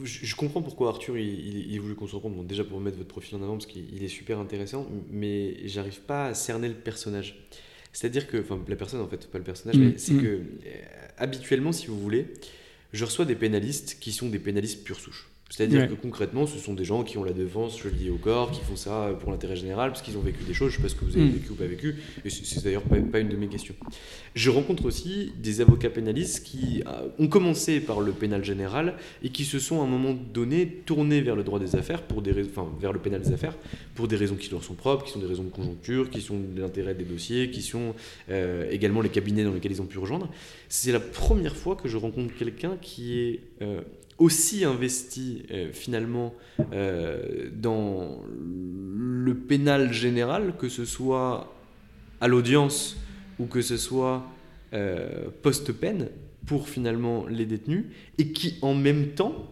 Je 0.03 0.36
comprends 0.36 0.62
pourquoi 0.62 0.89
Arthur 0.89 1.18
il, 1.18 1.72
il, 1.72 1.80
voulu 1.80 1.95
qu'on 1.95 2.07
se 2.07 2.16
rencontre. 2.16 2.43
déjà 2.43 2.64
pour 2.64 2.80
mettre 2.80 2.97
votre 2.97 3.09
profil 3.09 3.38
en 3.38 3.43
avant 3.43 3.53
parce 3.53 3.68
qu'il 3.68 4.03
est 4.03 4.07
super 4.07 4.39
intéressant, 4.39 4.88
mais 5.12 5.68
j'arrive 5.68 6.01
pas 6.01 6.28
à 6.28 6.34
cerner 6.34 6.68
le 6.68 6.74
personnage. 6.74 7.47
C'est-à-dire 7.93 8.28
que, 8.28 8.38
enfin 8.38 8.59
la 8.68 8.76
personne 8.76 9.01
en 9.01 9.07
fait, 9.07 9.30
pas 9.30 9.38
le 9.38 9.43
personnage, 9.43 9.78
mm, 9.78 9.84
mais 9.84 9.97
c'est 9.97 10.14
mm. 10.14 10.22
que 10.22 10.28
euh, 10.28 10.41
habituellement, 11.18 11.72
si 11.72 11.88
vous 11.88 11.99
voulez, 11.99 12.28
je 12.93 13.05
reçois 13.05 13.26
des 13.26 13.36
pénalistes 13.36 13.97
qui 13.99 14.12
sont 14.12 14.30
des 14.30 14.39
pénalistes 14.39 14.84
pure 14.84 14.99
souche. 14.99 15.30
C'est-à-dire 15.52 15.89
que 15.89 15.93
concrètement, 15.95 16.47
ce 16.47 16.58
sont 16.58 16.74
des 16.74 16.86
gens 16.86 17.04
qui 17.04 17.18
ont 17.18 17.26
la 17.26 17.34
défense 17.34 17.78
chevillée 17.78 18.10
au 18.10 18.16
corps, 18.16 18.52
qui 18.52 18.62
font 18.62 18.78
ça 18.78 19.10
pour 19.20 19.32
l'intérêt 19.32 19.58
général, 19.58 19.91
parce 19.91 20.02
qu'ils 20.02 20.18
ont 20.18 20.22
vécu 20.22 20.43
des 20.45 20.54
choses, 20.54 20.72
je 20.72 20.78
ne 20.78 20.78
sais 20.78 20.84
pas 20.84 20.89
ce 20.89 20.95
que 20.95 21.04
vous 21.04 21.18
avez 21.18 21.26
hmm. 21.26 21.34
vécu 21.34 21.52
ou 21.52 21.56
pas 21.56 21.66
vécu, 21.66 21.95
et 22.24 22.30
c'est 22.30 22.64
d'ailleurs 22.64 22.84
pas, 22.84 22.95
pas, 22.95 23.20
une 23.20 23.28
de 23.28 23.36
mes 23.36 23.47
questions. 23.47 23.76
Je 24.34 24.49
rencontre 24.49 24.86
aussi 24.86 25.34
des 25.38 25.60
avocats 25.60 25.89
pénalistes 25.89 26.45
qui 26.45 26.82
euh, 26.88 27.10
ont 27.20 27.28
commencé 27.28 27.82
par 27.82 27.99
le 27.99 28.14
pénal 28.14 28.45
général 28.45 28.95
et 29.24 29.30
qui 29.30 29.43
se 29.43 29.60
sont 29.60 29.82
à 29.82 29.84
un 29.84 29.88
moment 29.88 30.14
donné 30.14 30.68
tournés 30.86 31.20
vers 31.20 31.36
le 31.36 31.43
droit 31.43 31.60
des 31.60 31.76
affaires, 31.76 32.04
pour 32.04 32.22
des 32.22 32.32
enfin 32.45 32.70
vers 32.80 32.93
le 32.93 32.99
pénal 32.99 33.22
des 33.22 33.34
affaires, 33.34 33.58
pour 33.93 34.08
des 34.08 34.16
raisons 34.16 34.36
qui 34.36 34.49
leur 34.49 34.64
sont 34.64 34.76
propres, 34.76 35.04
qui 35.04 35.12
sont 35.12 35.20
des 35.20 35.28
raisons 35.28 35.43
de 35.43 35.49
conjoncture, 35.49 36.10
qui 36.10 36.22
sont 36.22 36.39
de 36.39 36.62
l'intérêt 36.62 36.93
des 36.93 37.04
dossiers, 37.04 37.52
qui 37.52 37.62
sont 37.62 37.93
euh, 38.30 38.72
également 38.72 39.02
les 39.02 39.10
cabinets 39.10 39.43
dans 39.43 39.54
lesquels 39.54 39.74
ils 39.74 39.82
ont 39.82 39.86
pu 39.86 39.99
rejoindre. 39.99 40.30
C'est 40.70 40.93
la 40.93 41.02
première 41.02 41.58
fois 41.58 41.76
que 41.76 41.89
je 41.89 41.97
rencontre 41.97 42.34
quelqu'un 42.36 42.78
qui 42.82 43.20
est... 43.20 43.39
Euh, 43.62 43.82
aussi 44.18 44.64
investi 44.64 45.43
euh, 45.51 45.72
finalement 45.74 46.34
euh, 46.74 47.49
dans 47.53 48.22
le 48.28 49.36
pénal 49.36 49.91
général, 49.91 50.53
que 50.57 50.70
ce 50.70 50.86
soit 50.86 51.53
à 52.20 52.28
l'audience 52.28 52.97
ou 53.39 53.45
que 53.45 53.62
ce 53.62 53.78
soit 53.78 54.26
euh, 54.74 55.30
post-peine 55.41 56.09
pour 56.45 56.70
finalement 56.70 57.26
les 57.28 57.45
détenus, 57.45 57.86
et 58.18 58.32
qui 58.32 58.57
en 58.62 58.74
même 58.74 59.09
temps 59.09 59.47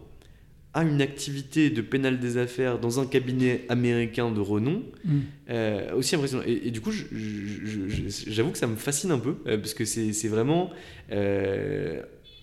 a 0.72 0.84
une 0.84 1.02
activité 1.02 1.70
de 1.70 1.82
pénal 1.82 2.20
des 2.20 2.36
affaires 2.36 2.78
dans 2.78 3.00
un 3.00 3.06
cabinet 3.06 3.64
américain 3.68 4.30
de 4.30 4.40
renom 4.40 4.84
mm. 5.04 5.94
aussi 5.96 6.14
impressionnant. 6.14 6.44
Et, 6.46 6.70
du 6.70 6.80
coup, 6.80 6.92
j'avoue 6.92 8.50
que 8.50 8.58
ça 8.58 8.68
me 8.68 8.76
fascine 8.76 9.10
un 9.10 9.18
peu, 9.18 9.34
parce 9.34 9.74
que 9.74 9.84
c'est 9.84 10.28
vraiment 10.28 10.70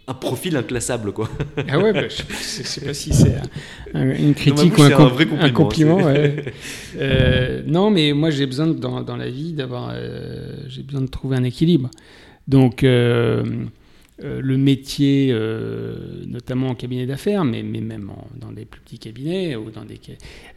un 0.08 0.14
profil 0.14 0.56
inclassable 0.56 1.12
quoi. 1.12 1.30
Ah 1.68 1.80
ouais, 1.80 1.92
bah, 1.92 2.08
je, 2.08 2.24
sais 2.24 2.82
pas 2.82 2.94
si 2.94 3.14
c'est 3.14 3.36
une 3.94 4.34
critique 4.34 4.78
ou 4.78 4.84
un, 4.84 4.92
un, 4.92 5.08
vrai 5.08 5.26
compliment. 5.54 6.00
Euh, 7.00 7.62
non, 7.68 7.92
mais 7.92 8.14
moi 8.14 8.30
j'ai 8.30 8.46
besoin 8.46 8.68
dans, 8.68 9.02
dans, 9.02 9.18
la 9.18 9.30
vie 9.30 9.54
d'avoir, 9.54 9.92
euh, 9.94 10.56
j'ai 10.68 10.82
besoin 10.82 11.02
de 11.02 11.08
trouver 11.08 11.36
un 11.38 11.44
équilibre. 11.44 11.92
Donc 12.48 12.84
euh, 12.84 13.44
le 14.20 14.58
métier, 14.58 15.36
notamment 16.26 16.70
en 16.70 16.76
cabinet 16.76 17.06
d'affaires, 17.06 17.44
mais, 17.44 17.62
mais 17.62 17.82
même 17.82 18.10
dans 18.40 18.52
des 18.52 18.66
plus 18.66 18.82
petits 18.82 19.00
cabinets 19.00 19.56
ou 19.56 19.70
dans 19.70 19.84
des, 19.84 20.00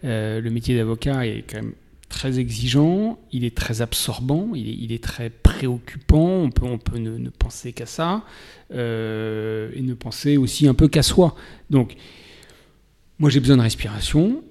le 0.03 0.49
métier 0.49 0.77
d'avocat 0.77 1.27
est 1.27 1.45
quand 1.51 1.59
même 1.59 1.73
très 2.11 2.39
exigeant, 2.39 3.19
il 3.33 3.45
est 3.45 3.57
très 3.57 3.81
absorbant, 3.81 4.51
il 4.55 4.69
est, 4.69 4.75
il 4.79 4.93
est 4.93 5.03
très 5.03 5.31
préoccupant, 5.31 6.27
on 6.43 6.51
peut, 6.51 6.67
on 6.67 6.77
peut 6.79 6.99
ne, 6.99 7.31
penser 7.31 7.73
qu'à 7.73 7.87
ça, 7.87 8.23
euh, 8.75 9.71
et 9.75 9.81
ne 9.81 9.95
penser 9.95 10.37
aussi 10.37 10.69
un 10.69 10.75
peu 10.75 10.89
qu'à 10.89 11.03
soi. 11.03 11.35
Donc, 11.71 11.95
moi 13.19 13.31
j'ai 13.31 13.41
besoin 13.41 13.57
de 13.57 13.63
respiration, 13.63 14.43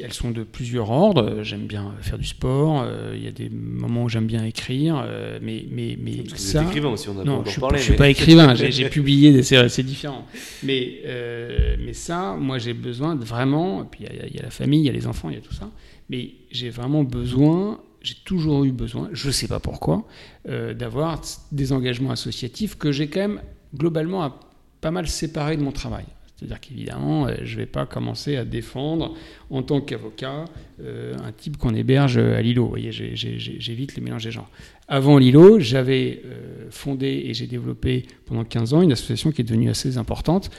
elles 0.00 0.12
sont 0.12 0.30
de 0.30 0.44
plusieurs 0.44 0.90
ordres. 0.90 1.42
J'aime 1.42 1.66
bien 1.66 1.92
faire 2.02 2.18
du 2.18 2.24
sport. 2.26 2.82
euh, 2.84 3.14
Il 3.16 3.24
y 3.24 3.26
a 3.26 3.32
des 3.32 3.48
moments 3.48 4.04
où 4.04 4.08
j'aime 4.08 4.26
bien 4.26 4.44
écrire, 4.44 5.02
euh, 5.04 5.40
mais 5.42 5.64
mais 5.72 5.98
mais 6.00 6.18
Parce 6.18 6.34
que 6.34 6.38
ça. 6.38 6.60
vous 6.60 6.64
êtes 6.66 6.70
écrivain 6.70 6.88
aussi, 6.90 7.08
on 7.08 7.18
a 7.18 7.24
Non, 7.24 7.42
je 7.44 7.50
suis, 7.50 7.60
je 7.74 7.78
suis 7.78 7.90
mais- 7.92 7.96
pas 7.96 8.08
écrivain, 8.08 8.54
j'ai 8.70 8.88
publié, 8.88 9.32
des- 9.32 9.42
c'est 9.42 9.82
différent. 9.82 10.24
Mais, 10.62 11.00
euh, 11.06 11.76
mais 11.84 11.94
ça, 11.94 12.36
moi 12.38 12.58
j'ai 12.58 12.74
besoin 12.74 13.16
de 13.16 13.24
vraiment, 13.24 13.82
et 13.82 13.86
puis 13.90 14.04
il 14.08 14.16
y 14.16 14.20
a- 14.20 14.26
il 14.28 14.36
y, 14.36 14.38
a 14.38 14.42
la 14.42 14.50
famille, 14.50 14.80
il 14.82 14.86
y 14.86 14.90
a 14.90 14.92
les 14.92 15.06
enfants, 15.08 15.30
il 15.30 15.34
y 15.34 15.38
a 15.38 15.40
tout 15.42 15.54
ça, 15.54 15.68
mais 16.08 16.32
j'ai 16.50 16.70
vraiment 16.70 17.04
besoin, 17.04 17.80
j'ai 18.02 18.14
toujours 18.24 18.64
eu 18.64 18.72
besoin, 18.72 19.08
je 19.12 19.30
sais 19.30 19.48
pas 19.48 19.60
pourquoi, 19.60 20.06
euh, 20.48 20.74
d'avoir 20.74 21.20
des 21.52 21.72
engagements 21.72 22.10
associatifs 22.10 22.76
que 22.76 22.92
j'ai 22.92 23.08
quand 23.08 23.20
même 23.20 23.40
globalement 23.74 24.34
pas 24.80 24.90
mal 24.90 25.08
séparés 25.08 25.56
de 25.56 25.62
mon 25.62 25.72
travail. 25.72 26.04
C'est-à-dire 26.36 26.60
qu'évidemment, 26.60 27.26
euh, 27.26 27.34
je 27.42 27.54
ne 27.54 27.60
vais 27.60 27.66
pas 27.66 27.84
commencer 27.84 28.36
à 28.36 28.44
défendre 28.44 29.14
en 29.50 29.62
tant 29.62 29.80
qu'avocat 29.80 30.44
euh, 30.80 31.16
un 31.24 31.32
type 31.32 31.56
qu'on 31.56 31.74
héberge 31.74 32.16
à 32.16 32.40
Lilo. 32.40 32.64
Vous 32.64 32.70
voyez, 32.70 32.92
j'évite 32.92 33.96
les 33.96 34.00
mélanges 34.02 34.24
des 34.24 34.30
genres. 34.30 34.48
Avant 34.86 35.18
Lilo, 35.18 35.58
j'avais 35.58 36.22
fondé 36.70 37.24
et 37.26 37.34
j'ai 37.34 37.46
développé 37.46 38.06
pendant 38.24 38.44
15 38.44 38.72
ans 38.72 38.82
une 38.82 38.92
association 38.92 39.32
qui 39.32 39.42
est 39.42 39.44
devenue 39.44 39.68
assez 39.68 39.98
importante, 39.98 40.50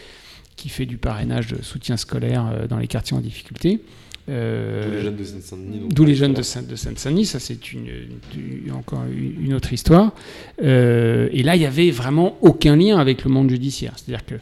qui 0.56 0.70
fait 0.70 0.86
du 0.86 0.98
parrainage 0.98 1.48
de 1.48 1.64
soutien 1.64 1.98
scolaire 1.98 2.68
dans 2.68 2.78
les 2.78 2.88
quartiers 2.88 3.18
en 3.18 3.22
difficulté. 3.22 3.82
Euh, 4.30 4.84
Tous 4.86 4.92
les 4.92 5.02
jeunes 5.02 5.16
de 5.16 5.24
Seine-Saint-Denis. 5.24 5.80
D'où 5.90 6.06
les 6.06 6.12
euh, 6.14 6.16
jeunes 6.16 6.34
de, 6.34 6.42
Seine-Saint-Denis, 6.42 7.26
ça 7.26 7.40
c'est 7.40 7.74
une, 7.74 7.88
une- 7.88 8.72
encore 8.72 9.04
une 9.12 9.44
une 9.46 9.54
autre 9.54 9.74
histoire. 9.74 10.14
Euh, 10.64 11.30
et 11.32 11.44
là, 11.44 11.56
il 11.56 11.60
n'y 11.60 11.66
avait 11.66 11.90
vraiment 11.92 12.38
aucun 12.42 12.76
lien 12.76 12.98
avec 13.00 13.24
le 13.24 13.32
monde 13.32 13.50
judiciaire. 13.50 13.94
C'est-à-dire 13.98 14.26
que 14.26 14.36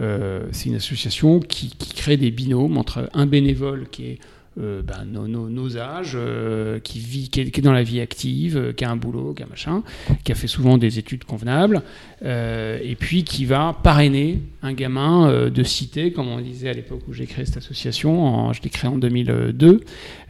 euh, 0.00 0.40
c'est 0.52 0.68
une 0.70 0.76
association 0.76 1.40
qui, 1.40 1.70
qui 1.78 1.94
crée 1.94 2.16
des 2.16 2.30
binômes 2.30 2.78
entre 2.78 3.10
un 3.14 3.26
bénévole 3.26 3.86
qui 3.90 4.06
est 4.06 4.18
euh, 4.60 4.82
ben, 4.82 5.04
nos, 5.04 5.76
âges, 5.78 6.12
euh, 6.14 6.78
qui, 6.78 7.00
vit, 7.00 7.28
qui 7.28 7.40
est, 7.40 7.60
dans 7.60 7.72
la 7.72 7.82
vie 7.82 8.00
active, 8.00 8.56
euh, 8.56 8.72
qui 8.72 8.84
a 8.84 8.90
un 8.90 8.94
boulot, 8.94 9.34
qui 9.34 9.42
a 9.42 9.46
machin, 9.46 9.82
qui 10.22 10.30
a 10.30 10.36
fait 10.36 10.46
souvent 10.46 10.78
des 10.78 11.00
études 11.00 11.24
convenables, 11.24 11.82
et 12.22 12.96
puis 12.98 13.24
qui 13.24 13.44
va 13.44 13.76
parrainer 13.82 14.40
un 14.62 14.72
gamin 14.72 15.50
de 15.50 15.62
cité, 15.62 16.12
comme 16.12 16.28
on 16.28 16.40
disait 16.40 16.68
à 16.68 16.72
l'époque 16.72 17.02
où 17.08 17.12
j'ai 17.12 17.26
créé 17.26 17.44
cette 17.44 17.58
association, 17.58 18.52
je 18.52 18.62
l'ai 18.62 18.70
créé 18.70 18.88
en 18.88 18.96
2002, 18.96 19.80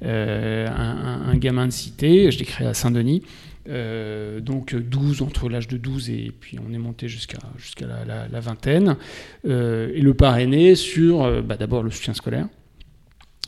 euh, 0.02 0.66
un, 0.66 1.36
gamin 1.36 1.66
de 1.66 1.72
cité, 1.72 2.30
je 2.30 2.38
l'ai 2.38 2.44
créé 2.44 2.66
à 2.66 2.74
Saint-Denis, 2.74 3.22
donc 3.66 4.74
12, 4.74 5.22
entre 5.22 5.48
l'âge 5.48 5.68
de 5.68 5.76
12 5.76 6.10
et 6.10 6.32
puis 6.38 6.58
on 6.58 6.72
est 6.72 6.78
monté 6.78 7.08
jusqu'à 7.08 7.38
jusqu'à 7.58 7.86
la, 7.86 8.40
vingtaine, 8.40 8.96
et 9.44 10.00
le 10.00 10.14
parrainer 10.14 10.74
sur 10.74 11.42
bah, 11.42 11.56
d'abord 11.56 11.82
le 11.82 11.90
soutien 11.90 12.14
scolaire, 12.14 12.48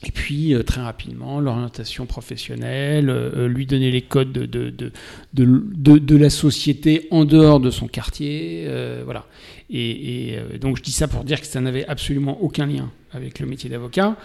et 0.05 0.11
puis 0.11 0.55
euh, 0.55 0.63
très 0.63 0.83
rapidement 0.83 1.41
l'orientation 1.41 2.07
professionnelle, 2.07 3.09
euh, 3.09 3.49
lui 3.49 3.67
donner 3.67 3.91
les 3.91 4.03
codes 4.03 4.33
de, 4.33 4.45
de, 4.45 4.93
de, 5.33 5.99
de, 5.99 6.17
la 6.17 6.29
société 6.31 7.09
en 7.11 7.25
dehors 7.25 7.61
de 7.61 7.71
son 7.71 7.89
quartier, 7.89 8.65
euh, 8.67 9.03
voilà. 9.05 9.27
Et, 9.71 10.37
euh, 10.37 10.59
donc 10.59 10.77
je 10.77 10.83
dis 10.83 10.93
ça 10.93 11.09
pour 11.09 11.25
dire 11.25 11.41
que 11.41 11.47
ça 11.47 11.61
n'avait 11.61 11.87
absolument 11.87 12.41
aucun 12.43 12.67
lien 12.67 12.91
avec 13.13 13.41
le 13.41 13.47
métier 13.47 13.71
d'avocat. 13.71 14.17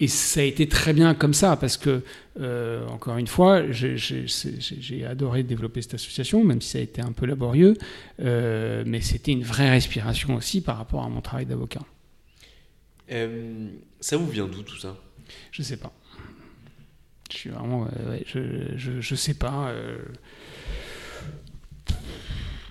Et 0.00 0.08
ça 0.08 0.40
a 0.40 0.42
été 0.42 0.66
très 0.66 0.92
bien 0.92 1.14
comme 1.14 1.32
ça, 1.32 1.56
parce 1.56 1.76
que, 1.76 2.02
euh, 2.40 2.84
encore 2.88 3.18
une 3.18 3.28
fois, 3.28 3.70
j'ai- 3.70 5.06
adoré 5.06 5.44
développer 5.44 5.80
cette 5.80 5.94
association, 5.94 6.42
même 6.42 6.60
si 6.60 6.70
ça 6.70 6.78
a 6.78 6.80
été 6.80 7.00
un 7.00 7.12
peu 7.12 7.24
laborieux, 7.24 7.74
euh, 8.18 8.82
mais 8.84 9.00
c'était 9.00 9.30
une 9.30 9.44
vraie 9.44 9.70
respiration 9.70 10.34
aussi 10.34 10.60
par 10.60 10.76
rapport 10.78 11.04
à 11.04 11.08
mon 11.08 11.20
travail 11.20 11.46
d'avocat. 11.46 11.82
Euh, 13.12 13.68
ça 14.00 14.16
vous 14.16 14.26
vient 14.28 14.48
d'où 14.48 14.62
tout 14.62 14.78
ça? 14.78 14.96
Je 15.50 15.62
sais 15.62 15.76
pas. 15.76 15.92
Je 17.30 17.36
suis 17.38 17.50
vraiment. 17.50 17.86
euh, 17.96 18.18
je, 18.26 18.76
je, 18.76 19.00
je 19.00 19.14
sais 19.14 19.34
pas. 19.34 19.68
euh. 19.70 19.98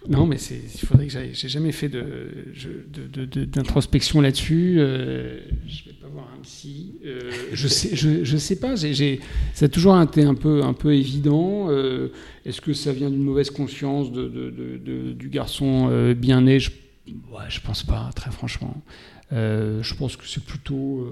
Non, 0.09 0.26
mais 0.26 0.38
il 0.38 0.80
faudrait 0.88 1.05
que 1.05 1.12
j'aille. 1.12 1.30
J'ai 1.34 1.47
jamais 1.47 1.72
fait 1.72 1.88
de, 1.88 2.45
d'introspection 3.45 4.20
là-dessus. 4.20 4.78
euh, 4.80 5.39
je 5.68 5.86
vais 5.86 5.93
pas 5.93 6.07
voir 6.07 6.28
un 6.36 6.41
psy. 6.41 6.95
euh, 7.05 7.30
je 7.53 7.68
sais, 7.68 7.95
je, 7.95 8.24
je 8.24 8.38
sais 8.38 8.55
pas. 8.59 8.76
J'ai, 8.76 8.95
j'ai- 8.95 9.20
ça 9.53 9.66
a 9.66 9.70
toujours 9.70 10.01
été 10.01 10.24
un 10.24 10.34
peu, 10.34 10.64
un 10.64 10.74
peu 10.74 10.95
évident. 10.95 11.70
est-ce 12.45 12.62
que 12.62 12.74
ça 12.74 12.91
vient 12.93 13.12
d'une 13.12 13.24
mauvaise 13.24 13.51
conscience 13.51 14.12
de, 14.12 15.14
du 15.14 15.30
garçon 15.30 16.14
bien 16.14 16.41
né 16.41 16.59
je, 16.59 16.72
ouais, 17.07 17.43
je 17.49 17.62
pense 17.62 17.84
pas, 17.84 18.09
très 18.16 18.32
franchement. 18.32 18.82
Je 19.32 19.93
pense 19.95 20.16
que 20.18 20.26
c'est 20.28 20.43
plutôt. 20.43 21.07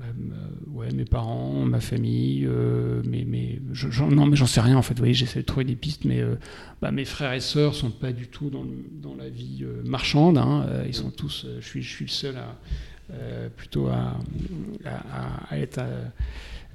Euh, 0.00 0.70
ouais, 0.72 0.90
mes 0.92 1.04
parents, 1.04 1.64
ma 1.64 1.80
famille, 1.80 2.44
euh, 2.46 3.02
mais, 3.06 3.24
mais 3.26 3.60
je- 3.72 4.02
non, 4.02 4.26
mais 4.26 4.36
j'en 4.36 4.46
sais 4.46 4.60
rien 4.60 4.76
en 4.76 4.82
fait. 4.82 4.94
Vous 4.94 4.98
voyez, 5.00 5.14
j'essaie 5.14 5.40
de 5.40 5.44
trouver 5.44 5.64
des 5.64 5.76
pistes, 5.76 6.04
mais 6.04 6.20
euh, 6.20 6.34
bah, 6.82 6.90
mes 6.90 7.04
frères 7.04 7.32
et 7.32 7.40
sœurs 7.40 7.74
sont 7.74 7.90
pas 7.90 8.12
du 8.12 8.26
tout 8.26 8.50
dans, 8.50 8.62
le- 8.64 8.84
dans 9.00 9.14
la 9.14 9.28
vie 9.28 9.60
euh, 9.62 9.82
marchande. 9.84 10.38
hein. 10.38 10.66
Euh, 10.68 10.84
ils 10.86 10.94
sont 10.94 11.10
tous. 11.10 11.46
je 11.60 11.64
suis, 11.66 11.82
je 11.82 11.90
suis 11.90 12.04
le 12.06 12.10
seul 12.10 12.36
à 12.36 12.56
plutôt 13.56 13.86
à, 13.88 14.18
à- 14.86 15.44
à 15.54 15.58
être 15.58 15.80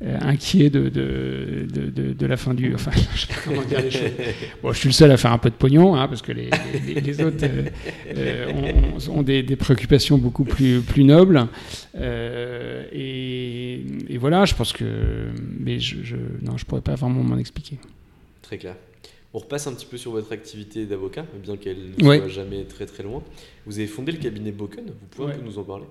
euh, 0.02 0.18
inquiet 0.22 0.70
de, 0.70 0.88
de, 0.88 1.68
de, 1.70 2.14
de- 2.14 2.26
la 2.26 2.38
fin 2.38 2.54
du. 2.54 2.74
Enfin, 2.76 2.92
je 3.14 3.20
sais 3.22 3.28
pas 3.28 3.34
comment 3.46 3.64
dire 3.64 3.82
les 3.82 3.92
choses. 3.92 4.02
Bon, 4.64 4.72
je 4.72 4.78
suis 4.80 4.90
le 4.90 4.94
seul 4.94 5.12
à 5.12 5.18
faire 5.18 5.32
un 5.34 5.38
peu 5.38 5.50
de 5.50 5.56
pognon, 5.56 5.96
hein, 5.96 6.08
parce 6.08 6.22
que 6.22 6.32
les, 6.32 6.50
les- 6.88 7.02
les 7.02 7.22
autres 7.22 7.44
euh, 7.44 7.66
euh, 8.16 8.94
ont, 9.10 9.18
ont 9.20 9.22
des, 9.24 9.44
des 9.44 9.56
préoccupations 9.56 10.18
beaucoup 10.18 10.46
plus, 10.46 10.80
plus 10.82 11.04
nobles. 11.04 11.48
Euh, 11.96 12.84
et, 12.94 13.84
et 14.10 14.18
voilà, 14.18 14.46
je 14.46 14.56
pense 14.56 14.72
que. 14.74 15.28
Mais 15.60 15.80
je, 15.80 15.98
je, 16.04 16.16
non, 16.42 16.58
je 16.58 16.66
pourrais 16.66 16.82
pas 16.82 16.96
vraiment 16.96 17.22
m'en 17.24 17.38
expliquer. 17.38 17.78
Très 18.42 18.58
clair. 18.58 18.76
On 19.34 19.38
repasse 19.40 19.68
un 19.68 19.74
petit 19.74 19.86
peu 19.86 19.98
sur 19.98 20.12
votre 20.12 20.32
activité 20.32 20.86
d'avocat, 20.88 21.24
bien 21.44 21.56
qu'elle 21.56 21.78
ne 22.00 22.04
Ouais. 22.08 22.18
soit 22.18 22.30
jamais 22.30 22.64
très 22.64 22.88
très 22.88 23.04
loin. 23.04 23.22
Vous 23.68 23.78
avez 23.78 23.88
fondé 23.88 24.12
le 24.12 24.18
cabinet 24.18 24.52
Boken, 24.52 24.86
vous 24.88 24.94
pouvez 25.12 25.28
Ouais. 25.28 25.34
un 25.34 25.38
peu 25.38 25.46
nous 25.46 25.60
en 25.60 25.64
parler? 25.64 25.86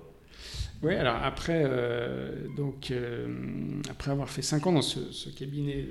Oui, 0.81 0.95
alors 0.95 1.17
après, 1.17 1.63
euh, 1.65 2.47
donc, 2.55 2.91
euh, 2.91 3.81
après 3.89 4.11
avoir 4.11 4.29
fait 4.29 4.41
5 4.41 4.67
ans 4.67 4.71
dans 4.71 4.81
ce, 4.81 5.29
cabinet 5.29 5.85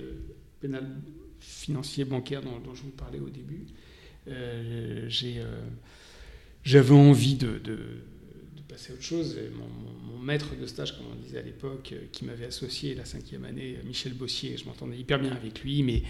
pénal 0.61 0.87
financier 1.41 2.05
bancaire 2.05 2.43
dont, 2.43 2.75
je 2.75 2.83
vous 2.83 2.91
parlais 2.91 3.21
au 3.21 3.29
début, 3.29 3.67
euh, 4.29 5.09
euh, 5.25 5.61
j'avais 6.65 6.95
envie 6.95 7.35
de, 7.35 7.61
passer 8.69 8.93
à 8.93 8.95
autre 8.95 9.03
chose. 9.03 9.39
Mon, 9.55 10.13
mon- 10.13 10.19
maître 10.19 10.55
de 10.61 10.67
stage, 10.67 10.95
comme 10.95 11.07
on 11.11 11.15
disait 11.15 11.39
à 11.39 11.43
l'époque, 11.43 11.95
qui 12.13 12.27
m'avait 12.27 12.47
associé 12.47 12.95
la 12.95 13.07
cinquième 13.07 13.45
année, 13.45 13.79
Michel 13.87 14.13
Bossier, 14.13 14.59
je 14.59 14.67
m'entendais 14.67 14.99
hyper 14.99 15.19
bien 15.19 15.33
avec 15.33 15.63
lui, 15.63 15.83
mais 15.83 16.03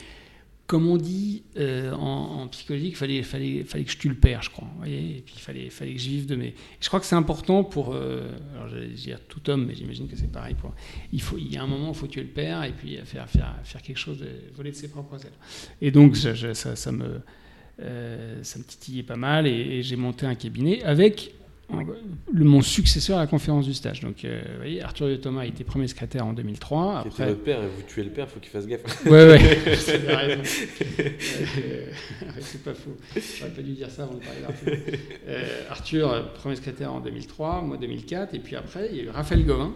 comme 0.68 0.86
on 0.86 0.98
dit 0.98 1.44
euh, 1.56 1.92
en, 1.92 2.42
en 2.42 2.48
psychologie, 2.48 2.88
il 2.88 2.94
fallait, 2.94 3.22
fallait, 3.22 3.64
fallait 3.64 3.84
que 3.84 3.90
je 3.90 3.96
tue 3.96 4.10
le 4.10 4.14
père, 4.14 4.42
je 4.42 4.50
crois. 4.50 4.68
voyez 4.76 5.16
et 5.16 5.22
puis 5.22 5.34
il 5.34 5.40
fallait, 5.40 5.70
fallait 5.70 5.94
que 5.94 5.98
je 5.98 6.08
vive 6.10 6.26
de 6.26 6.36
mes. 6.36 6.54
Je 6.78 6.88
crois 6.88 7.00
que 7.00 7.06
c'est 7.06 7.16
important 7.16 7.64
pour. 7.64 7.94
euh, 7.94 8.30
alors 8.54 8.68
j'allais 8.68 8.88
dire 8.88 9.18
tout 9.28 9.48
homme, 9.48 9.64
mais 9.64 9.74
j'imagine 9.74 10.06
que 10.06 10.14
c'est 10.16 10.30
pareil 10.30 10.54
pour. 10.54 10.74
Il, 11.10 11.22
faut, 11.22 11.38
il 11.38 11.50
y 11.50 11.56
a 11.56 11.62
un 11.62 11.66
moment 11.66 11.88
où 11.88 11.92
il 11.92 11.96
faut 11.96 12.06
tuer 12.06 12.20
le 12.20 12.28
père 12.28 12.64
et 12.64 12.72
puis 12.72 12.98
faire, 13.06 13.26
faire, 13.30 13.54
faire 13.64 13.80
quelque 13.80 13.96
chose, 13.96 14.22
voler 14.54 14.70
de 14.70 14.76
ses 14.76 14.88
propres 14.88 15.16
ailes. 15.24 15.32
Et 15.80 15.90
donc 15.90 16.18
ça, 16.18 16.32
me, 16.92 17.22
euh, 17.80 18.42
ça 18.42 18.58
me 18.58 18.64
titillait 18.64 19.02
pas 19.02 19.16
mal 19.16 19.46
et, 19.46 19.82
j'ai 19.82 19.96
monté 19.96 20.26
un 20.26 20.34
cabinet 20.34 20.82
avec 20.82 21.32
le, 21.70 22.44
mon 22.44 22.62
successeur 22.62 23.18
à 23.18 23.20
la 23.20 23.26
conférence 23.26 23.66
du 23.66 23.74
stage. 23.74 24.00
Donc, 24.00 24.24
euh, 24.24 24.40
vous 24.52 24.56
voyez, 24.58 24.82
Arthur 24.82 25.08
de 25.08 25.16
Thomas 25.16 25.42
a 25.42 25.46
été 25.46 25.64
premier 25.64 25.86
secrétaire 25.86 26.26
en 26.26 26.32
2003. 26.32 27.02
Qui 27.02 27.08
était 27.08 27.14
Après, 27.14 27.28
votre 27.28 27.42
père, 27.42 27.62
et 27.62 27.66
vous 27.66 27.82
tuez 27.86 28.04
le 28.04 28.10
père, 28.10 28.28
faut 28.28 28.40
qu'il 28.40 28.50
fasse 28.50 28.66
gaffe. 28.66 28.80
Raison. 29.04 30.42
Euh, 30.98 31.90
c'est 32.40 32.62
pas 32.62 32.74
faux. 32.74 32.96
J'aurais 33.38 33.50
pas 33.50 33.62
dû 33.62 33.72
dire 33.72 33.90
ça 33.90 34.04
avant 34.04 34.14
de 34.14 34.20
parler 34.20 34.40
d'Arthur. 34.40 34.72
Euh, 35.28 35.70
Arthur, 35.70 36.32
premier 36.34 36.56
secrétaire 36.56 36.92
en 36.92 37.00
2003, 37.00 37.62
moi 37.62 37.76
2004, 37.76 38.34
et 38.34 38.38
puis 38.38 38.56
après, 38.56 38.88
il 38.90 38.96
y 38.96 39.00
a 39.00 39.02
eu 39.04 39.08
Raphaël 39.10 39.44
Gauvin, 39.44 39.74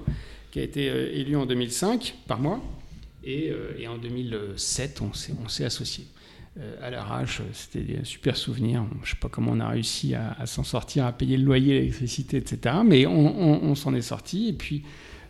qui 0.51 0.61
a 0.61 0.63
été 0.63 0.89
euh, 0.89 1.13
élu 1.13 1.37
en 1.37 1.47
2005 1.47 2.15
par 2.27 2.39
moi, 2.39 2.61
et, 3.25 3.51
euh, 3.51 3.73
et 3.79 3.89
en 3.89 3.99
2007, 3.99 5.01
on 5.03 5.13
s'est, 5.13 5.33
on 5.45 5.49
s'est 5.49 5.65
associés. 5.65 6.07
Euh, 6.61 6.77
à 6.87 6.91
l'arrache, 6.91 7.41
c'était 7.55 7.81
des 7.81 8.05
super 8.05 8.37
souvenirs. 8.37 8.85
Je 9.05 9.11
sais 9.11 9.17
pas 9.17 9.29
comment 9.31 9.53
on 9.53 9.61
a 9.61 9.69
réussi 9.69 10.15
à, 10.15 10.45
s'en 10.45 10.65
sortir, 10.65 11.07
à 11.07 11.13
payer 11.13 11.37
le 11.39 11.45
loyer, 11.45 11.75
l'électricité, 11.81 12.37
etc. 12.37 12.77
Mais 12.85 13.07
on, 13.07 13.75
s'en 13.75 13.95
est 13.95 14.03
sorti. 14.03 14.49
Et 14.49 14.53
puis, 14.53 14.83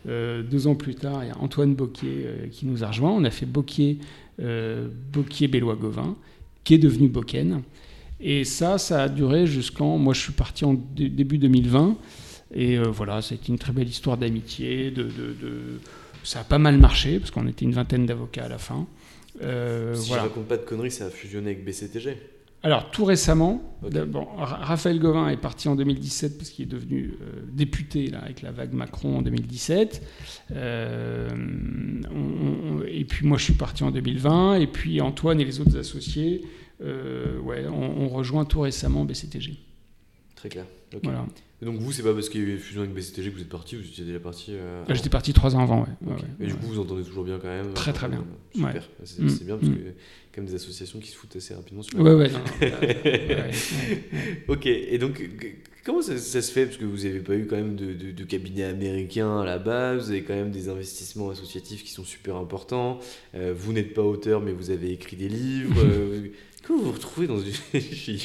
euh, 0.09 0.43
deux 0.43 0.67
ans 0.67 0.75
plus 0.75 0.97
tard, 0.97 1.23
il 1.25 1.29
y 1.29 1.31
a 1.31 1.39
Antoine 1.39 1.75
Boquier 1.75 2.25
euh, 2.27 2.47
qui 2.51 2.67
nous 2.67 2.83
a 2.83 2.89
rejoint. 2.89 3.11
On 3.13 3.23
a 3.23 3.31
fait 3.31 3.47
Boquier, 3.47 3.99
euh, 4.41 4.89
Boquier 5.13 5.47
Bélois 5.47 5.77
Gauvin, 5.77 6.17
qui 6.65 6.75
est 6.75 6.79
devenu 6.79 7.09
Boken. 7.09 7.63
Et 8.21 8.43
ça, 8.45 8.79
ça 8.79 9.05
a 9.05 9.09
duré 9.09 9.47
jusqu'en. 9.47 9.99
Moi, 9.99 10.15
je 10.15 10.21
suis 10.23 10.33
parti 10.33 10.65
en 10.65 10.75
dé- 10.75 11.09
début 11.09 11.39
2020. 11.39 11.97
Et 12.55 12.79
euh, 12.79 12.83
voilà, 12.85 13.23
ça 13.23 13.35
a 13.35 13.37
été 13.37 13.49
une 13.51 13.59
très 13.59 13.73
belle 13.73 13.89
histoire 13.89 14.17
d'amitié. 14.17 14.93
Ça 16.25 16.41
a 16.41 16.45
pas 16.45 16.59
mal 16.59 16.79
marché, 16.79 17.19
parce 17.21 17.31
qu'on 17.31 17.47
était 17.47 17.65
une 17.65 17.73
vingtaine 17.73 18.07
d'avocats 18.07 18.45
à 18.45 18.49
la 18.49 18.59
fin. 18.59 18.87
Euh, 19.41 19.95
si 19.95 20.09
voilà. 20.09 20.25
je 20.25 20.29
raconte 20.29 20.47
pas 20.47 20.57
de 20.57 20.63
conneries, 20.63 20.91
ça 20.91 21.07
a 21.07 21.11
fusionné 21.11 21.53
avec 21.53 21.65
BCTG. 21.65 22.17
alors, 22.63 22.91
tout 22.91 23.05
récemment, 23.05 23.79
bon, 23.83 24.27
Raphaël 24.37 24.99
Gauvin 24.99 25.29
est 25.29 25.37
parti 25.37 25.69
en 25.69 25.77
2017 25.77 26.39
parce 26.39 26.51
qu'il 26.51 26.65
est 26.65 26.69
devenu 26.71 27.15
euh, 27.21 27.43
député 27.51 28.09
là, 28.09 28.21
avec 28.21 28.43
la 28.43 28.53
vague 28.53 28.73
Macron 28.73 29.19
en 29.19 29.23
2017. 29.23 30.03
Euh, 30.53 31.29
et 32.87 33.05
puis 33.05 33.27
moi, 33.27 33.39
je 33.39 33.45
suis 33.45 33.55
parti 33.55 33.85
en 33.85 33.91
2020. 33.91 34.57
Et 34.57 34.67
puis 34.67 35.01
Antoine 35.01 35.41
et 35.41 35.45
les 35.45 35.61
autres 35.61 35.79
associés, 35.79 36.43
ouais, 36.81 37.67
on, 37.67 38.09
rejoint 38.09 38.45
tout 38.45 38.61
récemment 38.61 39.05
BCTG. 39.05 39.57
Très 40.37 40.49
clair. 40.49 40.67
Voilà 41.03 41.25
donc 41.65 41.77
vous, 41.77 41.93
c'est 41.93 42.03
pas 42.03 42.13
parce 42.13 42.29
qu'il 42.29 42.41
y 42.41 42.45
a 42.45 42.49
eu 42.49 42.59
fusion 42.59 42.83
avec 42.83 42.93
BCTG 42.93 43.31
que 43.31 43.37
vous 43.37 43.43
êtes 43.43 43.49
parti, 43.49 43.77
vous 43.77 43.87
étiez 43.87 44.05
déjà 44.05 44.19
parti 44.19 44.51
euh, 44.51 44.83
J'étais 44.89 45.09
parti 45.09 45.33
trois 45.33 45.55
ans 45.55 45.61
avant, 45.61 45.83
ouais. 45.83 46.17
Et 46.41 46.47
du 46.47 46.55
coup, 46.55 46.67
vous 46.67 46.81
entendez 46.81 47.05
toujours 47.05 47.23
bien 47.23 47.39
quand 47.39 47.49
même 47.49 47.73
Très 47.73 47.93
très 47.93 48.09
bien. 48.09 48.25
Super, 48.53 48.89
c'est 49.05 49.23
mm. 49.23 49.47
bien 49.47 49.57
parce 49.57 49.71
mm. 49.71 49.77
que 49.77 49.81
quand 50.35 50.41
même 50.41 50.47
des 50.47 50.57
associations 50.57 50.99
qui 50.99 51.11
se 51.11 51.17
foutent 51.17 51.37
assez 51.37 51.55
rapidement 51.55 51.83
sur 51.83 51.99
Ouais, 52.01 52.15
ouais. 52.15 52.31
ok, 54.49 54.67
et 54.67 54.99
donc 54.99 55.23
comment 55.85 56.03
ça, 56.03 56.19
se 56.19 56.53
fait? 56.53 56.67
Parce 56.67 56.79
que 56.79 56.85
vous 56.85 57.05
n'avez 57.05 57.21
pas 57.21 57.35
eu 57.37 57.47
quand 57.47 57.57
même 57.57 57.77
de, 57.77 58.11
de, 58.11 58.25
cabinet 58.25 58.65
américain 58.65 59.41
à 59.41 59.45
la 59.45 59.59
base, 59.59 60.07
vous 60.07 60.11
avez 60.11 60.23
quand 60.23 60.35
même 60.35 60.51
des 60.51 60.69
investissements 60.69 61.31
associatifs 61.31 61.85
qui 61.85 61.93
sont 61.93 62.05
super 62.05 62.37
importants. 62.37 62.99
Euh, 63.37 63.55
vous 63.57 63.73
n'êtes 63.73 63.95
pas 63.95 64.03
auteur, 64.03 64.41
mais 64.41 64.53
vous 64.53 64.71
avez 64.71 64.91
écrit 64.91 65.17
des 65.17 65.29
livres. 65.29 65.81
Comment 66.65 66.79
vous 66.79 66.87
vous 66.87 66.93
retrouvez 66.93 67.27
dans 67.27 67.41
une 67.41 67.81
chez 67.81 68.17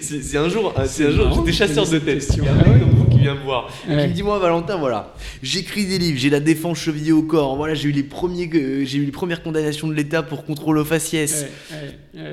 C'est 0.00 0.36
un 0.36 0.48
jour, 0.48 0.72
c'est 0.86 1.06
un 1.06 1.10
jour, 1.10 1.34
j'étais 1.34 1.52
chasseur 1.52 1.88
de 1.88 1.98
tête. 1.98 2.28
Il 2.36 2.44
y 2.44 2.48
a 2.48 2.52
un 2.52 2.56
mec 2.56 2.80
comme 2.80 2.90
vous 2.90 3.04
qui 3.06 3.18
vient 3.18 3.34
me 3.34 3.42
voir, 3.42 3.72
qui 3.84 3.90
me 3.90 4.06
dit 4.06 4.22
moi 4.22 4.38
Valentin, 4.38 4.76
voilà, 4.76 5.14
j'écris 5.42 5.84
des 5.84 5.98
livres, 5.98 6.18
j'ai 6.18 6.30
la 6.30 6.38
défenme 6.38 6.76
chevillée 6.76 7.10
au 7.10 7.22
corps, 7.22 7.56
voilà, 7.56 7.74
j'ai 7.74 7.88
eu 7.88 7.92
les 7.92 8.04
premiers, 8.04 8.48
j'ai 8.84 8.98
eu 8.98 9.04
les 9.04 9.10
premières 9.10 9.42
condamnations 9.42 9.88
de 9.88 9.94
l'État 9.94 10.22
pour 10.22 10.44
contrôle 10.44 10.78
aux 10.78 10.84
faciès. 10.84 11.46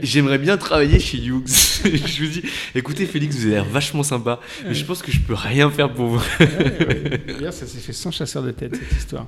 J'aimerais 0.03 0.37
bien 0.37 0.57
travailler 0.57 0.99
chez 0.99 1.17
Hughes. 1.17 1.47
je 1.83 2.23
vous 2.23 2.29
dis, 2.29 2.43
écoutez 2.75 3.07
Félix, 3.07 3.37
vous 3.37 3.45
avez 3.45 3.55
l'air 3.55 3.65
vachement 3.65 4.03
sympa, 4.03 4.39
mais 4.67 4.75
je 4.75 4.85
pense 4.85 5.01
que 5.01 5.11
je 5.11 5.19
peux 5.19 5.33
rien 5.33 5.71
faire 5.71 5.91
pour 5.91 6.05
vous. 6.07 6.23
D'ailleurs, 6.39 7.53
ça 7.53 7.65
s'est 7.65 7.79
fait 7.79 7.93
sans 7.93 8.11
chasseur 8.11 8.43
de 8.43 8.51
tête 8.51 8.75
cette 8.75 8.99
histoire. 8.99 9.27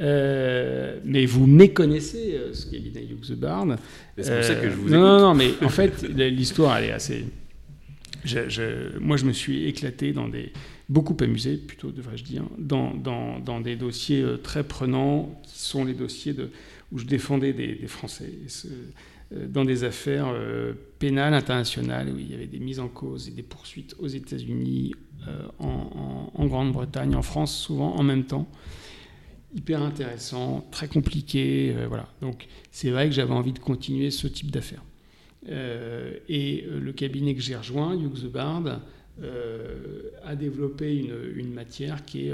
Euh, 0.00 0.98
mais 1.04 1.26
vous 1.26 1.46
méconnaissez 1.46 2.34
euh, 2.34 2.54
ce 2.54 2.66
qu'est 2.66 2.78
Lina 2.78 3.00
Bard. 3.36 3.66
C'est 4.16 4.34
pour 4.34 4.44
ça 4.44 4.54
que 4.54 4.70
je 4.70 4.74
vous 4.74 4.88
euh, 4.88 4.96
non, 4.96 5.00
non, 5.00 5.20
non, 5.20 5.34
mais 5.34 5.50
en 5.62 5.68
fait, 5.68 6.02
l'histoire, 6.08 6.78
elle 6.78 6.84
est 6.86 6.92
assez. 6.92 7.26
Je, 8.24 8.98
moi, 8.98 9.16
je 9.16 9.24
me 9.24 9.32
suis 9.32 9.66
éclaté 9.66 10.12
dans 10.12 10.28
des. 10.28 10.52
beaucoup 10.88 11.16
amusé, 11.20 11.56
plutôt 11.56 11.90
devrais-je 11.90 12.24
dire, 12.24 12.44
dans, 12.58 12.94
dans, 12.94 13.38
dans, 13.40 13.60
des 13.60 13.76
dossiers 13.76 14.24
très 14.42 14.64
prenants, 14.64 15.40
qui 15.42 15.58
sont 15.58 15.84
les 15.84 15.94
dossiers 15.94 16.32
de, 16.32 16.50
où 16.92 16.98
je 16.98 17.04
défendais 17.04 17.52
des, 17.52 17.86
Français. 17.86 18.30
dans 19.32 19.64
des 19.64 19.84
affaires 19.84 20.34
pénales 20.98 21.32
internationales 21.32 22.10
où 22.14 22.18
il 22.18 22.30
y 22.30 22.34
avait 22.34 22.46
des 22.46 22.58
mises 22.58 22.80
en 22.80 22.88
cause 22.88 23.28
et 23.28 23.30
des 23.30 23.42
poursuites 23.42 23.94
aux 23.98 24.08
États-Unis, 24.08 24.94
en, 25.58 26.30
en 26.34 26.46
Grande-Bretagne, 26.46 27.14
en 27.14 27.22
France, 27.22 27.56
souvent 27.56 27.94
en 27.96 28.02
même 28.02 28.24
temps 28.24 28.46
hyper 29.54 29.82
intéressant, 29.82 30.66
très 30.70 30.88
compliqué. 30.88 31.74
Euh, 31.76 31.86
voilà. 31.88 32.08
Donc 32.20 32.46
c'est 32.70 32.90
vrai 32.90 33.08
que 33.08 33.14
j'avais 33.14 33.32
envie 33.32 33.52
de 33.52 33.58
continuer 33.58 34.10
ce 34.10 34.26
type 34.26 34.50
d'affaires. 34.50 34.82
Euh, 35.48 36.16
et 36.28 36.64
euh, 36.66 36.80
le 36.80 36.92
cabinet 36.92 37.34
que 37.34 37.40
j'ai 37.40 37.56
rejoint, 37.56 37.94
Hughes 37.94 38.30
Bard, 38.30 38.80
a 40.24 40.34
développé 40.34 40.96
une, 40.96 41.14
une, 41.36 41.52
matière 41.52 42.06
qui 42.06 42.28
est 42.28 42.32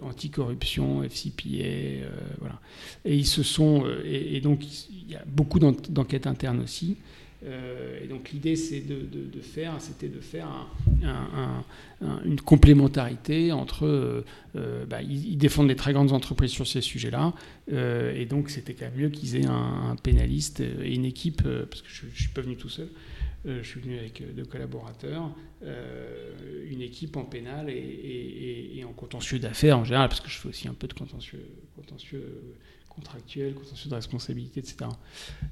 anticorruption, 0.00 1.02
FCPA, 1.02 2.08
voilà. 2.38 2.60
Et 3.04 3.14
ils 3.14 3.26
se 3.26 3.42
sont, 3.42 3.84
et, 4.06 4.36
et 4.36 4.40
donc 4.40 4.64
il 4.90 5.10
y 5.12 5.16
a 5.16 5.24
beaucoup 5.26 5.58
d'enquêtes 5.58 6.26
internes 6.26 6.62
aussi. 6.62 6.96
Euh, 7.44 8.02
et 8.02 8.06
donc 8.06 8.30
l'idée, 8.30 8.56
c'est 8.56 8.80
de, 8.80 9.40
faire, 9.40 9.74
c'était 9.80 10.08
de 10.08 10.20
faire 10.20 10.48
une 12.24 12.40
complémentarité 12.40 13.52
entre. 13.52 13.86
Euh, 13.86 14.24
euh, 14.56 14.86
bah, 14.86 15.02
ils, 15.02 15.36
défendent 15.36 15.68
les 15.68 15.76
très 15.76 15.92
grandes 15.92 16.12
entreprises 16.12 16.50
sur 16.50 16.66
ces 16.66 16.80
sujets-là, 16.80 17.34
et 17.70 18.24
donc 18.26 18.50
c'était 18.50 18.74
quand 18.74 18.86
même 18.86 18.96
mieux 18.96 19.08
qu'ils 19.08 19.36
aient 19.36 19.46
un, 19.46 19.96
pénaliste 20.02 20.60
et 20.60 20.94
une 20.94 21.04
équipe, 21.04 21.42
parce 21.42 21.82
que 21.82 21.88
je, 21.88 22.06
ne 22.06 22.10
suis 22.12 22.28
pas 22.28 22.40
venu 22.40 22.56
tout 22.56 22.68
seul. 22.68 22.88
je 23.44 23.62
suis 23.62 23.80
venu 23.80 23.98
avec 23.98 24.22
deux 24.34 24.44
collaborateurs, 24.44 25.30
une 25.62 26.80
équipe 26.80 27.16
en 27.16 27.24
pénal 27.24 27.68
et, 27.68 28.84
en 28.88 28.92
contentieux 28.92 29.38
d'affaires 29.38 29.78
en 29.78 29.84
général, 29.84 30.08
parce 30.08 30.20
que 30.20 30.30
je 30.30 30.38
fais 30.38 30.48
aussi 30.48 30.68
un 30.68 30.74
peu 30.74 30.86
de 30.86 30.94
contentieux 30.94 31.40
contractuel, 32.94 33.54
contentieux 33.54 33.90
de 33.90 33.94
responsabilité, 33.94 34.60
etc. 34.60 34.90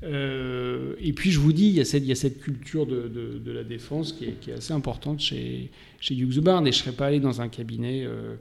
Euh, 0.02 0.94
et 0.98 1.12
puis 1.12 1.30
je 1.30 1.40
vous 1.40 1.52
dis, 1.52 1.68
il 1.68 1.74
y 1.74 1.80
a 1.80 2.14
cette, 2.14 2.40
culture 2.40 2.86
de, 2.86 3.52
la 3.52 3.64
défense 3.64 4.12
qui 4.12 4.26
est, 4.26 4.52
assez 4.52 4.72
importante 4.72 5.20
chez, 5.20 5.70
chez 6.00 6.14
Hughes 6.14 6.38
et 6.38 6.42
je 6.42 6.60
ne 6.60 6.70
serais 6.70 6.92
pas 6.92 7.06
allé 7.06 7.20
dans 7.20 7.40
un 7.40 7.48
cabinet 7.48 8.04
euh, 8.04 8.36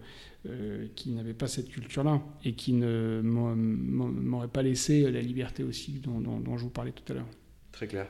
euh, 0.49 0.87
qui 0.95 1.11
n'avait 1.11 1.33
pas 1.33 1.47
cette 1.47 1.69
culture-là, 1.69 2.21
et 2.43 2.53
qui 2.53 2.73
ne 2.73 3.21
m'aurait 3.23 4.47
pas 4.47 4.63
laissé 4.63 5.09
la 5.11 5.21
liberté 5.21 5.63
aussi 5.63 6.01
dont 6.03 6.57
je 6.57 6.63
vous 6.63 6.69
parlais 6.69 6.91
tout 6.91 7.11
à 7.11 7.15
l'heure. 7.15 7.27
Très 7.71 7.87
clair. 7.87 8.07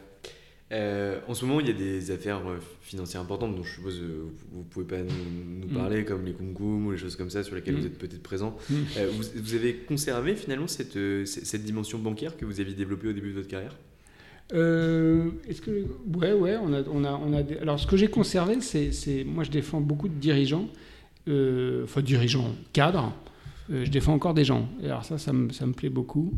Euh, 0.71 1.19
en 1.27 1.33
ce 1.33 1.45
moment, 1.45 1.59
il 1.59 1.67
y 1.67 1.69
a 1.69 1.73
des 1.73 2.11
affaires 2.11 2.41
euh, 2.47 2.57
financières 2.81 3.21
importantes 3.21 3.55
dont 3.55 3.63
je 3.63 3.73
suppose 3.73 3.99
que 3.99 4.03
euh, 4.03 4.31
vous 4.51 4.59
ne 4.59 4.63
pouvez 4.63 4.85
pas 4.85 4.99
nous, 4.99 5.67
mm. 5.67 5.73
parler, 5.73 6.05
comme 6.05 6.25
les 6.25 6.31
Kumkum 6.31 6.87
ou 6.87 6.91
les 6.91 6.97
choses 6.97 7.15
comme 7.17 7.29
ça 7.29 7.43
sur 7.43 7.55
lesquelles 7.55 7.75
mm. 7.75 7.79
vous 7.79 7.85
êtes 7.87 7.97
peut-être 7.97 8.23
présent. 8.23 8.55
Mm. 8.69 8.75
vous, 9.35 9.55
avez 9.55 9.75
conservé 9.75 10.35
finalement 10.35 10.67
cette, 10.67 10.97
cette, 11.25 11.63
dimension 11.63 11.99
bancaire 11.99 12.37
que 12.37 12.45
vous 12.45 12.61
aviez 12.61 12.73
développée 12.73 13.09
au 13.09 13.13
début 13.13 13.31
de 13.31 13.35
votre 13.35 13.49
carrière? 13.49 13.75
Est-ce 14.53 15.61
que 15.61 15.85
ouais 16.13 16.33
ouais 16.33 16.57
on 16.61 16.73
a 16.73 16.81
on 16.91 17.05
a 17.05 17.11
on 17.13 17.33
a 17.33 17.41
alors 17.61 17.79
ce 17.79 17.87
que 17.87 17.95
j'ai 17.95 18.09
conservé 18.09 18.59
c'est 18.59 19.23
moi 19.23 19.45
je 19.45 19.49
défends 19.49 19.79
beaucoup 19.79 20.09
de 20.09 20.13
dirigeants 20.15 20.67
enfin 21.25 22.01
dirigeants 22.01 22.53
cadres 22.73 23.13
je 23.69 23.89
défends 23.89 24.13
encore 24.13 24.33
des 24.33 24.43
gens 24.43 24.67
et 24.83 24.87
alors 24.87 25.05
ça 25.05 25.17
ça 25.17 25.31
me, 25.31 25.53
ça 25.53 25.65
me 25.65 25.71
plaît 25.71 25.89
beaucoup 25.89 26.33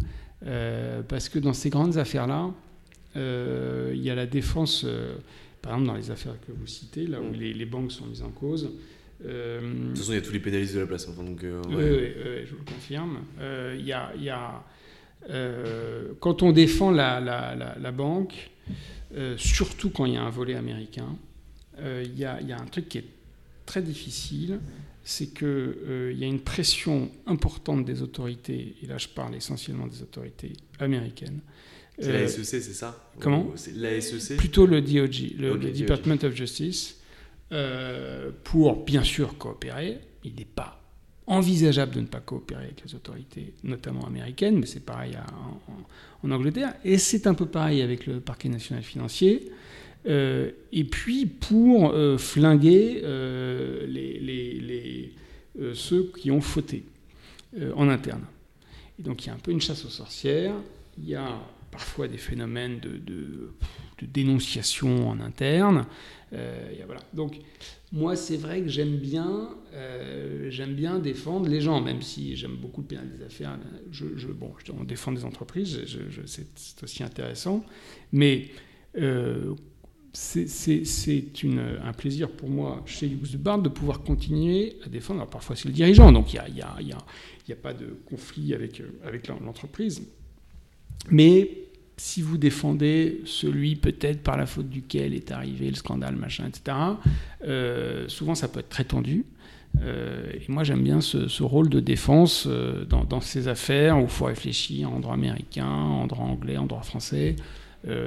parce 1.08 1.28
que 1.28 1.40
dans 1.40 1.54
ces 1.54 1.72
grandes 1.72 1.98
affaires 1.98 2.28
là 2.28 2.52
euh, 2.52 2.52
il 3.16 4.02
y 4.02 4.10
a 4.10 4.16
la 4.16 4.26
défense, 4.26 4.84
euh, 4.86 5.16
par 5.62 5.74
exemple 5.74 5.88
dans 5.88 5.96
les 5.96 6.12
affaires 6.12 6.36
que 6.46 6.52
vous 6.52 6.68
citez, 6.68 7.08
là 7.08 7.22
où 7.22 7.30
mm. 7.30 7.36
les, 7.36 7.66
banques 7.66 7.92
sont 7.92 8.06
mises 8.06 8.24
en 8.24 8.32
cause. 8.32 8.72
Euh, 9.26 9.62
de 9.62 9.88
toute 9.90 9.98
façon, 10.00 10.12
il 10.12 10.16
y 10.16 10.18
a 10.18 10.22
tous 10.22 10.34
les 10.34 10.40
pénalistes 10.40 10.76
de 10.76 10.80
la 10.80 10.88
place. 10.88 11.08
donc, 11.08 11.42
oui, 11.42 11.76
je 12.46 12.52
vous 12.52 12.60
le 12.60 12.66
confirme. 12.66 13.20
Il 13.78 13.86
y 13.86 13.94
a, 13.94 14.14
y 14.16 14.30
a 14.30 14.64
quand 16.20 16.44
on 16.44 16.52
défend 16.52 16.92
la, 16.92 17.22
la, 17.22 17.56
la, 17.80 17.92
banque, 17.92 18.52
surtout 19.38 19.90
quand 19.90 20.06
il 20.06 20.14
y 20.14 20.18
a 20.18 20.24
un 20.24 20.30
volet 20.30 20.56
américain, 20.56 21.16
il 21.80 22.18
y, 22.18 22.26
a, 22.26 22.42
y, 22.42 22.52
a 22.52 22.60
un 22.60 22.66
truc 22.66 22.90
qui 22.90 22.98
est 22.98 23.06
très 23.66 23.82
difficile, 23.82 24.60
c'est 25.04 25.34
qu'il 25.34 26.16
y 26.16 26.24
a 26.24 26.28
une 26.28 26.42
pression 26.42 27.10
importante 27.26 27.86
des 27.86 28.02
autorités, 28.02 28.76
et 28.82 28.88
là 28.88 28.98
je 28.98 29.08
parle 29.08 29.36
essentiellement 29.36 29.88
des 29.88 30.02
autorités 30.02 30.54
américaines, 30.80 31.40
c'est 32.00 32.12
la 32.12 32.28
SEC, 32.28 32.46
c'est 32.46 32.62
ça 32.62 33.10
Comment 33.20 33.52
C'est 33.56 33.76
la 33.76 34.00
SEC 34.02 34.38
Plutôt 34.38 34.66
le 34.66 34.82
DOJ, 34.82 35.36
le, 35.38 35.58
Department 35.58 36.24
of 36.24 36.34
Justice, 36.34 37.00
euh, 37.52 38.32
pour 38.44 38.84
bien 38.84 39.04
sûr 39.04 39.38
coopérer. 39.38 40.00
Il 40.24 40.36
n'est 40.36 40.46
pas 40.46 40.80
envisageable 41.28 41.94
de 41.96 42.02
ne 42.02 42.08
pas 42.08 42.20
coopérer 42.20 42.66
avec 42.66 42.84
les 42.86 42.96
autorités, 42.96 43.54
notamment 43.64 44.06
américaines, 44.06 44.58
mais 44.58 44.66
c'est 44.66 44.84
pareil 44.84 45.16
en, 46.24 46.32
Angleterre. 46.32 46.74
Et 46.84 46.98
c'est 46.98 47.28
un 47.28 47.34
peu 47.34 47.46
pareil 47.46 47.82
avec 47.82 48.08
le 48.08 48.20
parquet 48.20 48.50
national 48.50 48.84
financier. 48.84 49.52
Euh, 50.06 50.52
et 50.72 50.84
puis 50.84 51.26
pour 51.26 51.92
euh, 51.92 52.18
flinguer 52.18 53.02
les, 53.88 54.20
les, 54.20 55.14
ceux 55.74 56.12
qui 56.18 56.32
ont 56.32 56.42
fauté 56.42 56.86
en 57.76 57.88
interne. 57.88 58.26
Et 59.00 59.04
donc 59.04 59.24
il 59.24 59.28
y 59.28 59.30
a 59.30 59.34
un 59.34 59.40
peu 59.40 59.52
une 59.52 59.62
chasse 59.62 59.86
aux 59.86 59.90
sorcières. 59.90 60.56
Il 60.98 61.08
y 61.08 61.16
a 61.16 61.40
parfois 61.74 62.08
des 62.08 62.20
phénomènes 62.20 62.80
de, 62.80 63.52
dénonciation 64.02 65.10
en 65.10 65.20
interne. 65.22 65.86
Euh. 66.34 66.74
Donc, 67.14 67.40
moi, 67.92 68.16
c'est 68.16 68.38
vrai 68.38 68.62
que 68.62 68.68
j'aime 68.68 68.98
bien, 68.98 69.50
euh, 69.74 70.68
bien 70.70 71.00
défendre 71.00 71.48
les 71.48 71.62
gens, 71.62 71.80
même 71.82 72.02
si 72.02 72.36
j'aime 72.36 72.58
beaucoup 72.58 72.82
le 72.82 72.88
pénal 72.88 73.10
des 73.10 73.24
affaires. 73.24 73.58
On 74.78 74.84
défend 74.84 75.14
des 75.14 75.26
entreprises, 75.26 75.82
c'est 76.26 76.84
aussi 76.84 77.02
intéressant. 77.02 77.66
Mais 78.12 78.50
euh, 78.98 79.56
c'est 80.12 80.84
un 81.84 81.94
plaisir 81.94 82.30
pour 82.30 82.50
moi 82.50 82.84
chez 82.86 83.08
Hughes 83.08 83.42
de 83.42 83.70
pouvoir 83.70 84.04
continuer 84.04 84.76
à 84.86 84.90
défendre. 84.90 85.22
Alors, 85.22 85.30
parfois, 85.30 85.56
c'est 85.56 85.70
le 85.70 85.74
dirigeant, 85.74 86.12
donc 86.12 86.34
il 86.34 86.42
n'y 86.54 86.62
a, 86.62 87.56
pas 87.56 87.74
de 87.74 87.98
conflit 88.06 88.54
avec 88.54 88.82
l'entreprise. 89.28 90.04
Mais 91.10 91.50
si 91.98 92.22
vous 92.22 92.38
défendez 92.38 93.22
celui 93.26 93.76
peut-être 93.76 94.24
par 94.24 94.38
la 94.38 94.46
faute 94.46 94.70
duquel 94.70 95.14
est 95.14 95.32
arrivé 95.32 95.70
le 95.70 95.76
scandale, 95.76 96.16
machin, 96.16 96.48
etc., 96.48 96.78
euh, 97.46 98.08
souvent 98.08 98.36
ça 98.36 98.48
peut 98.48 98.60
être 98.60 98.70
très 98.70 98.84
tendu. 98.84 99.26
Euh, 99.82 100.32
et 100.34 100.46
moi 100.50 100.64
j'aime 100.64 100.84
bien 100.84 101.02
ce, 101.02 101.42
rôle 101.44 101.70
de 101.70 101.80
défense 101.80 102.46
euh, 102.48 102.86
dans, 102.86 103.22
ces 103.22 103.48
affaires 103.48 103.98
où 103.98 104.04
il 104.04 104.10
faut 104.10 104.26
réfléchir 104.26 104.92
en 104.92 105.00
droit 105.00 105.16
américain, 105.16 105.66
en 105.66 106.06
droit 106.06 106.26
anglais, 106.26 106.58
en 106.58 106.66
droit 106.66 106.84
français. 106.84 107.36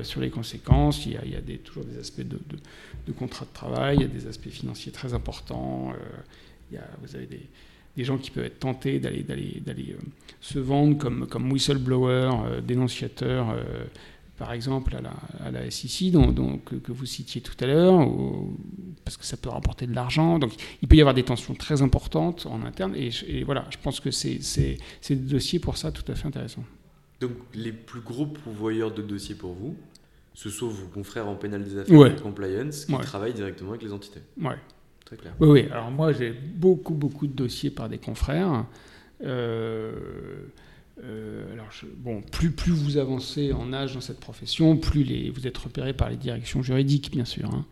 sur 0.03 0.21
les 0.21 0.31
conséquences. 0.31 1.05
Il 1.07 1.13
y 1.13 1.37
a, 1.37 1.59
toujours 1.63 1.85
des 1.85 1.99
aspects 1.99 2.21
de, 2.21 2.39
de, 2.49 2.57
de, 3.07 3.13
contrat 3.13 3.45
de 3.45 3.53
travail, 3.53 3.97
il 3.97 4.03
y 4.03 4.05
a 4.05 4.09
des 4.09 4.27
aspects 4.27 4.49
financiers 4.49 4.91
très 4.91 5.13
importants. 5.13 5.93
il 6.71 6.77
y 6.77 6.79
a, 6.79 6.89
vous 7.03 7.15
avez 7.15 7.27
des, 7.27 7.47
des, 7.97 8.05
gens 8.05 8.19
qui 8.19 8.31
peuvent 8.31 8.45
être 8.45 8.61
tentés 8.61 8.99
d'aller, 8.99 9.23
d'aller, 9.23 9.63
d'aller 9.65 9.97
se 10.41 10.59
vendre 10.59 10.99
comme, 10.99 11.27
comme 11.27 11.51
whistleblower, 11.51 12.31
dénonciateur 12.67 13.57
par 14.37 14.53
exemple 14.53 14.95
à 14.97 15.01
la, 15.01 15.15
à 15.45 15.51
la 15.51 15.71
SEC 15.71 16.11
dont, 16.11 16.59
que, 16.59 16.93
vous 16.93 17.07
citiez 17.07 17.41
tout 17.41 17.55
à 17.61 17.67
l'heure, 17.67 18.09
parce 19.05 19.17
que 19.17 19.25
ça 19.25 19.37
peut 19.37 19.49
rapporter 19.49 19.87
de 19.87 19.95
l'argent. 19.95 20.39
Donc 20.39 20.53
il 20.83 20.89
peut 20.89 20.97
y 20.97 21.01
avoir 21.01 21.15
des 21.15 21.23
tensions 21.23 21.55
très 21.55 21.83
importantes 21.83 22.47
en 22.47 22.63
interne. 22.63 22.95
Et, 22.97 23.45
voilà, 23.45 23.67
je 23.71 23.79
pense 23.83 24.01
que 24.01 24.11
c'est 24.11 24.39
des 25.09 25.17
dossiers 25.17 25.59
pour 25.59 25.77
ça 25.77 25.91
tout 25.91 26.11
à 26.11 26.15
fait 26.15 26.27
intéressants. 26.27 26.65
Donc 27.21 27.33
les 27.55 27.73
plus 27.73 28.01
gros 28.01 28.27
pourvoyeurs 28.27 28.93
de 28.93 29.03
dossiers 29.03 29.35
pour 29.35 29.55
vous, 29.55 29.75
ce 30.35 30.51
sont 30.51 30.69
vos 30.69 30.87
confrères 30.89 31.29
en 31.29 31.35
pénal 31.35 31.65
des 31.65 31.79
affaires 31.79 32.07
et 32.07 32.17
compliance 32.17 32.85
qui 32.85 32.93
travaillent 32.99 33.35
directement 33.35 33.71
avec 33.71 33.83
les 33.83 33.93
entités. 33.93 34.21
Ouais. 34.41 34.57
Oui. 35.41 35.67
Alors 35.71 35.91
moi 35.91 36.13
j'ai 36.13 36.33
beaucoup, 36.33 36.95
beaucoup 36.95 37.27
de 37.27 37.33
dossiers 37.33 37.71
par 37.71 37.89
des 37.89 37.99
confrères. 37.99 38.67
Euh, 39.25 39.93
euh, 41.05 41.53
alors, 41.53 41.69
bon, 41.99 42.23
plus, 42.23 42.51
plus 42.51 42.73
vous 42.73 42.97
avancez 42.97 43.53
en 43.53 43.73
âge 43.73 43.95
dans 43.95 44.01
cette 44.01 44.21
profession, 44.21 44.77
plus 44.77 45.31
vous 45.31 45.47
êtes 45.47 45.59
repéré 45.59 45.93
par 45.93 46.09
les 46.09 46.17
directions 46.17 46.63
juridiques, 46.63 47.11
bien 47.11 47.25
sûr. 47.25 47.53
Hein. 47.53 47.67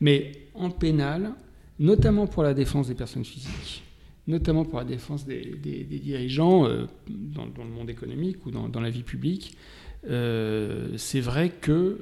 Mais 0.00 0.32
en 0.54 0.70
pénal, 0.70 1.32
notamment 1.78 2.26
pour 2.26 2.42
la 2.42 2.54
défense 2.54 2.88
des 2.88 2.94
personnes 2.94 3.24
physiques, 3.24 3.82
notamment 4.26 4.64
pour 4.64 4.78
la 4.78 4.84
défense 4.84 5.24
des, 5.24 5.56
dirigeants 6.02 6.66
euh, 6.66 6.86
dans, 7.08 7.46
le 7.64 7.70
monde 7.70 7.88
économique 7.88 8.44
ou 8.44 8.50
dans, 8.50 8.80
la 8.80 8.90
vie 8.90 9.02
publique, 9.04 9.56
c'est 10.04 11.20
vrai 11.20 11.50
que 11.50 11.98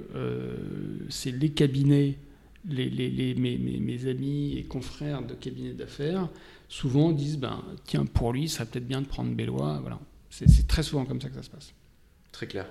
c'est 1.09 1.31
les 1.31 1.51
cabinets, 1.51 2.19
les, 2.69 2.89
les, 2.89 3.35
mes, 3.35 3.59
mes, 3.59 4.07
amis 4.07 4.57
et 4.57 4.65
confrères 4.65 5.23
de 5.23 5.35
cabinets 5.35 5.73
d'affaires, 5.75 6.29
souvent 6.69 7.13
disent 7.13 7.39
ben, 7.39 7.63
tiens, 7.85 8.07
pour 8.07 8.33
lui, 8.33 8.49
ça 8.49 8.59
serait 8.59 8.67
peut-être 8.67 8.87
bien 8.87 9.03
de 9.03 9.07
prendre 9.07 9.35
Bélois. 9.35 9.79
Voilà. 9.81 10.01
C'est 10.31 10.67
très 10.67 10.83
souvent 10.83 11.05
comme 11.05 11.21
ça 11.21 11.29
que 11.29 11.37
ça 11.37 11.43
se 11.43 11.51
passe. 11.51 11.75
Très 12.33 12.47
clair. 12.47 12.67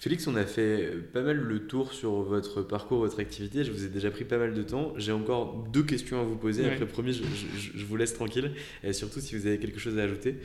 Félix, 0.00 0.26
on 0.26 0.34
a 0.34 0.46
fait 0.46 0.92
pas 1.12 1.20
mal 1.20 1.36
le 1.36 1.66
tour 1.66 1.92
sur 1.92 2.22
votre 2.22 2.62
parcours, 2.62 3.00
votre 3.00 3.20
activité. 3.20 3.64
Je 3.64 3.70
vous 3.70 3.84
ai 3.84 3.88
déjà 3.88 4.10
pris 4.10 4.24
pas 4.24 4.38
mal 4.38 4.54
de 4.54 4.62
temps. 4.62 4.94
J'ai 4.96 5.12
encore 5.12 5.68
deux 5.70 5.82
questions 5.82 6.18
à 6.18 6.24
vous 6.24 6.36
poser. 6.36 6.64
Après, 6.64 6.86
promis, 6.86 7.12
je, 7.12 7.22
je, 7.76 7.84
vous 7.84 7.96
laisse 7.98 8.14
tranquille. 8.14 8.52
Et 8.82 8.94
surtout 8.94 9.20
si 9.20 9.36
vous 9.36 9.46
avez 9.46 9.58
quelque 9.58 9.78
chose 9.78 9.98
à 9.98 10.04
ajouter. 10.04 10.36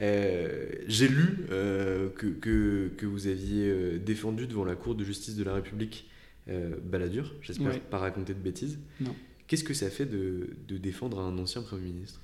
Euh, 0.00 0.66
j'ai 0.88 1.06
lu 1.06 1.46
euh, 1.52 2.08
que, 2.10 2.26
que, 2.26 2.90
que, 2.96 3.06
vous 3.06 3.28
aviez 3.28 3.68
euh, 3.68 3.98
défendu 3.98 4.48
devant 4.48 4.64
la 4.64 4.74
Cour 4.74 4.96
de 4.96 5.04
justice 5.04 5.36
de 5.36 5.44
la 5.44 5.54
République 5.54 6.08
Balladur. 6.46 7.34
J'espère 7.40 7.78
pas 7.80 7.98
raconter 7.98 8.34
de 8.34 8.38
bêtises. 8.38 8.78
Qu'est-ce 9.46 9.64
que 9.64 9.74
ça 9.74 9.90
fait 9.90 10.06
de, 10.06 10.50
de 10.68 10.78
défendre 10.78 11.20
un 11.20 11.36
ancien 11.38 11.62
Premier 11.62 11.90
ministre? 11.90 12.20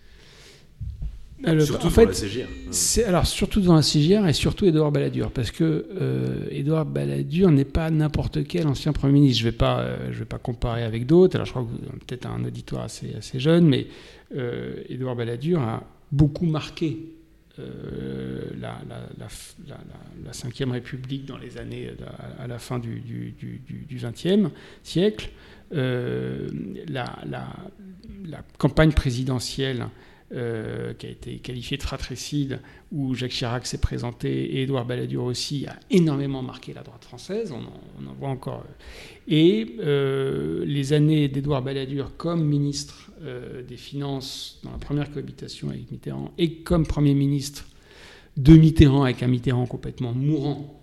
Surtout 1.61 1.87
en 1.87 1.91
fait, 1.91 2.07
la 2.07 2.13
CGR. 2.13 2.47
C'est, 2.71 3.05
alors, 3.05 3.27
surtout 3.27 3.61
dans 3.61 3.75
la 3.75 3.83
CGR 3.83 4.27
et 4.27 4.33
surtout 4.35 4.67
Édouard 4.67 4.93
Balladur, 4.93 5.31
parce 5.31 5.51
que 5.51 5.87
euh, 5.99 6.47
Édouard 6.51 6.85
Balladur 6.85 7.51
n'est 7.51 7.65
pas 7.65 7.91
n'importe 7.91 8.45
quel 8.47 8.67
ancien 8.67 8.93
Premier 8.93 9.15
ministre. 9.15 9.41
Je 9.41 9.47
ne 9.47 9.51
vais, 9.51 9.57
pas, 9.57 9.81
euh, 9.81 10.13
je 10.13 10.19
vais 10.19 10.25
pas 10.27 10.39
comparer 10.39 10.83
avec 10.83 11.07
d'autres. 11.07 11.37
Alors, 11.37 11.47
je 11.47 11.53
crois 11.53 11.63
que 11.63 11.69
vous 11.69 11.99
peut-être 12.07 12.27
un 12.27 12.45
auditoire 12.45 12.85
assez, 12.85 13.15
assez 13.15 13.41
jeune, 13.41 13.67
mais 13.67 13.87
euh, 14.37 14.83
Édouard 14.89 15.17
Balladur 15.17 15.63
a 15.63 15.83
beaucoup 16.13 16.45
marqué 16.45 16.99
euh, 17.61 18.51
la, 18.59 18.81
la, 18.89 19.29
la, 19.69 20.73
République 20.73 21.27
dans 21.27 21.39
les 21.39 21.59
années 21.59 21.91
à, 22.39 22.47
la 22.47 22.59
fin 22.59 22.79
du 22.79 23.35
XXe 23.91 24.51
siècle. 24.83 25.31
la, 25.71 27.07
campagne 28.59 28.93
présidentielle 28.93 29.87
euh, 30.33 30.95
qui 30.95 31.07
a 31.07 31.11
été 31.11 31.39
qualifié 31.39 31.77
de 31.77 31.83
fratricide, 31.83 32.61
où 32.93 33.17
Jacques 33.17 33.33
Chirac 33.33 33.67
s'est 33.67 33.79
présenté 33.81 34.31
et 34.59 34.63
Édouard 34.63 34.85
Balladur 34.85 35.25
aussi, 35.25 35.67
a 35.67 35.75
énormément 35.91 36.41
marqué 36.41 36.73
la 36.73 36.85
droite 36.85 37.05
française, 37.05 37.51
on 37.51 38.07
en, 38.07 38.13
voit 38.15 38.29
encore. 38.29 38.63
Et 39.27 39.75
euh, 39.81 40.65
les 40.65 40.93
années 40.93 41.27
d'Édouard 41.27 41.63
Balladur 41.63 42.17
comme 42.17 42.45
ministre 42.45 43.10
euh, 43.23 43.63
des 43.63 43.77
Finances 43.77 44.61
dans 44.65 44.73
la 44.73 44.79
première 44.79 45.11
cohabitation 45.11 45.69
avec 45.69 45.91
Mitterrand 45.91 46.33
et 46.39 46.55
comme 46.57 46.87
Premier 46.87 47.15
ministre 47.15 47.67
de 48.37 48.55
Mitterrand 48.55 49.05
avec 49.05 49.23
un 49.23 49.29
Mitterrand 49.29 49.67
complètement 49.67 50.13
mourant 50.13 50.81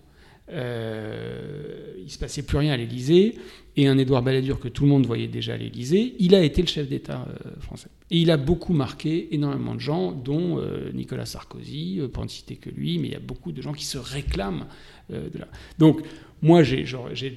euh, 0.50 1.94
il 2.02 2.10
se 2.10 2.18
passait 2.18 2.44
plus 2.44 2.58
rien 2.58 2.72
à 2.72 2.78
l'Élysée, 2.78 3.36
et 3.76 3.88
un 3.88 3.98
Édouard 3.98 4.24
Balladur 4.24 4.60
que 4.60 4.70
tout 4.70 4.84
le 4.84 4.90
monde 4.90 5.06
voyait 5.06 5.28
déjà 5.28 5.54
à 5.54 5.58
l'Élysée, 5.58 6.16
il 6.20 6.34
a 6.34 6.42
été 6.42 6.62
le 6.62 6.68
chef 6.68 6.88
d'État 6.88 7.28
euh, 7.28 7.52
français. 7.60 7.90
Et 8.10 8.20
il 8.20 8.32
a 8.32 8.38
beaucoup 8.38 8.74
marqué 8.74 9.34
énormément 9.36 9.76
de 9.76 9.82
gens, 9.82 10.14
dont 10.14 10.58
euh, 10.58 10.92
Nicolas 10.94 11.26
Sarkozy, 11.26 12.00
pour 12.14 12.24
ne 12.24 12.30
citer 12.30 12.56
que 12.56 12.70
lui, 12.70 12.98
mais 12.98 13.10
il 13.10 13.12
y 13.12 13.16
a 13.16 13.20
beaucoup 13.20 13.52
de 13.52 13.62
gens 13.62 13.74
qui 13.74 13.86
se 13.86 13.98
réclament 13.98 14.68
de 15.10 15.40
là. 15.40 15.48
Donc, 15.80 16.02
moi, 16.42 16.64
j'ai 16.64 16.86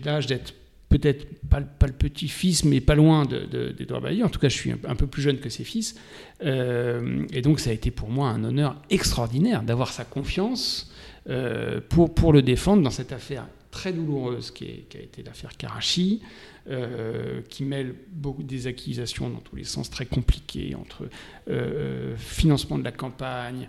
l'âge 0.04 0.26
d'être 0.26 0.54
peut-être 0.90 1.26
pas, 1.48 1.60
le 1.60 1.92
petit-fils, 1.92 2.64
mais 2.64 2.80
pas 2.80 2.94
loin 2.94 3.24
d'Edouard 3.24 4.02
de. 4.02 4.22
En 4.22 4.28
tout 4.28 4.38
cas, 4.38 4.50
je 4.50 4.56
suis 4.56 4.72
un, 4.72 4.94
peu 4.94 5.06
plus 5.06 5.22
jeune 5.22 5.38
que 5.38 5.48
ses 5.48 5.64
fils. 5.64 5.94
et 6.42 7.42
donc, 7.42 7.60
ça 7.60 7.70
a 7.70 7.72
été 7.72 7.90
pour 7.90 8.10
moi 8.10 8.28
un 8.28 8.44
honneur 8.44 8.76
extraordinaire 8.90 9.62
d'avoir 9.62 9.92
sa 9.92 10.04
confiance 10.04 10.90
euh, 11.28 11.80
pour, 11.88 12.32
le 12.32 12.42
défendre 12.42 12.82
dans 12.82 12.90
cette 12.90 13.12
affaire 13.12 13.46
très 13.70 13.92
douloureuse 13.92 14.50
qui 14.50 14.64
a 14.64 14.98
été 14.98 15.22
l'affaire 15.22 15.56
Karachi, 15.56 16.22
euh, 16.68 17.40
qui 17.48 17.64
mêle 17.64 17.94
beaucoup 18.12 18.42
des 18.42 18.66
accusations 18.66 19.30
dans 19.30 19.38
tous 19.38 19.56
les 19.56 19.64
sens 19.64 19.88
très 19.88 20.04
compliquées 20.04 20.74
entre 20.74 21.08
euh, 21.48 22.14
financement 22.16 22.78
de 22.78 22.84
la 22.84 22.92
campagne, 22.92 23.68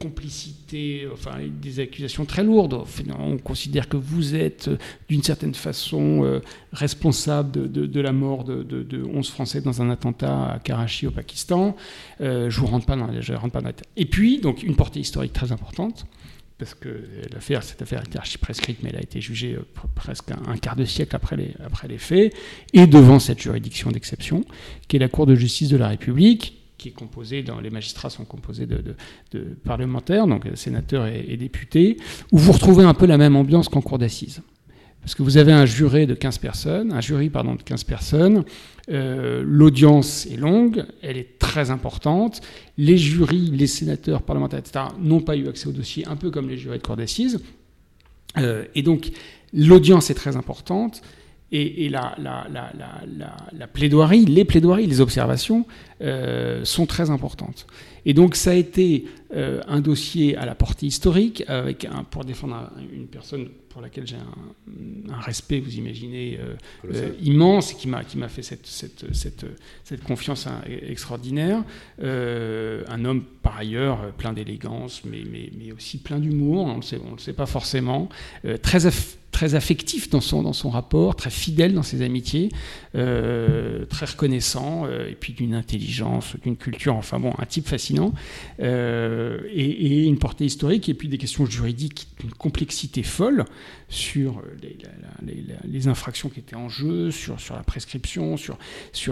complicité, 0.00 1.08
enfin 1.12 1.36
des 1.60 1.80
accusations 1.80 2.24
très 2.24 2.44
lourdes. 2.44 2.84
On 3.18 3.38
considère 3.38 3.88
que 3.88 3.96
vous 3.96 4.34
êtes 4.34 4.70
d'une 5.08 5.22
certaine 5.22 5.54
façon 5.54 6.40
responsable 6.72 7.70
de, 7.70 8.00
la 8.00 8.12
mort 8.12 8.44
de, 8.44 8.62
de, 8.62 9.04
11 9.04 9.28
Français 9.28 9.60
dans 9.60 9.82
un 9.82 9.90
attentat 9.90 10.52
à 10.52 10.58
Karachi 10.58 11.06
au 11.06 11.10
Pakistan. 11.10 11.76
je 12.20 12.60
vous 12.60 12.66
rentre 12.66 12.86
pas 12.86 12.96
dans, 12.96 13.20
je 13.20 13.32
rentre 13.34 13.52
pas 13.52 13.60
dans 13.60 13.72
Et 13.96 14.06
puis 14.06 14.40
donc 14.40 14.62
une 14.62 14.76
portée 14.76 15.00
historique 15.00 15.32
très 15.32 15.52
importante 15.52 16.06
parce 16.58 16.74
que 16.74 16.88
cette 17.62 17.82
affaire 17.82 18.02
était 18.04 18.18
archi 18.18 18.36
prescrite, 18.36 18.78
mais 18.82 18.90
elle 18.90 18.98
a 18.98 19.02
été 19.02 19.20
jugée 19.20 19.54
euh, 19.54 19.64
presque 19.94 20.30
un, 20.30 20.56
quart 20.56 20.76
de 20.76 20.84
siècle 20.84 21.14
après 21.14 21.36
les, 21.36 21.98
faits, 21.98 22.34
et 22.72 22.86
devant 22.86 23.18
cette 23.20 23.40
juridiction 23.40 23.90
d'exception, 23.90 24.44
qui 24.88 24.96
est 24.96 24.98
la 24.98 25.08
Cour 25.08 25.26
de 25.26 25.34
justice 25.34 25.68
de 25.68 25.76
la 25.76 25.88
République, 25.88 26.54
qui 26.76 26.88
est 26.88 26.92
composée, 26.92 27.44
les 27.62 27.70
magistrats 27.70 28.10
sont 28.10 28.24
composés 28.24 28.66
de, 28.66 28.82
de, 29.32 29.40
parlementaires, 29.64 30.26
donc 30.26 30.46
sénateurs 30.54 31.06
et, 31.06 31.24
et, 31.28 31.36
députés, 31.36 31.96
où 32.32 32.38
vous 32.38 32.52
retrouvez 32.52 32.84
un 32.84 32.94
peu 32.94 33.06
la 33.06 33.18
même 33.18 33.36
ambiance 33.36 33.68
qu'en 33.68 33.80
cour 33.80 33.98
d'assises. 33.98 34.42
Parce 35.00 35.14
que 35.14 35.22
vous 35.22 35.38
avez 35.38 35.52
un 35.52 35.64
jury 35.64 36.06
de 36.06 36.14
15 36.14 36.38
personnes, 36.38 36.92
un 36.92 37.00
jury 37.00 37.30
pardon, 37.30 37.54
de 37.54 37.62
15 37.62 37.84
personnes, 37.84 38.44
euh, 38.90 39.42
l'audience 39.44 40.26
est 40.26 40.36
longue, 40.36 40.84
elle 41.02 41.16
est 41.16 41.38
très 41.38 41.70
importante. 41.70 42.40
Les 42.76 42.96
jurys, 42.96 43.50
les 43.50 43.66
sénateurs, 43.66 44.22
parlementaires, 44.22 44.60
etc., 44.60 44.86
n'ont 45.00 45.20
pas 45.20 45.36
eu 45.36 45.48
accès 45.48 45.68
au 45.68 45.72
dossier, 45.72 46.06
un 46.08 46.16
peu 46.16 46.30
comme 46.30 46.48
les 46.48 46.56
jurys 46.56 46.78
de 46.78 46.82
cour 46.82 46.96
d'assises. 46.96 47.40
Euh, 48.36 48.64
et 48.74 48.82
donc, 48.82 49.10
l'audience 49.52 50.10
est 50.10 50.14
très 50.14 50.36
importante. 50.36 51.02
Et, 51.50 51.88
la, 51.88 52.14
plaidoirie, 53.72 54.26
les 54.26 54.44
plaidoiries, 54.44 54.86
les 54.86 55.00
observations 55.00 55.64
euh, 56.00 56.64
sont 56.64 56.86
très 56.86 57.10
importantes. 57.10 57.66
Et 58.06 58.14
donc 58.14 58.36
ça 58.36 58.52
a 58.52 58.54
été 58.54 59.06
euh, 59.34 59.60
un 59.66 59.80
dossier 59.80 60.36
à 60.36 60.46
la 60.46 60.54
portée 60.54 60.86
historique, 60.86 61.42
avec 61.48 61.86
un, 61.86 62.04
pour 62.04 62.24
défendre 62.24 62.70
une 62.92 63.08
personne 63.08 63.48
pour 63.68 63.82
laquelle 63.82 64.06
j'ai 64.06 64.16
un, 64.16 65.20
respect, 65.20 65.58
vous 65.58 65.74
imaginez, 65.74 66.38
euh, 66.88 67.10
immense, 67.20 67.74
qui 67.74 67.88
m'a, 67.88 68.04
qui 68.04 68.16
m'a 68.16 68.28
fait 68.28 68.42
cette, 68.42 68.66
cette, 68.66 69.12
cette, 69.12 69.44
cette 69.82 70.04
confiance 70.04 70.46
hein, 70.46 70.62
extraordinaire. 70.66 71.64
un 72.00 73.04
homme 73.04 73.24
par 73.42 73.58
ailleurs 73.58 74.12
plein 74.12 74.32
d'élégance, 74.32 75.02
mais, 75.04 75.22
mais, 75.30 75.50
mais 75.58 75.72
aussi 75.72 75.98
plein 75.98 76.20
d'humour, 76.20 76.64
on 76.64 76.78
ne 76.78 77.16
le 77.16 77.18
sait 77.18 77.32
pas 77.32 77.46
forcément, 77.46 78.08
très 78.62 78.86
très 79.30 79.54
affectif 79.54 80.10
dans 80.10 80.22
son, 80.22 80.42
dans 80.42 80.52
son 80.52 80.70
rapport, 80.70 81.14
très 81.14 81.30
fidèle 81.30 81.74
dans 81.74 81.82
ses 81.82 82.02
amitiés, 82.02 82.48
très 82.92 84.06
reconnaissant, 84.06 84.86
et 84.88 85.14
puis 85.14 85.34
d'une 85.34 85.54
intelligence, 85.54 85.87
d'une 86.42 86.56
culture, 86.56 86.96
enfin 86.96 87.18
bon, 87.18 87.32
un 87.38 87.46
type 87.46 87.66
fascinant, 87.66 88.12
euh, 88.60 89.40
et, 89.52 90.06
une 90.06 90.18
portée 90.18 90.44
historique, 90.44 90.88
et 90.88 90.94
puis 90.94 91.08
des 91.08 91.18
questions 91.18 91.46
juridiques 91.46 92.08
d'une 92.20 92.32
complexité 92.32 93.02
folle 93.02 93.44
sur 93.88 94.42
les, 95.64 95.88
infractions 95.88 96.28
qui 96.28 96.40
étaient 96.40 96.56
en 96.56 96.68
jeu, 96.68 97.10
sur, 97.10 97.36
la 97.50 97.62
prescription, 97.62 98.36
sur, 98.36 98.58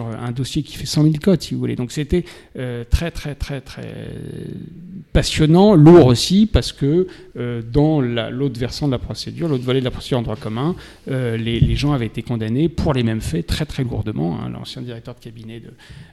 un 0.07 0.33
dossier 0.33 0.63
qui 0.63 0.77
fait 0.77 0.87
100 0.87 1.05
000 1.05 1.15
codes, 1.23 1.41
si 1.43 1.55
vous 1.55 1.61
voulez. 1.61 1.77
Donc 1.77 1.93
c'était 1.93 2.25
très, 2.55 3.11
très, 3.11 3.35
très, 3.35 3.61
très 3.61 3.95
passionnant, 5.13 5.75
lourd 5.75 6.07
aussi, 6.07 6.47
parce 6.47 6.73
que 6.73 7.07
dans 7.73 8.01
l'autre 8.01 8.61
versant 8.61 8.87
de 8.87 8.93
la 8.93 8.99
procédure, 8.99 9.49
l'autre 9.49 9.65
volet 9.65 9.81
de 9.81 9.85
la 9.85 9.91
procédure, 9.91 10.19
en 10.19 10.23
droit 10.23 10.37
commun, 10.37 10.75
les, 11.07 11.77
gens 11.77 11.93
avaient 11.93 12.07
été 12.07 12.23
condamnés 12.23 12.69
pour 12.69 12.93
les 12.93 13.03
mêmes 13.03 13.21
faits 13.21 13.47
très 13.47 13.65
très 13.65 13.85
lourdement. 13.85 14.39
Hein. 14.39 14.51
L'ancien 14.51 14.83
directeur 14.83 15.15
de 15.15 15.21
cabinet 15.21 15.63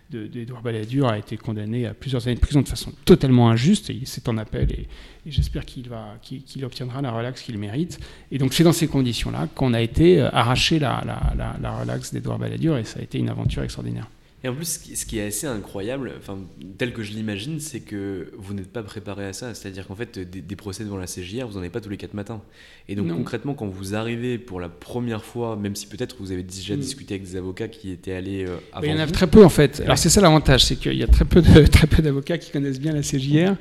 d'Edouard 0.10 0.53
de, 0.53 0.53
Balladur 0.62 1.08
a 1.08 1.18
été 1.18 1.38
condamné 1.38 1.86
à 1.86 1.94
plusieurs 1.94 2.26
années 2.28 2.36
de 2.36 2.40
prison 2.40 2.62
de 2.62 2.68
façon 2.68 2.92
totalement 3.06 3.50
injuste. 3.50 3.90
Et 3.90 4.02
c'est 4.06 4.28
en 4.30 4.38
appel 4.38 4.72
et, 4.72 4.88
j'espère 5.26 5.66
qu'il 5.66 6.66
obtiendra 6.66 7.02
la 7.02 7.12
relaxe 7.12 7.42
qu'il 7.42 7.58
mérite. 7.58 8.00
Et 8.32 8.38
donc 8.38 8.54
c'est 8.54 8.64
dans 8.64 8.74
ces 8.74 8.88
conditions-là 8.88 9.48
qu'on 9.56 9.74
a 9.74 9.82
été 9.82 10.20
arraché 10.22 10.80
la, 10.80 11.04
la, 11.06 11.56
la 11.62 11.80
relaxe 11.80 12.14
d'Edouard 12.14 12.40
Balladur 12.40 12.78
et 12.78 12.84
ça 12.84 13.00
a 13.00 13.04
été 13.04 13.18
une 13.18 13.30
aventure 13.30 13.64
extraordinaire. 13.64 14.08
Et 14.46 14.50
en 14.50 14.54
plus, 14.54 14.82
ce 14.94 15.06
qui 15.06 15.20
est 15.20 15.28
assez 15.28 15.48
incroyable, 15.48 16.12
enfin, 16.18 16.38
tel 16.78 16.92
que 16.92 17.02
je 17.02 17.14
l'imagine, 17.14 17.62
c'est 17.62 17.80
que 17.80 18.30
vous 18.38 18.54
n'êtes 18.54 18.74
pas 18.74 18.84
préparé 18.84 19.26
à 19.26 19.32
ça. 19.32 19.54
C'est-à-dire 19.54 19.88
qu'en 19.88 19.96
fait, 19.96 20.20
des, 20.20 20.56
procès 20.58 20.84
devant 20.84 20.98
la 20.98 21.06
CJR, 21.06 21.48
vous 21.48 21.54
n'en 21.54 21.60
avez 21.60 21.70
pas 21.70 21.80
tous 21.80 21.90
les 21.90 21.96
quatre 21.96 22.14
matins. 22.14 22.42
Et 22.90 22.96
donc, 22.96 23.08
concrètement, 23.08 23.54
quand 23.54 23.68
vous 23.68 23.96
arrivez 23.96 24.38
pour 24.38 24.60
la 24.60 24.68
première 24.68 25.24
fois, 25.24 25.56
même 25.56 25.78
si 25.78 25.88
peut-être 25.88 26.18
vous 26.20 26.34
avez 26.34 26.44
déjà 26.44 26.76
mm. 26.76 26.80
discuté 26.80 27.14
avec 27.14 27.26
des 27.26 27.38
avocats 27.38 27.70
qui 27.70 27.92
étaient 27.92 28.12
allés 28.12 28.46
euh, 28.46 28.58
avant. 28.74 28.86
Il 28.86 28.92
y 28.92 28.94
en 28.94 29.00
a 29.00 29.08
très 29.08 29.28
peu, 29.28 29.46
en 29.46 29.50
fait. 29.50 29.80
Alors, 29.80 29.98
c'est 29.98 30.10
ça 30.10 30.20
l'avantage, 30.20 30.66
c'est 30.66 30.76
qu'il 30.76 30.98
y 30.98 31.04
a 31.04 31.08
très 31.08 31.26
peu, 31.26 31.42
de, 31.42 31.66
très 31.72 31.88
peu 31.88 32.02
d'avocats 32.02 32.38
qui 32.38 32.52
connaissent 32.52 32.82
bien 32.82 32.92
la 32.92 33.02
CJR. 33.02 33.56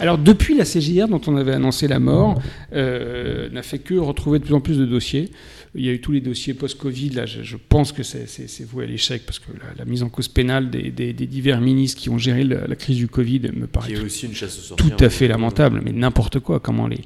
Alors, 0.00 0.18
depuis 0.18 0.56
la 0.56 0.64
CJR, 0.64 1.06
dont 1.06 1.20
on 1.28 1.36
avait 1.36 1.54
annoncé 1.54 1.86
la 1.86 2.00
mort, 2.00 2.42
euh, 2.72 3.48
n'a 3.50 3.62
fait 3.62 3.78
que 3.78 3.94
retrouver 3.94 4.40
de 4.40 4.44
plus 4.44 4.54
en 4.54 4.60
plus 4.60 4.78
de 4.78 4.84
dossiers. 4.84 5.30
Il 5.76 5.84
y 5.84 5.88
a 5.88 5.92
eu 5.92 6.00
tous 6.00 6.12
les 6.12 6.20
dossiers 6.20 6.54
post-Covid. 6.54 7.10
Là, 7.10 7.26
je, 7.26 7.56
pense 7.56 7.90
que 7.92 8.02
c'est 8.02 8.64
voué 8.64 8.84
à 8.84 8.86
l'échec 8.86 9.24
parce 9.26 9.38
que 9.38 9.46
la, 9.76 9.84
mise 9.84 10.02
en 10.02 10.08
cause 10.08 10.28
pénale 10.28 10.70
des, 10.70 11.12
divers 11.12 11.60
ministres 11.60 12.00
qui 12.00 12.10
ont 12.10 12.18
géré 12.18 12.44
la, 12.44 12.76
crise 12.76 12.96
du 12.96 13.08
Covid 13.08 13.50
me 13.52 13.66
paraît 13.66 13.98
aussi 13.98 14.26
une 14.26 14.34
chasse 14.34 14.72
tout 14.76 14.92
à 15.00 15.08
fait 15.10 15.28
lamentable. 15.28 15.82
Mais 15.84 15.92
n'importe 15.92 16.38
quoi. 16.40 16.60
Comment 16.60 16.86
les, 16.86 17.00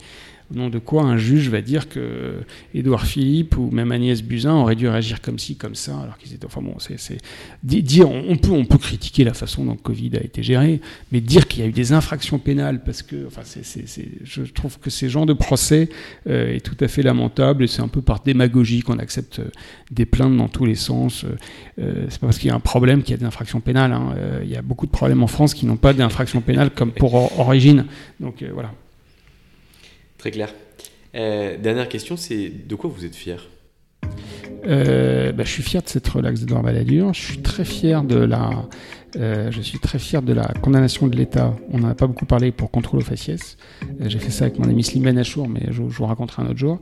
au 0.51 0.59
nom 0.59 0.70
de 0.70 0.78
quoi 0.78 1.03
un 1.03 1.18
juge 1.18 1.51
va 1.51 1.61
dire 1.61 1.88
que 1.88 2.40
Édouard 2.74 3.07
Philippe 3.07 3.59
ou 3.59 3.70
même 3.70 3.92
Agnès 3.92 4.22
Buzyn 4.22 4.55
auraient 4.55 4.76
dû 4.76 4.88
réagir 4.88 5.20
comme 5.20 5.38
ci, 5.38 5.57
comme 5.57 5.74
ça, 5.74 5.99
alors 5.99 6.16
qu'ils 6.16 6.34
étaient. 6.34 6.46
Enfin 6.46 6.62
bon, 6.62 6.74
c'est 6.78 7.18
dire, 7.62 8.09
on 8.09 8.36
peut, 8.36 8.53
on 8.53 8.64
peut 8.64 8.78
critiquer 8.78 9.24
la 9.24 9.34
façon 9.34 9.64
dont 9.64 9.76
Covid 9.76 10.16
a 10.16 10.20
été 10.20 10.42
géré, 10.42 10.80
mais 11.12 11.20
dire 11.20 11.49
qu'il 11.49 11.61
y 11.61 11.66
a 11.66 11.68
eu 11.68 11.72
des 11.72 11.92
infractions 11.92 12.38
pénales 12.38 12.82
parce 12.82 13.03
que, 13.03 13.26
enfin, 13.26 13.42
c'est, 13.44 13.84
je 14.24 14.42
trouve 14.42 14.78
que 14.78 14.90
ces 14.90 15.09
genres 15.09 15.26
de 15.26 15.32
procès 15.34 15.88
euh, 16.26 16.55
est 16.55 16.61
tout 16.61 16.76
à 16.82 16.88
fait 16.88 17.03
lamentable 17.03 17.64
et 17.64 17.66
c'est 17.66 17.82
un 17.82 17.88
peu 17.88 18.01
par 18.01 18.20
démagogie 18.20 18.80
qu'on 18.80 18.99
accepte 18.99 19.40
euh, 19.40 19.51
des 19.90 20.07
plaintes 20.07 20.36
dans 20.36 20.49
tous 20.49 20.64
les 20.64 20.74
sens. 20.74 21.24
Euh, 21.78 22.07
c'est 22.09 22.20
pas 22.20 22.26
parce 22.26 22.38
qu'il 22.38 22.49
y 22.49 22.53
a 22.53 22.57
un 22.57 22.61
problème 22.61 23.03
qu'il 23.03 23.12
y 23.12 23.14
a 23.14 23.18
des 23.18 23.26
infractions 23.26 23.61
pénales. 23.61 23.92
Hein. 23.92 24.14
il 24.42 24.51
y 24.51 24.57
a 24.57 24.62
beaucoup 24.62 24.86
de 24.86 24.90
problèmes 24.90 25.22
en 25.22 25.26
France 25.26 25.55
qui 25.55 25.66
n'ont 25.66 25.76
pas 25.76 25.92
d'infractions 25.92 26.40
pénales 26.40 26.70
comme 26.70 26.92
pour 26.92 27.38
origine. 27.38 27.84
Donc 28.20 28.44
voilà. 28.53 28.72
Très 30.19 30.31
clair. 30.31 30.53
Euh, 31.14 31.57
dernière 31.57 31.89
question, 31.89 32.16
c'est 32.16 32.51
de 32.66 32.75
quoi 32.75 32.91
vous 32.95 33.05
êtes 33.05 33.14
fier? 33.14 33.49
Euh, 34.66 35.33
bah, 35.33 35.45
je 35.45 35.51
suis 35.51 35.62
fier 35.62 35.83
de 35.83 35.89
cette 35.89 36.09
relaxe 36.09 36.41
d'Edouard 36.41 36.62
Balladur. 36.62 37.14
Je 37.14 37.23
suis 37.23 37.39
très 37.39 37.64
fier 37.64 38.03
de 38.03 38.16
la, 38.16 38.69
euh, 39.17 39.51
je 39.51 39.61
suis 39.61 39.79
très 39.79 39.99
fier 39.99 40.23
de 40.23 40.33
la 40.33 40.53
condamnation 40.61 41.07
de 41.07 41.17
l'État. 41.17 41.55
On 41.73 41.79
n'en 41.79 41.89
a 41.89 41.95
pas 41.95 42.07
beaucoup 42.07 42.27
parlé 42.27 42.53
pour 42.53 42.71
contrôle 42.71 43.01
aux 43.01 43.05
faciès. 43.05 43.57
J'ai 44.01 44.19
fait 44.19 44.31
ça 44.31 44.45
avec 44.45 44.59
mon 44.59 44.69
ami 44.69 44.83
Slimane 44.83 45.19
Achour, 45.19 45.49
mais 45.49 45.63
je, 45.71 45.83
vous 45.83 46.07
raconterai 46.07 46.43
un 46.43 46.47
autre 46.47 46.59
jour. 46.59 46.79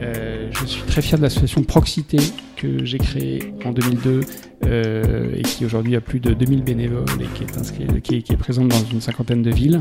je 0.00 0.66
suis 0.66 0.82
très 0.82 1.02
fier 1.02 1.18
de 1.18 1.22
l'association 1.22 1.62
Proxité 1.62 2.18
que 2.56 2.84
j'ai 2.84 2.98
créée 2.98 3.52
en 3.64 3.72
2002 3.72 4.20
et 4.66 5.42
qui 5.42 5.66
aujourd'hui 5.66 5.96
a 5.96 6.00
plus 6.00 6.20
de 6.20 6.32
2000 6.32 6.62
bénévoles 6.62 7.04
et 7.20 7.26
qui 7.34 7.42
est, 7.42 8.22
qui, 8.22 8.32
est, 8.32 8.36
présente 8.36 8.68
dans 8.68 8.84
une 8.84 9.00
cinquantaine 9.00 9.42
de 9.42 9.50
villes. 9.50 9.80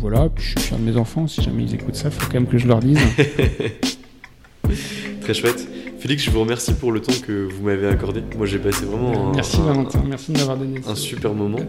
voilà, 0.00 0.28
je 0.36 0.42
suis 0.42 0.60
fier 0.60 0.78
de 0.78 0.84
mes 0.84 0.96
enfants. 0.96 1.26
Si 1.26 1.42
jamais 1.42 1.64
ils 1.64 1.74
écoutent 1.74 1.96
ça, 1.96 2.08
il 2.08 2.12
faut 2.12 2.26
quand 2.26 2.34
même 2.34 2.46
que 2.46 2.58
je 2.58 2.66
leur 2.66 2.80
dise. 2.80 2.98
Très 5.20 5.34
chouette. 5.34 5.68
Félix, 6.04 6.22
je 6.24 6.30
vous 6.30 6.40
remercie 6.40 6.74
pour 6.74 6.92
le 6.92 7.00
temps 7.00 7.14
que 7.26 7.48
vous 7.50 7.62
m'avez 7.62 7.88
accordé. 7.88 8.22
Moi, 8.36 8.44
j'ai 8.44 8.58
passé 8.58 8.84
vraiment 8.84 9.30
un, 9.30 9.34
merci 9.36 9.58
Valentin, 9.58 10.02
merci 10.06 10.32
de 10.32 10.36
m'avoir 10.36 10.58
donné 10.58 10.78
un 10.86 10.94
super 10.94 11.32
moment. 11.32 11.60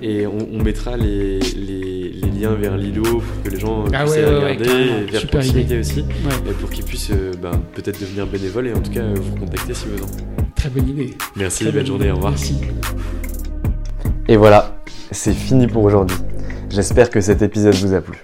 Et 0.00 0.26
on, 0.26 0.62
mettra 0.62 0.96
les, 0.96 1.38
liens 2.34 2.54
vers 2.54 2.78
Lilo 2.78 3.02
pour 3.02 3.42
que 3.44 3.50
les 3.50 3.60
gens 3.60 3.84
ah 3.92 4.04
puissent 4.04 4.14
regarder, 4.14 4.64
et 4.64 5.10
vers 5.10 5.26
Proximité 5.26 5.78
aussi, 5.80 6.00
et 6.00 6.52
pour 6.52 6.70
qu'ils 6.70 6.86
puissent 6.86 7.10
euh, 7.10 7.32
ben, 7.42 7.60
peut-être 7.74 8.00
devenir 8.00 8.26
bénévoles 8.26 8.68
et 8.68 8.72
en 8.72 8.80
tout 8.80 8.90
cas 8.90 9.04
vous 9.04 9.36
contacter 9.36 9.74
si 9.74 9.84
besoin. 9.84 10.08
Très 10.54 10.70
bonne 10.70 10.88
idée. 10.88 11.14
Merci, 11.36 11.70
bonne, 11.70 11.84
journée, 11.84 12.10
au 12.10 12.14
revoir. 12.14 12.32
Merci. 12.32 12.56
Et 14.28 14.38
voilà, 14.38 14.80
c'est 15.10 15.34
fini 15.34 15.66
pour 15.66 15.84
aujourd'hui. 15.84 16.16
J'espère 16.70 17.10
que 17.10 17.20
cet 17.20 17.42
épisode 17.42 17.74
vous 17.74 17.92
a 17.92 18.00
plu. 18.00 18.23